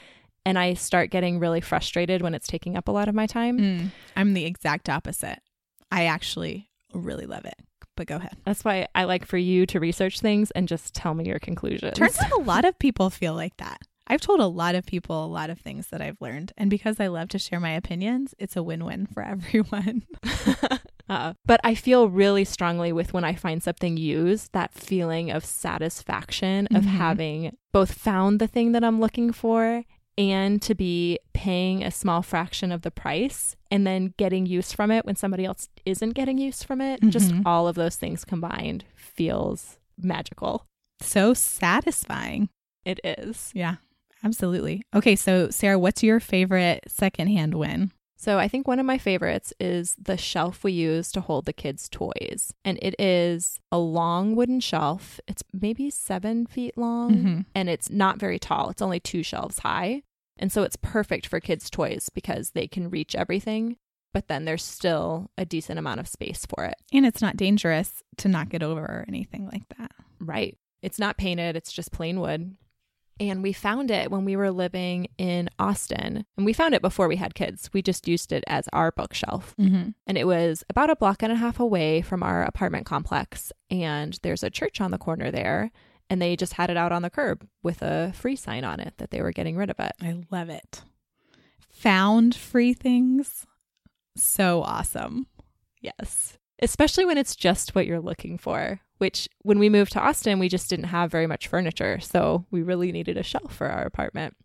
and 0.45 0.59
I 0.59 0.75
start 0.75 1.11
getting 1.11 1.39
really 1.39 1.61
frustrated 1.61 2.21
when 2.23 2.35
it's 2.35 2.49
taking 2.49 2.77
up 2.77 2.89
a 2.89 2.91
lot 2.93 3.09
of 3.09 3.15
my 3.15 3.27
time. 3.29 3.59
Mm, 3.59 3.91
I'm 4.17 4.35
the 4.35 4.47
exact 4.47 4.89
opposite. 4.89 5.39
I 5.93 6.07
actually 6.07 6.71
really 6.93 7.25
love 7.27 7.45
it. 7.45 7.55
But 8.01 8.07
go 8.07 8.17
ahead. 8.17 8.35
That's 8.47 8.65
why 8.65 8.89
I 8.95 9.05
like 9.05 9.27
for 9.27 9.37
you 9.37 9.67
to 9.67 9.79
research 9.79 10.21
things 10.21 10.51
and 10.53 10.67
just 10.67 10.95
tell 10.95 11.13
me 11.13 11.27
your 11.27 11.39
conclusions. 11.39 11.99
Turns 11.99 12.19
out 12.19 12.33
a 12.33 12.41
lot 12.45 12.65
of 12.65 12.79
people 12.79 13.11
feel 13.11 13.35
like 13.35 13.55
that. 13.59 13.83
I've 14.07 14.23
told 14.23 14.41
a 14.41 14.47
lot 14.47 14.75
of 14.75 14.87
people 14.87 15.23
a 15.23 15.27
lot 15.27 15.51
of 15.51 15.59
things 15.61 15.89
that 15.89 16.01
I've 16.01 16.17
learned. 16.19 16.53
And 16.57 16.71
because 16.71 16.99
I 16.99 17.09
love 17.09 17.29
to 17.29 17.39
share 17.39 17.61
my 17.61 17.73
opinions, 17.73 18.35
it's 18.39 18.57
a 18.57 18.63
win 18.63 18.87
win 18.87 19.07
for 19.07 19.23
everyone. 19.35 20.05
uh, 21.11 21.35
but 21.45 21.61
I 21.63 21.75
feel 21.75 22.09
really 22.09 22.47
strongly 22.47 22.91
with 22.91 23.13
when 23.13 23.23
I 23.23 23.35
find 23.35 23.63
something 23.63 23.99
used, 23.99 24.55
that 24.55 24.73
feeling 24.73 25.31
of 25.31 25.45
satisfaction 25.45 26.69
of 26.75 26.85
Mhm. 26.85 26.97
having 26.97 27.57
both 27.71 27.93
found 27.93 28.41
the 28.41 28.47
thing 28.49 28.73
that 28.73 28.83
I'm 28.83 28.99
looking 28.99 29.31
for 29.31 29.85
and 30.19 30.61
to 30.63 30.75
be 30.75 31.19
paying 31.33 31.83
a 31.83 31.91
small 31.91 32.23
fraction 32.23 32.71
of 32.73 32.83
the 32.83 32.91
price 32.91 33.57
and 33.71 33.87
then 33.87 34.13
getting 34.19 34.47
use 34.47 34.73
from 34.73 34.91
it 34.91 35.05
when 35.07 35.17
somebody 35.17 35.45
else 35.45 35.69
isn't 35.87 36.11
getting 36.11 36.37
use 36.39 36.63
from 36.63 36.81
it. 36.81 37.01
Just 37.09 37.31
Mhm. 37.33 37.43
all 37.47 37.67
of 37.69 37.77
those 37.77 37.97
things 37.97 38.25
combined 38.25 38.85
feels 38.95 39.79
magical. 39.99 40.67
so 41.03 41.33
satisfying. 41.33 42.51
It 42.85 43.01
is. 43.05 43.51
Yeah, 43.55 43.77
absolutely. 44.23 44.83
Okay, 44.95 45.17
so 45.17 45.49
Sarah, 45.51 45.79
what's 45.79 46.03
your 46.03 46.21
favorite 46.21 46.85
secondhand 46.89 47.55
win? 47.55 47.91
So 48.23 48.39
I 48.39 48.49
think 48.49 48.69
one 48.69 48.79
of 48.79 48.85
my 48.85 48.99
favorites 48.99 49.55
is 49.59 49.97
the 49.99 50.19
shelf 50.19 50.63
we 50.63 50.73
use 50.73 51.11
to 51.13 51.23
hold 51.23 51.47
the 51.47 51.55
kids' 51.55 51.89
toys. 51.89 52.53
And 52.67 52.79
it 52.83 52.95
is 53.01 53.59
a 53.73 53.79
long 53.79 54.37
wooden 54.37 54.61
shelf. 54.61 55.21
It's 55.27 55.43
maybe 55.55 55.89
seven 55.89 56.45
feet 56.45 56.77
long 56.77 57.15
Mhm. 57.15 57.45
and 57.55 57.71
it's 57.71 57.89
not 57.89 58.19
very 58.19 58.39
tall. 58.39 58.69
It's 58.69 58.83
only 58.83 59.01
two 59.01 59.23
shelves 59.23 59.61
high. 59.61 60.03
And 60.37 60.53
so 60.53 60.65
it's 60.65 60.77
perfect 60.77 61.27
for 61.27 61.41
kids' 61.41 61.71
toys 61.71 62.11
because 62.15 62.51
they 62.51 62.67
can 62.69 62.91
reach 62.91 63.15
everything, 63.15 63.79
but 64.13 64.29
then 64.29 64.45
there's 64.45 64.65
still 64.65 65.31
a 65.39 65.47
decent 65.47 65.79
amount 65.79 66.01
of 66.01 66.07
space 66.07 66.45
for 66.45 66.67
it. 66.67 66.75
And 66.93 67.07
it's 67.07 67.23
not 67.23 67.39
dangerous 67.39 68.03
to 68.19 68.29
knock 68.29 68.53
it 68.53 68.63
over 68.63 68.83
or 68.83 69.07
anything 69.09 69.47
like 69.47 69.67
that. 69.79 69.93
Right. 70.21 70.59
It's 70.83 70.99
not 70.99 71.17
painted, 71.17 71.57
it's 71.57 71.73
just 71.73 71.91
plain 71.91 72.21
wood. 72.21 72.55
And 73.21 73.43
we 73.43 73.53
found 73.53 73.91
it 73.91 74.11
when 74.11 74.25
we 74.25 74.35
were 74.35 74.51
living 74.51 75.09
in 75.19 75.51
Austin. 75.59 76.25
And 76.37 76.47
we 76.47 76.55
found 76.55 76.75
it 76.75 76.81
before 76.81 77.07
we 77.07 77.17
had 77.17 77.35
kids. 77.35 77.69
We 77.73 77.83
just 77.83 78.09
used 78.09 78.33
it 78.33 78.43
as 78.47 78.67
our 78.73 78.91
bookshelf. 78.91 79.55
Mm-hmm. 79.61 79.91
and 80.07 80.19
it 80.19 80.27
was 80.27 80.65
about 80.71 80.91
a 80.91 80.97
block 80.97 81.23
and 81.23 81.31
a 81.31 81.37
half 81.37 81.61
away 81.61 82.01
from 82.01 82.23
our 82.23 82.43
apartment 82.43 82.87
complex 82.87 83.53
and 83.71 84.19
there's 84.23 84.43
a 84.43 84.49
church 84.51 84.81
on 84.81 84.91
the 84.91 84.99
corner 84.99 85.31
there 85.31 85.71
and 86.09 86.21
they 86.21 86.35
just 86.35 86.55
had 86.55 86.71
it 86.71 86.77
out 86.77 86.93
on 86.93 87.03
the 87.03 87.11
curb 87.11 87.47
with 87.63 87.83
a 87.83 88.13
free 88.15 88.37
sign 88.37 88.65
on 88.65 88.81
it 88.81 88.95
that 88.97 89.11
they 89.11 89.21
were 89.21 89.33
getting 89.33 89.57
rid 89.57 89.69
of 89.71 89.79
it 89.79 89.93
I 90.01 90.25
love 90.31 90.49
it. 90.49 90.83
Found 91.73 92.35
free 92.35 92.73
things. 92.73 93.47
So 94.17 94.63
awesome. 94.63 95.27
yes 95.81 96.39
especially 96.63 97.05
when 97.05 97.19
it's 97.19 97.37
just 97.37 97.75
what 97.75 97.87
you're 97.87 98.01
looking 98.01 98.39
for 98.39 98.81
which 98.99 99.29
when 99.43 99.59
we 99.59 99.69
moved 99.69 99.93
to 99.93 100.01
austin 100.01 100.39
we 100.39 100.49
just 100.49 100.69
didn't 100.71 100.87
have 100.87 101.11
very 101.11 101.27
much 101.27 101.49
furniture 101.49 101.99
so 102.01 102.45
we 102.51 102.63
really 102.63 102.93
needed 102.93 103.17
a 103.17 103.23
shelf 103.23 103.55
for 103.55 103.69
our 103.69 103.83
apartment 103.83 104.37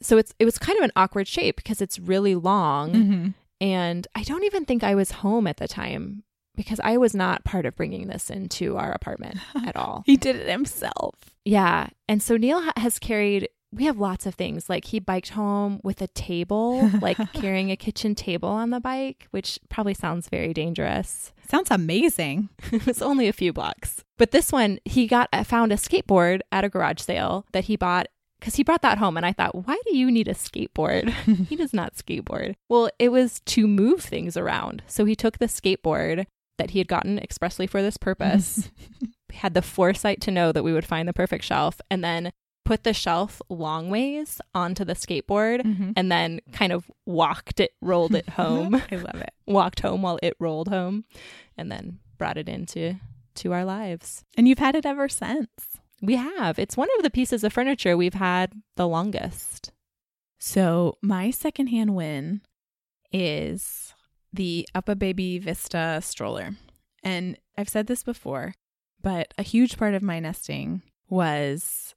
so 0.00 0.16
it's 0.16 0.32
it 0.38 0.44
was 0.44 0.58
kind 0.58 0.78
of 0.78 0.84
an 0.84 0.92
awkward 0.96 1.26
shape 1.28 1.56
because 1.56 1.80
it's 1.80 1.98
really 1.98 2.34
long 2.34 2.92
Mm-hmm. 2.92 3.28
And 3.60 4.06
I 4.14 4.22
don't 4.22 4.44
even 4.44 4.64
think 4.64 4.84
I 4.84 4.94
was 4.94 5.10
home 5.10 5.46
at 5.46 5.56
the 5.56 5.66
time 5.68 6.22
because 6.54 6.80
I 6.82 6.96
was 6.96 7.14
not 7.14 7.44
part 7.44 7.66
of 7.66 7.76
bringing 7.76 8.06
this 8.06 8.30
into 8.30 8.76
our 8.76 8.92
apartment 8.92 9.38
at 9.66 9.76
all. 9.76 10.02
He 10.06 10.16
did 10.16 10.36
it 10.36 10.48
himself. 10.48 11.14
Yeah. 11.44 11.88
And 12.08 12.22
so 12.22 12.36
Neil 12.36 12.62
ha- 12.62 12.72
has 12.76 12.98
carried, 12.98 13.48
we 13.72 13.84
have 13.84 13.98
lots 13.98 14.26
of 14.26 14.34
things. 14.34 14.68
Like 14.68 14.86
he 14.86 14.98
biked 14.98 15.30
home 15.30 15.80
with 15.82 16.00
a 16.00 16.06
table, 16.08 16.90
like 17.00 17.16
carrying 17.32 17.70
a 17.70 17.76
kitchen 17.76 18.14
table 18.14 18.48
on 18.48 18.70
the 18.70 18.80
bike, 18.80 19.26
which 19.30 19.58
probably 19.68 19.94
sounds 19.94 20.28
very 20.28 20.54
dangerous. 20.54 21.32
Sounds 21.48 21.70
amazing. 21.70 22.48
it 22.72 22.86
was 22.86 23.02
only 23.02 23.28
a 23.28 23.32
few 23.32 23.52
blocks. 23.52 24.04
But 24.16 24.30
this 24.30 24.52
one, 24.52 24.78
he 24.84 25.06
got 25.06 25.28
uh, 25.32 25.44
found 25.44 25.72
a 25.72 25.76
skateboard 25.76 26.40
at 26.50 26.64
a 26.64 26.68
garage 26.68 27.00
sale 27.00 27.46
that 27.52 27.64
he 27.64 27.76
bought 27.76 28.08
because 28.40 28.54
he 28.54 28.62
brought 28.62 28.82
that 28.82 28.98
home. 28.98 29.16
And 29.16 29.26
I 29.26 29.32
thought, 29.32 29.66
why 29.66 29.78
do 29.86 29.96
you 29.96 30.10
need 30.10 30.28
a 30.28 30.34
skateboard? 30.34 31.10
he 31.48 31.56
does 31.56 31.74
not 31.74 31.94
skateboard. 31.94 32.54
Well, 32.68 32.90
it 32.98 33.10
was 33.10 33.40
to 33.46 33.66
move 33.66 34.00
things 34.00 34.36
around. 34.36 34.82
So 34.86 35.04
he 35.04 35.16
took 35.16 35.38
the 35.38 35.46
skateboard 35.46 36.26
that 36.56 36.70
he 36.70 36.78
had 36.78 36.88
gotten 36.88 37.18
expressly 37.18 37.66
for 37.66 37.82
this 37.82 37.96
purpose, 37.96 38.70
had 39.32 39.54
the 39.54 39.62
foresight 39.62 40.20
to 40.22 40.30
know 40.30 40.52
that 40.52 40.64
we 40.64 40.72
would 40.72 40.84
find 40.84 41.08
the 41.08 41.12
perfect 41.12 41.44
shelf, 41.44 41.80
and 41.90 42.02
then 42.02 42.32
put 42.68 42.84
the 42.84 42.92
shelf 42.92 43.40
long 43.48 43.88
ways 43.88 44.40
onto 44.54 44.84
the 44.84 44.92
skateboard 44.94 45.62
Mhm. 45.62 45.94
and 45.96 46.12
then 46.12 46.40
kind 46.52 46.70
of 46.72 46.90
walked 47.06 47.60
it, 47.60 47.72
rolled 47.80 48.14
it 48.14 48.28
home, 48.40 48.74
I 48.92 48.96
love 48.96 49.14
it. 49.22 49.32
walked 49.46 49.80
home 49.80 50.02
while 50.02 50.18
it 50.22 50.34
rolled 50.38 50.68
home, 50.68 51.04
and 51.56 51.72
then 51.72 51.98
brought 52.18 52.36
it 52.36 52.48
into 52.48 52.96
to 53.36 53.52
our 53.52 53.64
lives. 53.64 54.24
And 54.36 54.46
you've 54.46 54.58
had 54.58 54.74
it 54.74 54.84
ever 54.84 55.08
since. 55.08 55.48
We 56.02 56.16
have. 56.16 56.58
It's 56.58 56.76
one 56.76 56.88
of 56.96 57.02
the 57.02 57.10
pieces 57.10 57.42
of 57.42 57.52
furniture 57.52 57.96
we've 57.96 58.14
had 58.14 58.52
the 58.76 58.86
longest. 58.86 59.72
So 60.38 60.98
my 61.02 61.30
secondhand 61.30 61.94
win 61.94 62.42
is 63.12 63.94
the 64.32 64.68
UPPAbaby 64.74 65.40
Vista 65.40 66.00
stroller. 66.02 66.56
And 67.02 67.38
I've 67.56 67.68
said 67.68 67.86
this 67.86 68.02
before, 68.02 68.54
but 69.02 69.32
a 69.38 69.42
huge 69.42 69.76
part 69.78 69.94
of 69.94 70.02
my 70.02 70.20
nesting 70.20 70.82
was 71.08 71.94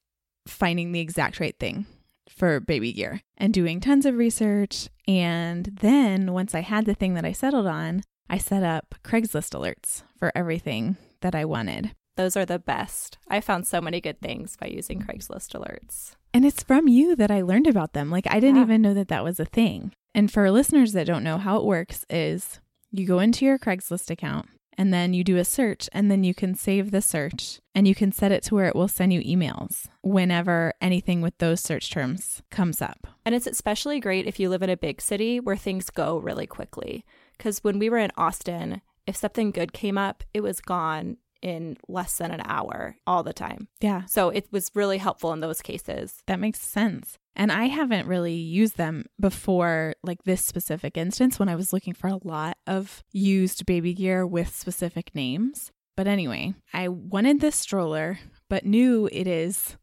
finding 0.47 0.91
the 0.91 0.99
exact 0.99 1.39
right 1.39 1.57
thing 1.59 1.85
for 2.29 2.59
baby 2.59 2.93
gear 2.93 3.21
and 3.37 3.53
doing 3.53 3.79
tons 3.79 4.05
of 4.05 4.15
research. 4.15 4.89
And 5.07 5.65
then 5.81 6.31
once 6.33 6.55
I 6.55 6.61
had 6.61 6.85
the 6.85 6.93
thing 6.95 7.13
that 7.15 7.25
I 7.25 7.31
settled 7.31 7.67
on, 7.67 8.01
I 8.29 8.37
set 8.37 8.63
up 8.63 8.95
Craigslist 9.03 9.53
alerts 9.59 10.03
for 10.17 10.31
everything 10.35 10.97
that 11.21 11.35
I 11.35 11.45
wanted. 11.45 11.91
Those 12.17 12.37
are 12.37 12.45
the 12.45 12.59
best. 12.59 13.17
I 13.27 13.41
found 13.41 13.67
so 13.67 13.81
many 13.81 13.99
good 14.01 14.21
things 14.21 14.55
by 14.57 14.67
using 14.67 15.01
Craigslist 15.01 15.53
alerts. 15.59 16.11
And 16.33 16.45
it's 16.45 16.63
from 16.63 16.87
you 16.87 17.15
that 17.15 17.31
I 17.31 17.41
learned 17.41 17.67
about 17.67 17.93
them. 17.93 18.09
Like 18.09 18.27
I 18.29 18.39
didn't 18.39 18.57
Yeah. 18.57 18.63
even 18.63 18.81
know 18.81 18.93
that 18.93 19.07
that 19.09 19.23
was 19.23 19.39
a 19.39 19.45
thing. 19.45 19.91
And 20.13 20.31
for 20.31 20.49
listeners 20.51 20.93
that 20.93 21.07
don't 21.07 21.23
know 21.23 21.37
how 21.37 21.57
it 21.57 21.65
works 21.65 22.05
is 22.09 22.59
you 22.91 23.05
go 23.05 23.19
into 23.19 23.45
your 23.45 23.57
Craigslist 23.59 24.09
account 24.09 24.47
and 24.77 24.93
then 24.93 25.13
you 25.13 25.23
do 25.23 25.37
a 25.37 25.45
search 25.45 25.89
and 25.93 26.09
then 26.09 26.23
you 26.23 26.33
can 26.33 26.55
save 26.55 26.91
the 26.91 27.01
search 27.01 27.59
and 27.75 27.87
you 27.87 27.95
can 27.95 28.11
set 28.11 28.31
it 28.31 28.43
to 28.43 28.55
where 28.55 28.65
it 28.65 28.75
will 28.75 28.87
send 28.87 29.13
you 29.13 29.21
emails 29.21 29.87
whenever 30.01 30.73
anything 30.81 31.21
with 31.21 31.37
those 31.37 31.61
search 31.61 31.91
terms 31.91 32.41
comes 32.49 32.81
up. 32.81 33.07
And 33.25 33.35
it's 33.35 33.47
especially 33.47 33.99
great 33.99 34.27
if 34.27 34.39
you 34.39 34.49
live 34.49 34.63
in 34.63 34.69
a 34.69 34.77
big 34.77 35.01
city 35.01 35.39
where 35.39 35.57
things 35.57 35.89
go 35.89 36.17
really 36.17 36.47
quickly. 36.47 37.05
Because 37.37 37.63
when 37.63 37.79
we 37.79 37.89
were 37.89 37.97
in 37.97 38.11
Austin, 38.17 38.81
if 39.07 39.15
something 39.15 39.51
good 39.51 39.73
came 39.73 39.97
up, 39.97 40.23
it 40.33 40.41
was 40.41 40.61
gone 40.61 41.17
in 41.41 41.77
less 41.87 42.17
than 42.17 42.31
an 42.31 42.41
hour 42.45 42.95
all 43.07 43.23
the 43.23 43.33
time. 43.33 43.67
Yeah, 43.79 44.05
So 44.05 44.29
it 44.29 44.47
was 44.51 44.69
really 44.75 44.97
helpful 44.99 45.33
in 45.33 45.39
those 45.39 45.61
cases. 45.61 46.21
that 46.27 46.39
makes 46.39 46.59
sense. 46.61 47.17
And 47.35 47.51
I 47.51 47.65
haven't 47.65 48.07
really 48.07 48.33
used 48.35 48.77
them 48.77 49.05
before, 49.19 49.95
like 50.03 50.23
this 50.23 50.43
specific 50.43 50.97
instance, 50.97 51.39
when 51.39 51.47
I 51.49 51.55
was 51.55 51.71
looking 51.73 51.93
for 51.93 52.07
a 52.07 52.19
lot 52.23 52.57
of 52.67 53.03
used 53.11 53.65
baby 53.65 53.93
gear 53.93 54.27
with 54.27 54.53
specific 54.55 55.15
names. 55.15 55.71
But 55.97 56.07
anyway, 56.07 56.53
I 56.73 56.89
wanted 56.89 57.39
this 57.41 57.55
stroller, 57.55 58.19
but 58.49 58.65
knew 58.65 59.07
it 59.11 59.27
is 59.27 59.77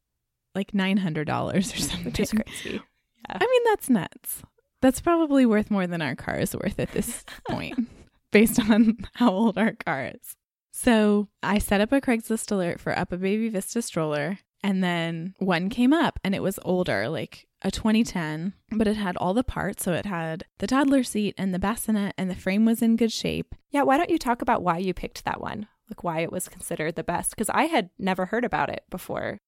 like 0.55 0.73
$900 0.73 1.55
or 1.55 1.61
something. 1.63 2.05
Which 2.05 2.21
is 2.21 2.33
crazy. 2.33 2.81
Yeah. 3.29 3.39
I 3.41 3.47
mean, 3.47 3.63
that's 3.67 3.89
nuts. 3.91 4.43
That's 4.81 5.01
probably 5.01 5.45
worth 5.47 5.71
more 5.71 5.87
than 5.87 6.03
our 6.03 6.15
car 6.15 6.37
is 6.37 6.55
worth 6.55 6.79
at 6.79 6.93
this 6.93 7.25
point, 7.49 7.89
based 8.31 8.61
on 8.61 8.97
how 9.15 9.31
old 9.33 9.59
our 9.59 9.73
car 9.73 10.13
is. 10.15 10.37
So 10.81 11.27
I 11.43 11.59
set 11.59 11.81
up 11.81 11.91
a 11.91 12.01
Craigslist 12.01 12.53
alert 12.53 12.79
for 12.79 12.95
UPPAbaby 12.95 13.51
Vista 13.51 13.83
stroller, 13.83 14.39
and 14.63 14.83
then 14.83 15.35
one 15.41 15.71
came 15.71 15.93
up 15.93 16.21
and 16.23 16.37
it 16.37 16.43
was 16.43 16.61
older, 16.65 17.09
like 17.09 17.49
a 17.63 17.73
2010, 17.73 18.53
but 18.71 18.87
it 18.87 18.97
had 18.97 19.17
all 19.17 19.35
the 19.35 19.43
parts. 19.43 19.83
So 19.83 19.93
it 19.93 20.07
had 20.07 20.45
the 20.59 20.69
toddler 20.69 21.03
seat 21.03 21.35
and 21.37 21.53
the 21.53 21.59
bassinet, 21.59 22.15
and 22.17 22.31
the 22.31 22.37
frame 22.37 22.65
was 22.65 22.81
in 22.81 22.95
good 22.95 23.11
shape. 23.11 23.57
Yeah, 23.73 23.83
why 23.83 23.97
don't 23.97 24.09
you 24.09 24.19
talk 24.19 24.41
about 24.41 24.63
why 24.63 24.79
you 24.79 24.95
picked 24.95 25.25
that 25.25 25.41
one? 25.41 25.67
Like 25.91 26.05
why 26.05 26.21
it 26.21 26.31
was 26.31 26.49
considered 26.49 26.95
the 26.95 27.03
best? 27.03 27.31
Because 27.31 27.51
I 27.51 27.65
had 27.65 27.91
never 27.99 28.27
heard 28.27 28.45
about 28.45 28.71
it 28.71 28.85
before. 28.89 29.39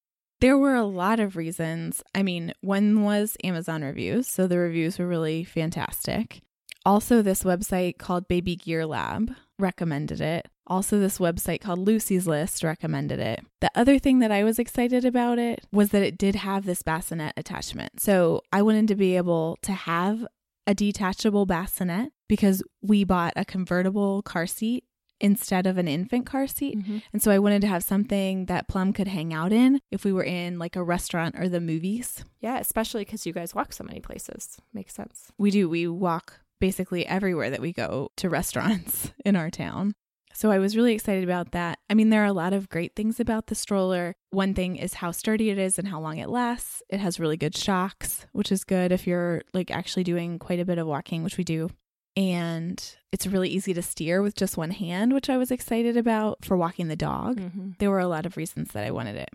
There 0.41 0.59
were 0.59 0.75
a 0.75 0.85
lot 0.85 1.21
of 1.21 1.37
reasons. 1.37 2.03
I 2.13 2.25
mean, 2.25 2.55
one 2.61 3.05
was 3.05 3.37
Amazon 3.45 3.83
reviews, 3.83 4.27
so 4.27 4.49
the 4.49 4.59
reviews 4.59 4.99
were 4.99 5.07
really 5.07 5.45
fantastic. 5.45 6.41
Also, 6.85 7.23
this 7.23 7.45
website 7.45 7.99
called 7.99 8.27
Baby 8.27 8.57
Gear 8.57 8.85
Lab 8.85 9.33
recommended 9.61 10.21
it. 10.21 10.49
Also, 10.71 11.01
this 11.01 11.19
website 11.19 11.61
called 11.61 11.81
Lucy's 11.81 12.29
List 12.29 12.63
recommended 12.63 13.19
it. 13.19 13.41
The 13.61 13.73
other 13.75 13.99
thing 13.99 14.21
that 14.21 14.31
I 14.31 14.45
was 14.45 14.61
excited 14.61 15.05
about 15.05 15.41
it 15.41 15.67
was 15.73 15.91
that 15.91 16.05
it 16.05 16.17
did 16.17 16.37
have 16.37 16.65
this 16.65 16.83
bassinet 16.83 17.33
attachment. 17.37 18.01
So 18.01 18.43
I 18.53 18.63
wanted 18.63 18.87
to 18.89 18.95
be 18.95 19.17
able 19.17 19.59
to 19.63 19.73
have 19.73 20.25
a 20.69 20.75
detachable 20.75 21.45
bassinet 21.45 22.13
because 22.29 22.63
we 22.81 23.03
bought 23.03 23.33
a 23.35 23.45
convertible 23.45 24.23
car 24.23 24.47
seat 24.47 24.85
instead 25.21 25.67
of 25.67 25.77
an 25.77 25.89
infant 25.89 26.25
car 26.25 26.47
seat. 26.47 26.79
Mm-hmm. 26.79 26.99
And 27.13 27.21
so 27.21 27.33
I 27.33 27.41
wanted 27.41 27.61
to 27.63 27.67
have 27.67 27.83
something 27.83 28.47
that 28.47 28.69
Plum 28.69 28.93
could 28.93 29.09
hang 29.09 29.35
out 29.35 29.53
in 29.53 29.81
if 29.91 30.05
we 30.05 30.13
were 30.13 30.25
in 30.25 30.59
like 30.59 30.77
a 30.77 30.85
restaurant 30.85 31.35
or 31.37 31.49
the 31.49 31.61
movies. 31.61 32.25
Yeah, 32.41 32.59
especially 32.59 33.05
because 33.05 33.27
you 33.27 33.33
guys 33.33 33.55
walk 33.55 33.73
so 33.73 33.85
many 33.85 34.01
places. 34.01 34.59
Makes 34.73 34.95
sense. 34.95 35.33
We 35.37 35.51
do, 35.51 35.69
we 35.69 35.89
walk 35.89 36.41
basically 36.61 37.07
everywhere 37.07 37.51
that 37.51 37.61
we 37.61 37.73
go 37.73 38.11
to 38.17 38.31
restaurants 38.31 39.13
in 39.25 39.37
our 39.37 39.51
town. 39.51 39.95
So 40.33 40.51
I 40.51 40.59
was 40.59 40.77
really 40.77 40.95
excited 40.95 41.25
about 41.25 41.53
that. 41.53 41.79
I 41.89 41.95
mean, 41.95 42.11
there 42.11 42.23
are 42.23 42.27
a 42.27 42.33
lot 42.33 42.53
of 42.53 42.69
great 42.69 42.95
things 42.95 43.21
about 43.21 43.49
the 43.49 43.55
stroller. 43.55 44.15
One 44.31 44.55
thing 44.55 44.77
is 44.77 44.95
how 44.95 45.11
sturdy 45.11 45.51
it 45.51 45.59
is 45.59 45.79
and 45.79 45.89
how 45.89 46.01
long 46.01 46.19
it 46.19 46.29
lasts. 46.29 46.83
It 46.89 47.01
has 47.01 47.21
really 47.21 47.37
good 47.37 47.57
shocks, 47.57 48.27
which 48.33 48.53
is 48.53 48.65
good 48.65 48.93
if 48.93 49.07
you're 49.07 49.43
like 49.53 49.71
actually 49.71 50.05
doing 50.05 50.39
quite 50.39 50.61
a 50.61 50.65
bit 50.65 50.79
of 50.79 50.87
walking, 50.87 51.25
which 51.25 51.37
we 51.37 51.45
do. 51.45 51.71
And 52.17 52.83
it's 53.13 53.27
really 53.27 53.49
easy 53.49 53.75
to 53.75 53.83
steer 53.83 54.23
with 54.23 54.35
just 54.35 54.57
one 54.57 54.71
hand, 54.71 55.13
which 55.13 55.31
I 55.31 55.37
was 55.37 55.51
excited 55.51 55.97
about 55.97 56.45
for 56.45 56.57
walking 56.57 56.89
the 56.89 56.97
dog. 56.97 57.41
Mm-hmm. 57.41 57.71
there 57.79 57.91
were 57.91 58.01
a 58.01 58.09
lot 58.09 58.27
of 58.27 58.37
reasons 58.37 58.73
that 58.73 58.85
I 58.85 58.91
wanted 58.91 59.17
it. 59.17 59.31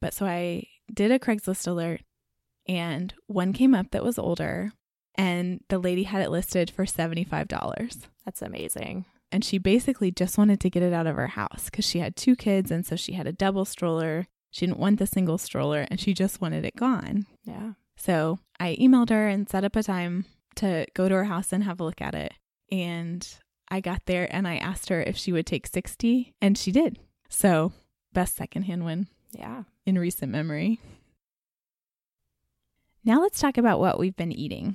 But 0.00 0.14
so 0.14 0.26
I 0.26 0.64
did 0.92 1.10
a 1.10 1.18
Craigslist 1.18 1.66
alert 1.66 2.02
and 2.66 3.12
one 3.26 3.52
came 3.52 3.74
up 3.74 3.90
that 3.90 4.04
was 4.04 4.18
older 4.18 4.72
and 5.14 5.60
the 5.68 5.78
lady 5.78 6.04
had 6.04 6.22
it 6.22 6.30
listed 6.30 6.70
for 6.70 6.84
$75. 6.84 8.06
That's 8.24 8.42
amazing. 8.42 9.04
And 9.32 9.44
she 9.44 9.58
basically 9.58 10.10
just 10.10 10.36
wanted 10.38 10.58
to 10.60 10.70
get 10.70 10.82
it 10.82 10.92
out 10.92 11.06
of 11.06 11.14
her 11.16 11.28
house 11.28 11.66
because 11.66 11.84
she 11.84 12.00
had 12.00 12.16
two 12.16 12.34
kids 12.34 12.70
and 12.70 12.84
so 12.84 12.96
she 12.96 13.12
had 13.12 13.26
a 13.28 13.32
double 13.32 13.64
stroller. 13.64 14.26
She 14.50 14.66
didn't 14.66 14.80
want 14.80 14.98
the 14.98 15.06
single 15.06 15.38
stroller 15.38 15.86
and 15.88 16.00
she 16.00 16.12
just 16.14 16.40
wanted 16.40 16.64
it 16.64 16.74
gone. 16.76 17.26
Yeah. 17.44 17.74
So 17.96 18.40
I 18.58 18.76
emailed 18.80 19.10
her 19.10 19.28
and 19.28 19.48
set 19.48 19.62
up 19.64 19.76
a 19.76 19.82
time 19.84 20.24
to 20.56 20.86
go 20.94 21.08
to 21.08 21.14
her 21.14 21.24
house 21.24 21.52
and 21.52 21.62
have 21.62 21.78
a 21.80 21.84
look 21.84 22.00
at 22.00 22.14
it. 22.16 22.32
And 22.72 23.26
I 23.68 23.80
got 23.80 24.06
there 24.06 24.26
and 24.34 24.48
I 24.48 24.56
asked 24.56 24.88
her 24.88 25.00
if 25.00 25.16
she 25.16 25.30
would 25.30 25.46
take 25.46 25.68
60 25.68 26.34
and 26.42 26.58
she 26.58 26.72
did. 26.72 26.98
So 27.28 27.72
best 28.12 28.34
secondhand 28.36 28.84
win 28.84 29.06
Yeah. 29.30 29.62
in 29.86 29.96
recent 29.96 30.32
memory. 30.32 30.80
Now 33.04 33.20
let's 33.22 33.40
talk 33.40 33.56
about 33.58 33.78
what 33.78 33.98
we've 33.98 34.16
been 34.16 34.32
eating. 34.32 34.74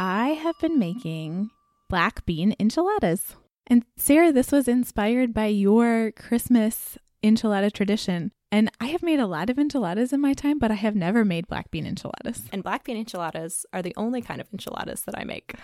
I 0.00 0.30
have 0.30 0.56
been 0.60 0.78
making 0.80 1.50
black 1.88 2.24
bean 2.26 2.54
enchiladas. 2.58 3.36
And 3.66 3.84
Sarah, 3.96 4.32
this 4.32 4.52
was 4.52 4.68
inspired 4.68 5.34
by 5.34 5.46
your 5.46 6.12
Christmas 6.12 6.96
enchilada 7.22 7.72
tradition. 7.72 8.32
And 8.50 8.70
I 8.80 8.86
have 8.86 9.02
made 9.02 9.20
a 9.20 9.26
lot 9.26 9.50
of 9.50 9.58
enchiladas 9.58 10.12
in 10.12 10.20
my 10.20 10.32
time, 10.32 10.58
but 10.58 10.70
I 10.70 10.74
have 10.74 10.96
never 10.96 11.24
made 11.24 11.48
black 11.48 11.70
bean 11.70 11.86
enchiladas. 11.86 12.44
And 12.50 12.62
black 12.62 12.84
bean 12.84 12.96
enchiladas 12.96 13.66
are 13.72 13.82
the 13.82 13.94
only 13.96 14.22
kind 14.22 14.40
of 14.40 14.48
enchiladas 14.52 15.02
that 15.02 15.18
I 15.18 15.24
make. 15.24 15.54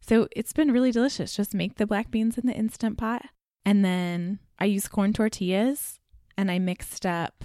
So 0.00 0.28
it's 0.34 0.52
been 0.52 0.72
really 0.72 0.90
delicious. 0.90 1.36
Just 1.36 1.54
make 1.54 1.76
the 1.76 1.86
black 1.86 2.10
beans 2.10 2.36
in 2.36 2.46
the 2.46 2.52
instant 2.52 2.98
pot. 2.98 3.26
And 3.64 3.84
then 3.84 4.40
I 4.58 4.66
use 4.66 4.88
corn 4.88 5.12
tortillas 5.12 6.00
and 6.36 6.50
I 6.50 6.58
mixed 6.58 7.06
up 7.06 7.44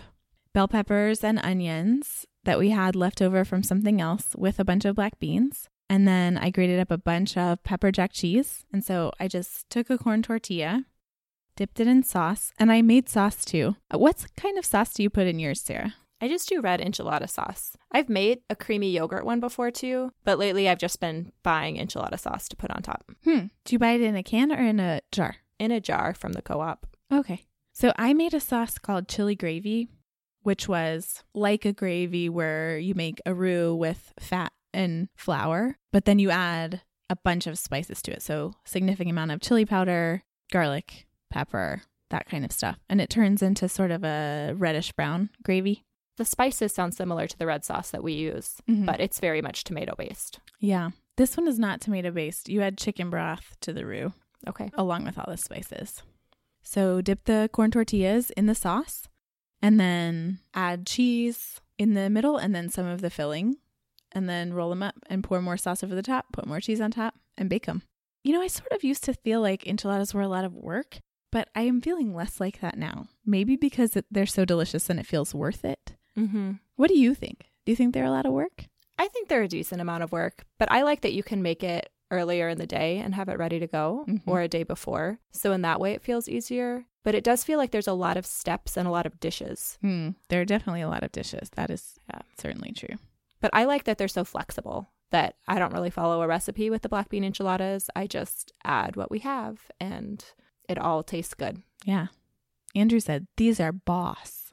bell 0.54 0.68
peppers 0.68 1.24
and 1.24 1.40
onions 1.40 2.26
that 2.44 2.60
we 2.60 2.72
had 2.72 2.96
left 2.96 3.22
over 3.22 3.46
from 3.46 3.62
something 3.62 4.02
else 4.02 4.36
with 4.36 4.60
a 4.60 4.66
bunch 4.66 4.84
of 4.84 4.96
black 4.96 5.20
beans. 5.20 5.70
And 5.90 6.08
then 6.08 6.38
I 6.38 6.50
grated 6.52 6.80
up 6.80 6.92
a 6.92 6.98
bunch 6.98 7.36
of 7.38 7.64
pepper 7.64 7.92
jack 7.92 8.12
cheese. 8.14 8.66
And 8.72 8.84
so 8.84 9.12
I 9.20 9.28
just 9.28 9.70
took 9.70 9.90
a 9.90 9.98
corn 9.98 10.22
tortilla, 10.22 10.86
dipped 11.56 11.80
it 11.80 11.88
in 11.88 12.04
sauce, 12.04 12.52
and 12.60 12.72
I 12.72 12.82
made 12.82 13.10
sauce 13.10 13.44
too. 13.44 13.76
Uh, 13.94 13.98
What 13.98 14.26
kind 14.38 14.58
of 14.58 14.66
sauce 14.66 14.94
do 14.94 15.02
you 15.04 15.10
put 15.10 15.28
in 15.28 15.40
yours, 15.40 15.62
Sarah? 15.62 15.96
I 16.22 16.28
just 16.28 16.50
do 16.50 16.60
red 16.62 16.82
enchilada 16.82 17.30
sauce. 17.30 17.78
I've 17.94 18.10
made 18.10 18.40
a 18.50 18.56
creamy 18.56 18.92
yogurt 18.92 19.26
one 19.26 19.40
before 19.40 19.72
too, 19.72 20.12
but 20.26 20.38
lately 20.38 20.68
I've 20.68 20.78
just 20.78 21.00
been 21.00 21.32
buying 21.44 21.78
enchilada 21.78 22.20
sauce 22.20 22.50
to 22.50 22.58
put 22.58 22.72
on 22.72 22.82
top 22.82 23.10
Hmm. 23.24 23.46
Do 23.64 23.74
you 23.74 23.80
buy 23.80 23.92
it 23.94 24.02
in 24.02 24.16
a 24.18 24.24
can 24.24 24.52
or 24.52 24.58
in 24.62 24.80
a 24.80 25.02
jar? 25.12 25.38
in 25.58 25.72
a 25.72 25.80
jar 25.82 26.14
from 26.14 26.34
the 26.34 26.42
co 26.42 26.62
op. 26.62 26.88
Okay. 27.12 27.46
So 27.74 27.92
I 27.98 28.14
made 28.14 28.34
a 28.34 28.40
sauce 28.40 28.78
called 28.78 29.08
chili 29.10 29.36
gravy, 29.36 29.90
which 30.44 30.68
was 30.70 31.24
like 31.34 31.66
a 31.66 31.74
gravy 31.74 32.30
where 32.30 32.78
you 32.78 32.96
make 32.96 33.20
a 33.26 33.34
roux 33.34 33.74
with 33.76 34.14
fat 34.20 34.52
and 34.74 35.10
flour, 35.16 35.78
but 35.92 36.06
then 36.06 36.20
you 36.20 36.30
add 36.30 36.82
a 37.10 37.16
bunch 37.16 37.48
of 37.48 37.58
spices 37.58 38.02
to 38.04 38.12
it. 38.12 38.22
So 38.22 38.54
significant 38.66 39.12
amount 39.12 39.32
of 39.32 39.42
chili 39.42 39.66
powder, 39.66 40.24
garlic, 40.52 41.08
pepper, 41.30 41.82
that 42.10 42.28
kind 42.28 42.44
of 42.46 42.52
stuff. 42.52 42.78
And 42.90 43.02
it 43.02 43.10
turns 43.10 43.42
into 43.42 43.68
sort 43.70 43.92
of 43.92 44.04
a 44.04 44.54
reddish 44.56 44.92
brown 44.94 45.30
gravy. 45.44 45.84
The 46.18 46.26
spices 46.26 46.74
sound 46.74 46.94
similar 46.94 47.28
to 47.28 47.38
the 47.38 47.46
red 47.46 47.64
sauce 47.64 47.92
that 47.92 48.04
we 48.04 48.14
use, 48.14 48.62
Mhm. 48.70 48.86
but 48.86 49.00
it's 49.00 49.20
very 49.20 49.42
much 49.42 49.64
tomato 49.64 49.96
based. 49.98 50.40
Yeah. 50.60 50.90
This 51.18 51.36
one 51.38 51.48
is 51.48 51.58
not 51.60 51.82
tomato 51.82 52.12
based. 52.12 52.50
You 52.50 52.62
add 52.62 52.78
chicken 52.78 53.10
broth 53.10 53.56
to 53.62 53.74
the 53.74 53.86
roux. 53.86 54.14
Okay. 54.48 54.70
along 54.76 55.04
with 55.04 55.18
all 55.18 55.26
the 55.28 55.36
spices. 55.36 56.02
So 56.64 57.02
dip 57.02 57.26
the 57.26 57.50
corn 57.52 57.72
tortillas 57.72 58.30
in 58.32 58.46
the 58.46 58.56
sauce 58.56 59.10
and 59.62 59.78
then 59.78 60.40
add 60.54 60.86
cheese 60.88 61.60
in 61.78 61.94
the 61.94 62.10
middle 62.10 62.38
and 62.38 62.56
then 62.56 62.70
some 62.70 62.86
of 62.86 63.02
the 63.02 63.10
filling 63.10 63.58
and 64.12 64.28
then 64.30 64.54
roll 64.54 64.70
them 64.70 64.84
up 64.84 64.96
and 65.08 65.24
pour 65.24 65.42
more 65.42 65.58
sauce 65.58 65.84
over 65.84 65.96
the 65.96 66.02
top, 66.04 66.32
put 66.34 66.46
more 66.48 66.60
cheese 66.60 66.82
on 66.82 66.92
top 66.92 67.16
and 67.38 67.50
bake 67.50 67.66
them. 67.66 67.84
You 68.24 68.34
know, 68.34 68.42
I 68.42 68.48
sort 68.48 68.72
of 68.72 68.84
used 68.84 69.04
to 69.06 69.14
feel 69.14 69.42
like 69.42 69.66
enchiladas 69.68 70.14
were 70.14 70.22
a 70.22 70.28
lot 70.28 70.44
of 70.46 70.54
work, 70.54 71.00
but 71.32 71.50
I 71.56 71.62
am 71.62 71.82
feeling 71.82 72.14
less 72.14 72.40
like 72.40 72.60
that 72.62 72.78
now. 72.78 73.08
Maybe 73.26 73.56
because 73.56 73.98
they're 74.12 74.26
so 74.26 74.46
delicious 74.46 74.90
and 74.90 75.00
it 75.00 75.06
feels 75.08 75.34
worth 75.34 75.64
it. 75.64 75.96
Mm-hmm. 76.18 76.54
What 76.76 76.90
do 76.90 76.98
you 76.98 77.14
think? 77.16 77.46
Do 77.66 77.72
you 77.72 77.76
think 77.76 77.94
they're 77.94 78.04
a 78.04 78.12
lot 78.12 78.26
of 78.26 78.34
work? 78.34 78.66
I 78.98 79.08
think 79.08 79.30
they're 79.30 79.44
a 79.44 79.48
decent 79.48 79.80
amount 79.80 80.04
of 80.04 80.12
work, 80.12 80.44
but 80.58 80.70
I 80.72 80.82
like 80.82 81.02
that 81.02 81.14
you 81.14 81.24
can 81.24 81.42
make 81.42 81.64
it 81.64 81.90
earlier 82.12 82.50
in 82.50 82.58
the 82.58 82.66
day 82.68 82.98
and 82.98 83.14
have 83.16 83.30
it 83.30 83.38
ready 83.38 83.60
to 83.60 83.68
go 83.68 84.04
Mhm. 84.08 84.22
or 84.26 84.42
a 84.42 84.48
day 84.48 84.64
before. 84.64 85.20
So 85.32 85.52
in 85.54 85.62
that 85.62 85.80
way 85.80 85.94
it 85.94 86.02
feels 86.02 86.28
easier, 86.28 86.86
but 87.06 87.16
it 87.16 87.24
does 87.24 87.44
feel 87.44 87.58
like 87.60 87.72
there's 87.72 87.88
a 87.88 87.94
lot 87.94 88.18
of 88.18 88.26
steps 88.26 88.76
and 88.76 88.88
a 88.88 88.92
lot 88.92 89.06
of 89.06 89.20
dishes. 89.20 89.78
Hmm. 89.82 90.10
There 90.28 90.42
are 90.42 90.46
definitely 90.46 90.82
a 90.82 90.90
lot 90.90 91.04
of 91.04 91.12
dishes. 91.14 91.50
That 91.52 91.70
is 91.70 92.00
Yeah. 92.10 92.22
certainly 92.38 92.72
true. 92.74 92.98
But 93.42 93.52
I 93.54 93.64
like 93.66 93.86
that 93.86 93.98
they're 93.98 94.08
so 94.08 94.24
flexible 94.24 94.92
that 95.12 95.36
I 95.48 95.58
don't 95.60 95.74
really 95.74 95.90
follow 95.90 96.22
a 96.22 96.28
recipe 96.28 96.70
with 96.70 96.82
the 96.84 96.90
black 96.90 97.10
bean 97.10 97.24
enchiladas. 97.24 97.90
I 97.96 98.06
just 98.08 98.54
add 98.64 98.96
what 98.96 99.10
we 99.10 99.20
have 99.20 99.60
and 99.80 100.24
it 100.68 100.78
all 100.78 101.04
tastes 101.04 101.34
good. 101.34 101.64
Yeah. 101.86 102.08
Andrew 102.76 103.00
said, 103.00 103.28
These 103.38 103.60
are 103.60 103.72
boss. 103.72 104.52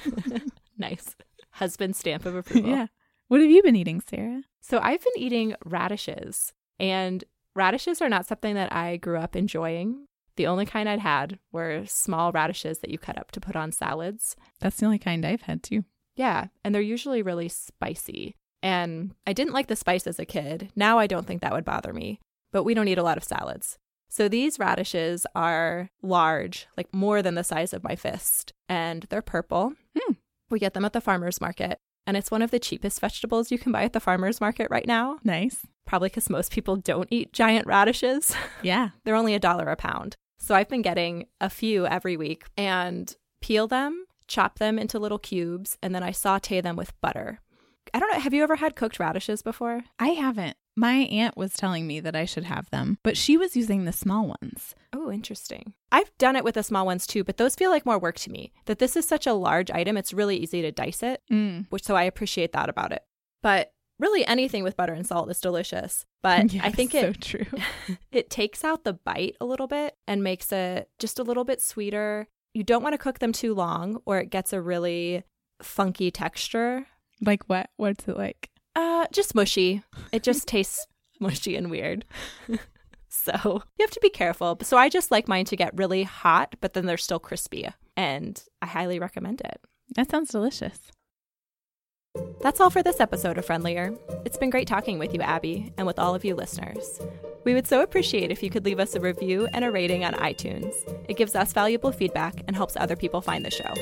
nice. 0.78 1.16
Husband 1.50 1.96
stamp 1.96 2.26
of 2.26 2.34
approval. 2.36 2.70
yeah. 2.70 2.86
What 3.28 3.40
have 3.40 3.50
you 3.50 3.62
been 3.62 3.76
eating, 3.76 4.02
Sarah? 4.06 4.42
So 4.60 4.78
I've 4.82 5.02
been 5.02 5.12
eating 5.16 5.54
radishes, 5.64 6.52
and 6.78 7.24
radishes 7.54 8.02
are 8.02 8.08
not 8.08 8.26
something 8.26 8.54
that 8.54 8.72
I 8.72 8.98
grew 8.98 9.18
up 9.18 9.34
enjoying. 9.34 10.06
The 10.36 10.46
only 10.46 10.66
kind 10.66 10.88
I'd 10.88 10.98
had 11.00 11.38
were 11.50 11.84
small 11.86 12.32
radishes 12.32 12.78
that 12.80 12.90
you 12.90 12.98
cut 12.98 13.18
up 13.18 13.30
to 13.32 13.40
put 13.40 13.56
on 13.56 13.72
salads. 13.72 14.36
That's 14.60 14.76
the 14.76 14.86
only 14.86 14.98
kind 14.98 15.24
I've 15.24 15.42
had 15.42 15.62
too. 15.62 15.84
Yeah, 16.16 16.46
and 16.64 16.74
they're 16.74 16.82
usually 16.82 17.22
really 17.22 17.48
spicy. 17.48 18.34
And 18.62 19.14
I 19.26 19.32
didn't 19.32 19.54
like 19.54 19.66
the 19.66 19.76
spice 19.76 20.06
as 20.06 20.18
a 20.18 20.24
kid. 20.24 20.70
Now 20.76 20.98
I 20.98 21.06
don't 21.06 21.26
think 21.26 21.40
that 21.40 21.52
would 21.52 21.64
bother 21.64 21.92
me, 21.92 22.20
but 22.52 22.64
we 22.64 22.74
don't 22.74 22.88
eat 22.88 22.98
a 22.98 23.02
lot 23.02 23.16
of 23.16 23.24
salads. 23.24 23.78
So 24.08 24.28
these 24.28 24.58
radishes 24.58 25.26
are 25.34 25.88
large, 26.02 26.66
like 26.76 26.92
more 26.92 27.22
than 27.22 27.34
the 27.34 27.42
size 27.44 27.72
of 27.72 27.82
my 27.82 27.96
fist, 27.96 28.52
and 28.68 29.06
they're 29.08 29.22
purple. 29.22 29.72
Hmm. 29.98 30.12
We 30.50 30.58
get 30.58 30.74
them 30.74 30.84
at 30.84 30.92
the 30.92 31.00
farmer's 31.00 31.40
market, 31.40 31.78
and 32.06 32.14
it's 32.14 32.30
one 32.30 32.42
of 32.42 32.50
the 32.50 32.58
cheapest 32.58 33.00
vegetables 33.00 33.50
you 33.50 33.58
can 33.58 33.72
buy 33.72 33.84
at 33.84 33.94
the 33.94 34.00
farmer's 34.00 34.38
market 34.38 34.68
right 34.70 34.86
now. 34.86 35.18
Nice. 35.24 35.66
Probably 35.86 36.10
because 36.10 36.28
most 36.28 36.52
people 36.52 36.76
don't 36.76 37.08
eat 37.10 37.32
giant 37.32 37.66
radishes. 37.66 38.36
Yeah. 38.62 38.90
They're 39.04 39.16
only 39.16 39.34
a 39.34 39.40
dollar 39.40 39.70
a 39.70 39.76
pound. 39.76 40.14
So 40.38 40.54
I've 40.54 40.68
been 40.68 40.82
getting 40.82 41.26
a 41.40 41.48
few 41.48 41.86
every 41.86 42.16
week 42.16 42.44
and 42.56 43.12
peel 43.40 43.66
them, 43.66 44.04
chop 44.32 44.58
them 44.58 44.78
into 44.78 44.98
little 44.98 45.18
cubes, 45.18 45.76
and 45.82 45.94
then 45.94 46.02
I 46.02 46.10
saute 46.10 46.60
them 46.60 46.74
with 46.76 46.98
butter. 47.00 47.40
I 47.92 47.98
don't 47.98 48.10
know. 48.12 48.20
Have 48.20 48.32
you 48.32 48.42
ever 48.42 48.56
had 48.56 48.74
cooked 48.76 48.98
radishes 48.98 49.42
before? 49.42 49.82
I 49.98 50.08
haven't. 50.08 50.56
My 50.74 50.94
aunt 51.10 51.36
was 51.36 51.52
telling 51.52 51.86
me 51.86 52.00
that 52.00 52.16
I 52.16 52.24
should 52.24 52.44
have 52.44 52.70
them, 52.70 52.96
but 53.02 53.16
she 53.18 53.36
was 53.36 53.54
using 53.56 53.84
the 53.84 53.92
small 53.92 54.26
ones. 54.40 54.74
Oh, 54.94 55.12
interesting. 55.12 55.74
I've 55.90 56.10
done 56.16 56.34
it 56.34 56.44
with 56.44 56.54
the 56.54 56.62
small 56.62 56.86
ones 56.86 57.06
too, 57.06 57.24
but 57.24 57.36
those 57.36 57.54
feel 57.54 57.70
like 57.70 57.84
more 57.84 57.98
work 57.98 58.16
to 58.20 58.30
me. 58.30 58.52
That 58.64 58.78
this 58.78 58.96
is 58.96 59.06
such 59.06 59.26
a 59.26 59.34
large 59.34 59.70
item, 59.70 59.98
it's 59.98 60.14
really 60.14 60.38
easy 60.38 60.62
to 60.62 60.72
dice 60.72 61.02
it, 61.02 61.20
Mm. 61.30 61.66
which 61.68 61.84
so 61.84 61.94
I 61.94 62.04
appreciate 62.04 62.52
that 62.52 62.70
about 62.70 62.92
it. 62.92 63.02
But 63.42 63.72
really 63.98 64.24
anything 64.24 64.64
with 64.64 64.76
butter 64.78 64.94
and 64.94 65.06
salt 65.06 65.30
is 65.30 65.40
delicious. 65.40 66.06
But 66.22 66.54
I 66.62 66.70
think 66.70 66.94
it 66.94 67.02
so 67.02 67.12
true. 67.12 67.58
it 68.12 68.30
takes 68.30 68.64
out 68.64 68.84
the 68.84 68.94
bite 68.94 69.36
a 69.42 69.44
little 69.44 69.66
bit 69.66 69.94
and 70.08 70.24
makes 70.24 70.50
it 70.52 70.88
just 70.98 71.18
a 71.18 71.22
little 71.24 71.44
bit 71.44 71.60
sweeter. 71.60 72.28
You 72.54 72.62
don't 72.62 72.82
want 72.82 72.92
to 72.92 72.98
cook 72.98 73.18
them 73.18 73.32
too 73.32 73.54
long 73.54 74.00
or 74.04 74.18
it 74.18 74.30
gets 74.30 74.52
a 74.52 74.60
really 74.60 75.24
funky 75.62 76.10
texture. 76.10 76.86
like 77.20 77.44
what? 77.48 77.70
What's 77.76 78.06
it 78.08 78.16
like? 78.16 78.50
Uh 78.74 79.06
just 79.12 79.34
mushy. 79.34 79.82
It 80.12 80.22
just 80.22 80.46
tastes 80.54 80.86
mushy 81.20 81.56
and 81.56 81.70
weird. 81.70 82.04
so, 83.08 83.62
you 83.78 83.82
have 83.82 83.90
to 83.90 84.00
be 84.00 84.10
careful. 84.10 84.58
So 84.62 84.76
I 84.76 84.88
just 84.88 85.10
like 85.10 85.28
mine 85.28 85.44
to 85.46 85.56
get 85.56 85.76
really 85.76 86.02
hot, 86.02 86.56
but 86.60 86.72
then 86.72 86.86
they're 86.86 86.96
still 86.96 87.20
crispy 87.20 87.68
and 87.96 88.42
I 88.60 88.66
highly 88.66 88.98
recommend 88.98 89.40
it. 89.42 89.60
That 89.94 90.10
sounds 90.10 90.30
delicious. 90.30 90.78
That's 92.42 92.60
all 92.60 92.70
for 92.70 92.82
this 92.82 93.00
episode 93.00 93.38
of 93.38 93.46
Friendlier. 93.46 93.94
It's 94.24 94.36
been 94.36 94.50
great 94.50 94.66
talking 94.66 94.98
with 94.98 95.14
you, 95.14 95.22
Abby, 95.22 95.72
and 95.78 95.86
with 95.86 95.98
all 95.98 96.14
of 96.14 96.24
you 96.24 96.34
listeners. 96.34 97.00
We 97.44 97.54
would 97.54 97.66
so 97.66 97.82
appreciate 97.82 98.30
if 98.30 98.42
you 98.42 98.50
could 98.50 98.64
leave 98.64 98.78
us 98.78 98.94
a 98.94 99.00
review 99.00 99.48
and 99.54 99.64
a 99.64 99.70
rating 99.70 100.04
on 100.04 100.12
iTunes. 100.14 100.74
It 101.08 101.16
gives 101.16 101.34
us 101.34 101.52
valuable 101.52 101.90
feedback 101.90 102.42
and 102.46 102.54
helps 102.54 102.76
other 102.76 102.96
people 102.96 103.22
find 103.22 103.44
the 103.44 103.50
show. 103.50 103.72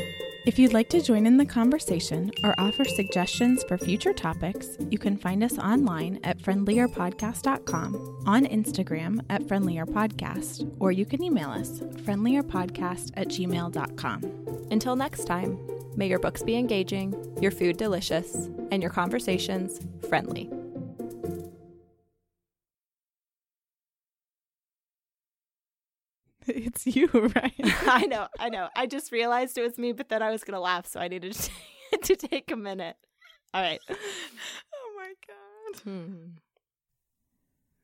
If 0.47 0.59
you'd 0.59 0.73
like 0.73 0.89
to 0.91 1.03
join 1.03 1.27
in 1.27 1.37
the 1.37 1.45
conversation 1.45 2.31
or 2.43 2.55
offer 2.59 2.85
suggestions 2.85 3.63
for 3.65 3.77
future 3.77 4.15
topics, 4.15 4.79
you 4.89 4.99
can 4.99 5.19
find 5.19 5.45
us 5.45 5.59
online 5.59 6.19
at 6.25 6.39
friendlierpodcast.com, 6.39 8.25
on 8.27 8.47
Instagram 8.47 9.23
at 9.29 9.43
friendlierpodcast, 9.43 10.75
or 10.81 10.93
you 10.93 11.05
can 11.05 11.23
email 11.23 11.51
us 11.51 11.81
friendlierpodcast 11.81 13.11
at 13.19 13.29
gmail.com. 13.29 14.67
Until 14.71 14.97
next 14.97 15.25
time, 15.25 15.59
may 15.95 16.09
your 16.09 16.19
books 16.19 16.43
be 16.43 16.57
engaging, 16.57 17.15
your 17.41 17.51
food 17.51 17.77
delicious, 17.77 18.49
and 18.71 18.83
your 18.83 18.91
conversations 18.91 19.81
friendly. 20.09 20.49
It's 26.47 26.87
you, 26.87 27.09
right? 27.13 27.55
I 27.87 28.07
know, 28.07 28.27
I 28.39 28.49
know. 28.49 28.69
I 28.75 28.87
just 28.87 29.13
realized 29.13 29.59
it 29.59 29.63
was 29.63 29.79
me, 29.79 29.93
but 29.93 30.09
then 30.09 30.23
I 30.23 30.31
was 30.31 30.43
going 30.45 30.55
to 30.55 30.61
laugh, 30.61 30.87
so 30.87 31.01
I 31.01 31.09
needed 31.09 31.35
to, 31.35 31.51
to 31.99 32.17
take 32.17 32.51
a 32.51 32.57
minute. 32.57 32.97
All 33.53 33.63
right. 33.63 33.81
oh 33.89 34.93
my 34.97 35.13
god. 35.27 35.81
Hmm. 35.83 36.15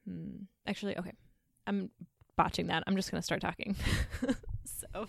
Hmm. 0.08 0.36
Actually, 0.66 0.96
okay. 0.98 1.12
I'm 1.66 1.90
botching 2.36 2.68
that. 2.68 2.84
I'm 2.86 2.96
just 2.96 3.10
going 3.10 3.20
to 3.20 3.24
start 3.24 3.40
talking. 3.40 3.76
so. 4.64 5.06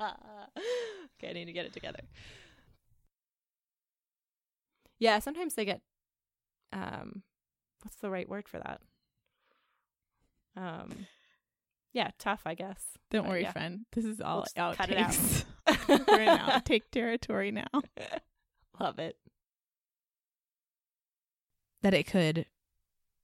okay, 0.00 1.28
I 1.28 1.32
need 1.32 1.44
to 1.46 1.52
get 1.52 1.66
it 1.66 1.72
together. 1.72 2.00
Yeah, 4.98 5.18
sometimes 5.18 5.54
they 5.54 5.64
get 5.64 5.80
um 6.72 7.22
what's 7.82 7.96
the 7.96 8.08
right 8.10 8.28
word 8.28 8.48
for 8.48 8.58
that? 8.58 8.80
Um 10.56 11.06
yeah, 11.92 12.10
tough, 12.18 12.42
I 12.46 12.54
guess. 12.54 12.82
Don't 13.10 13.24
But 13.24 13.28
worry, 13.30 13.42
yeah. 13.42 13.52
friend. 13.52 13.80
This 13.92 14.06
is 14.06 14.20
all 14.20 14.42
just 14.42 14.56
outtakes. 14.56 14.76
cut 14.76 14.90
it 14.90 14.96
out. 14.98 16.08
We're 16.08 16.20
in 16.22 16.28
outtake 16.38 16.90
territory 16.90 17.50
now. 17.50 17.66
Love 18.80 18.98
it. 18.98 19.16
That 21.82 21.92
it 21.94 22.06
could, 22.06 22.46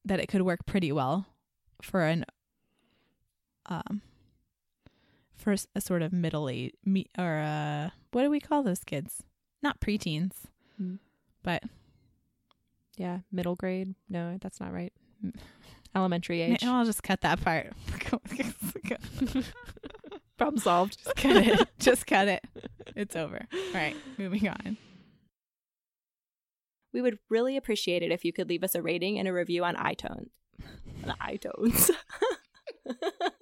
that 0.05 0.21
it 0.21 0.27
could 0.29 0.43
work 0.43 0.67
pretty 0.67 0.91
well 0.93 1.27
for 1.81 2.03
an, 2.03 2.27
um, 3.67 4.03
for 5.35 5.55
a 5.75 5.81
sort 5.81 6.03
of 6.03 6.13
middle 6.13 6.49
age, 6.49 6.73
me 6.85 7.07
or 7.17 7.39
uh, 7.39 7.91
what 8.13 8.23
do 8.25 8.31
we 8.31 8.41
call 8.41 8.63
those 8.63 8.85
kids? 8.85 9.23
Not 9.63 9.81
preteens, 9.81 10.33
Mm. 10.81 10.99
but 11.43 11.63
Yeah, 12.97 13.21
middle 13.33 13.57
grade. 13.57 13.95
No, 14.09 14.37
that's 14.41 14.61
not 14.61 14.73
right. 14.73 14.93
Elementary 15.95 16.43
age. 16.43 16.65
I'll 16.65 16.85
just 16.85 17.03
cut 17.03 17.23
that 17.23 17.41
part. 17.41 17.73
Problem 20.39 20.59
solved. 20.59 20.99
just 21.03 21.17
cut 21.17 21.37
it. 21.37 21.69
Just 21.79 22.07
cut 22.07 22.29
it. 22.29 22.45
It's 22.95 23.17
over. 23.17 23.47
All 23.53 23.75
right, 23.75 23.97
moving 24.19 24.49
on. 24.49 24.77
We 26.93 27.03
would 27.03 27.19
really 27.29 27.57
appreciate 27.57 28.03
it 28.03 28.13
if 28.13 28.25
you 28.25 28.33
could 28.33 28.49
leave 28.49 28.65
us 28.65 28.75
a 28.75 28.83
rating 28.83 29.19
and 29.19 29.29
a 29.29 29.33
review 29.33 29.65
on 29.65 29.75
iTunes. 29.77 30.29
On 31.07 31.15
iTunes. 31.23 31.91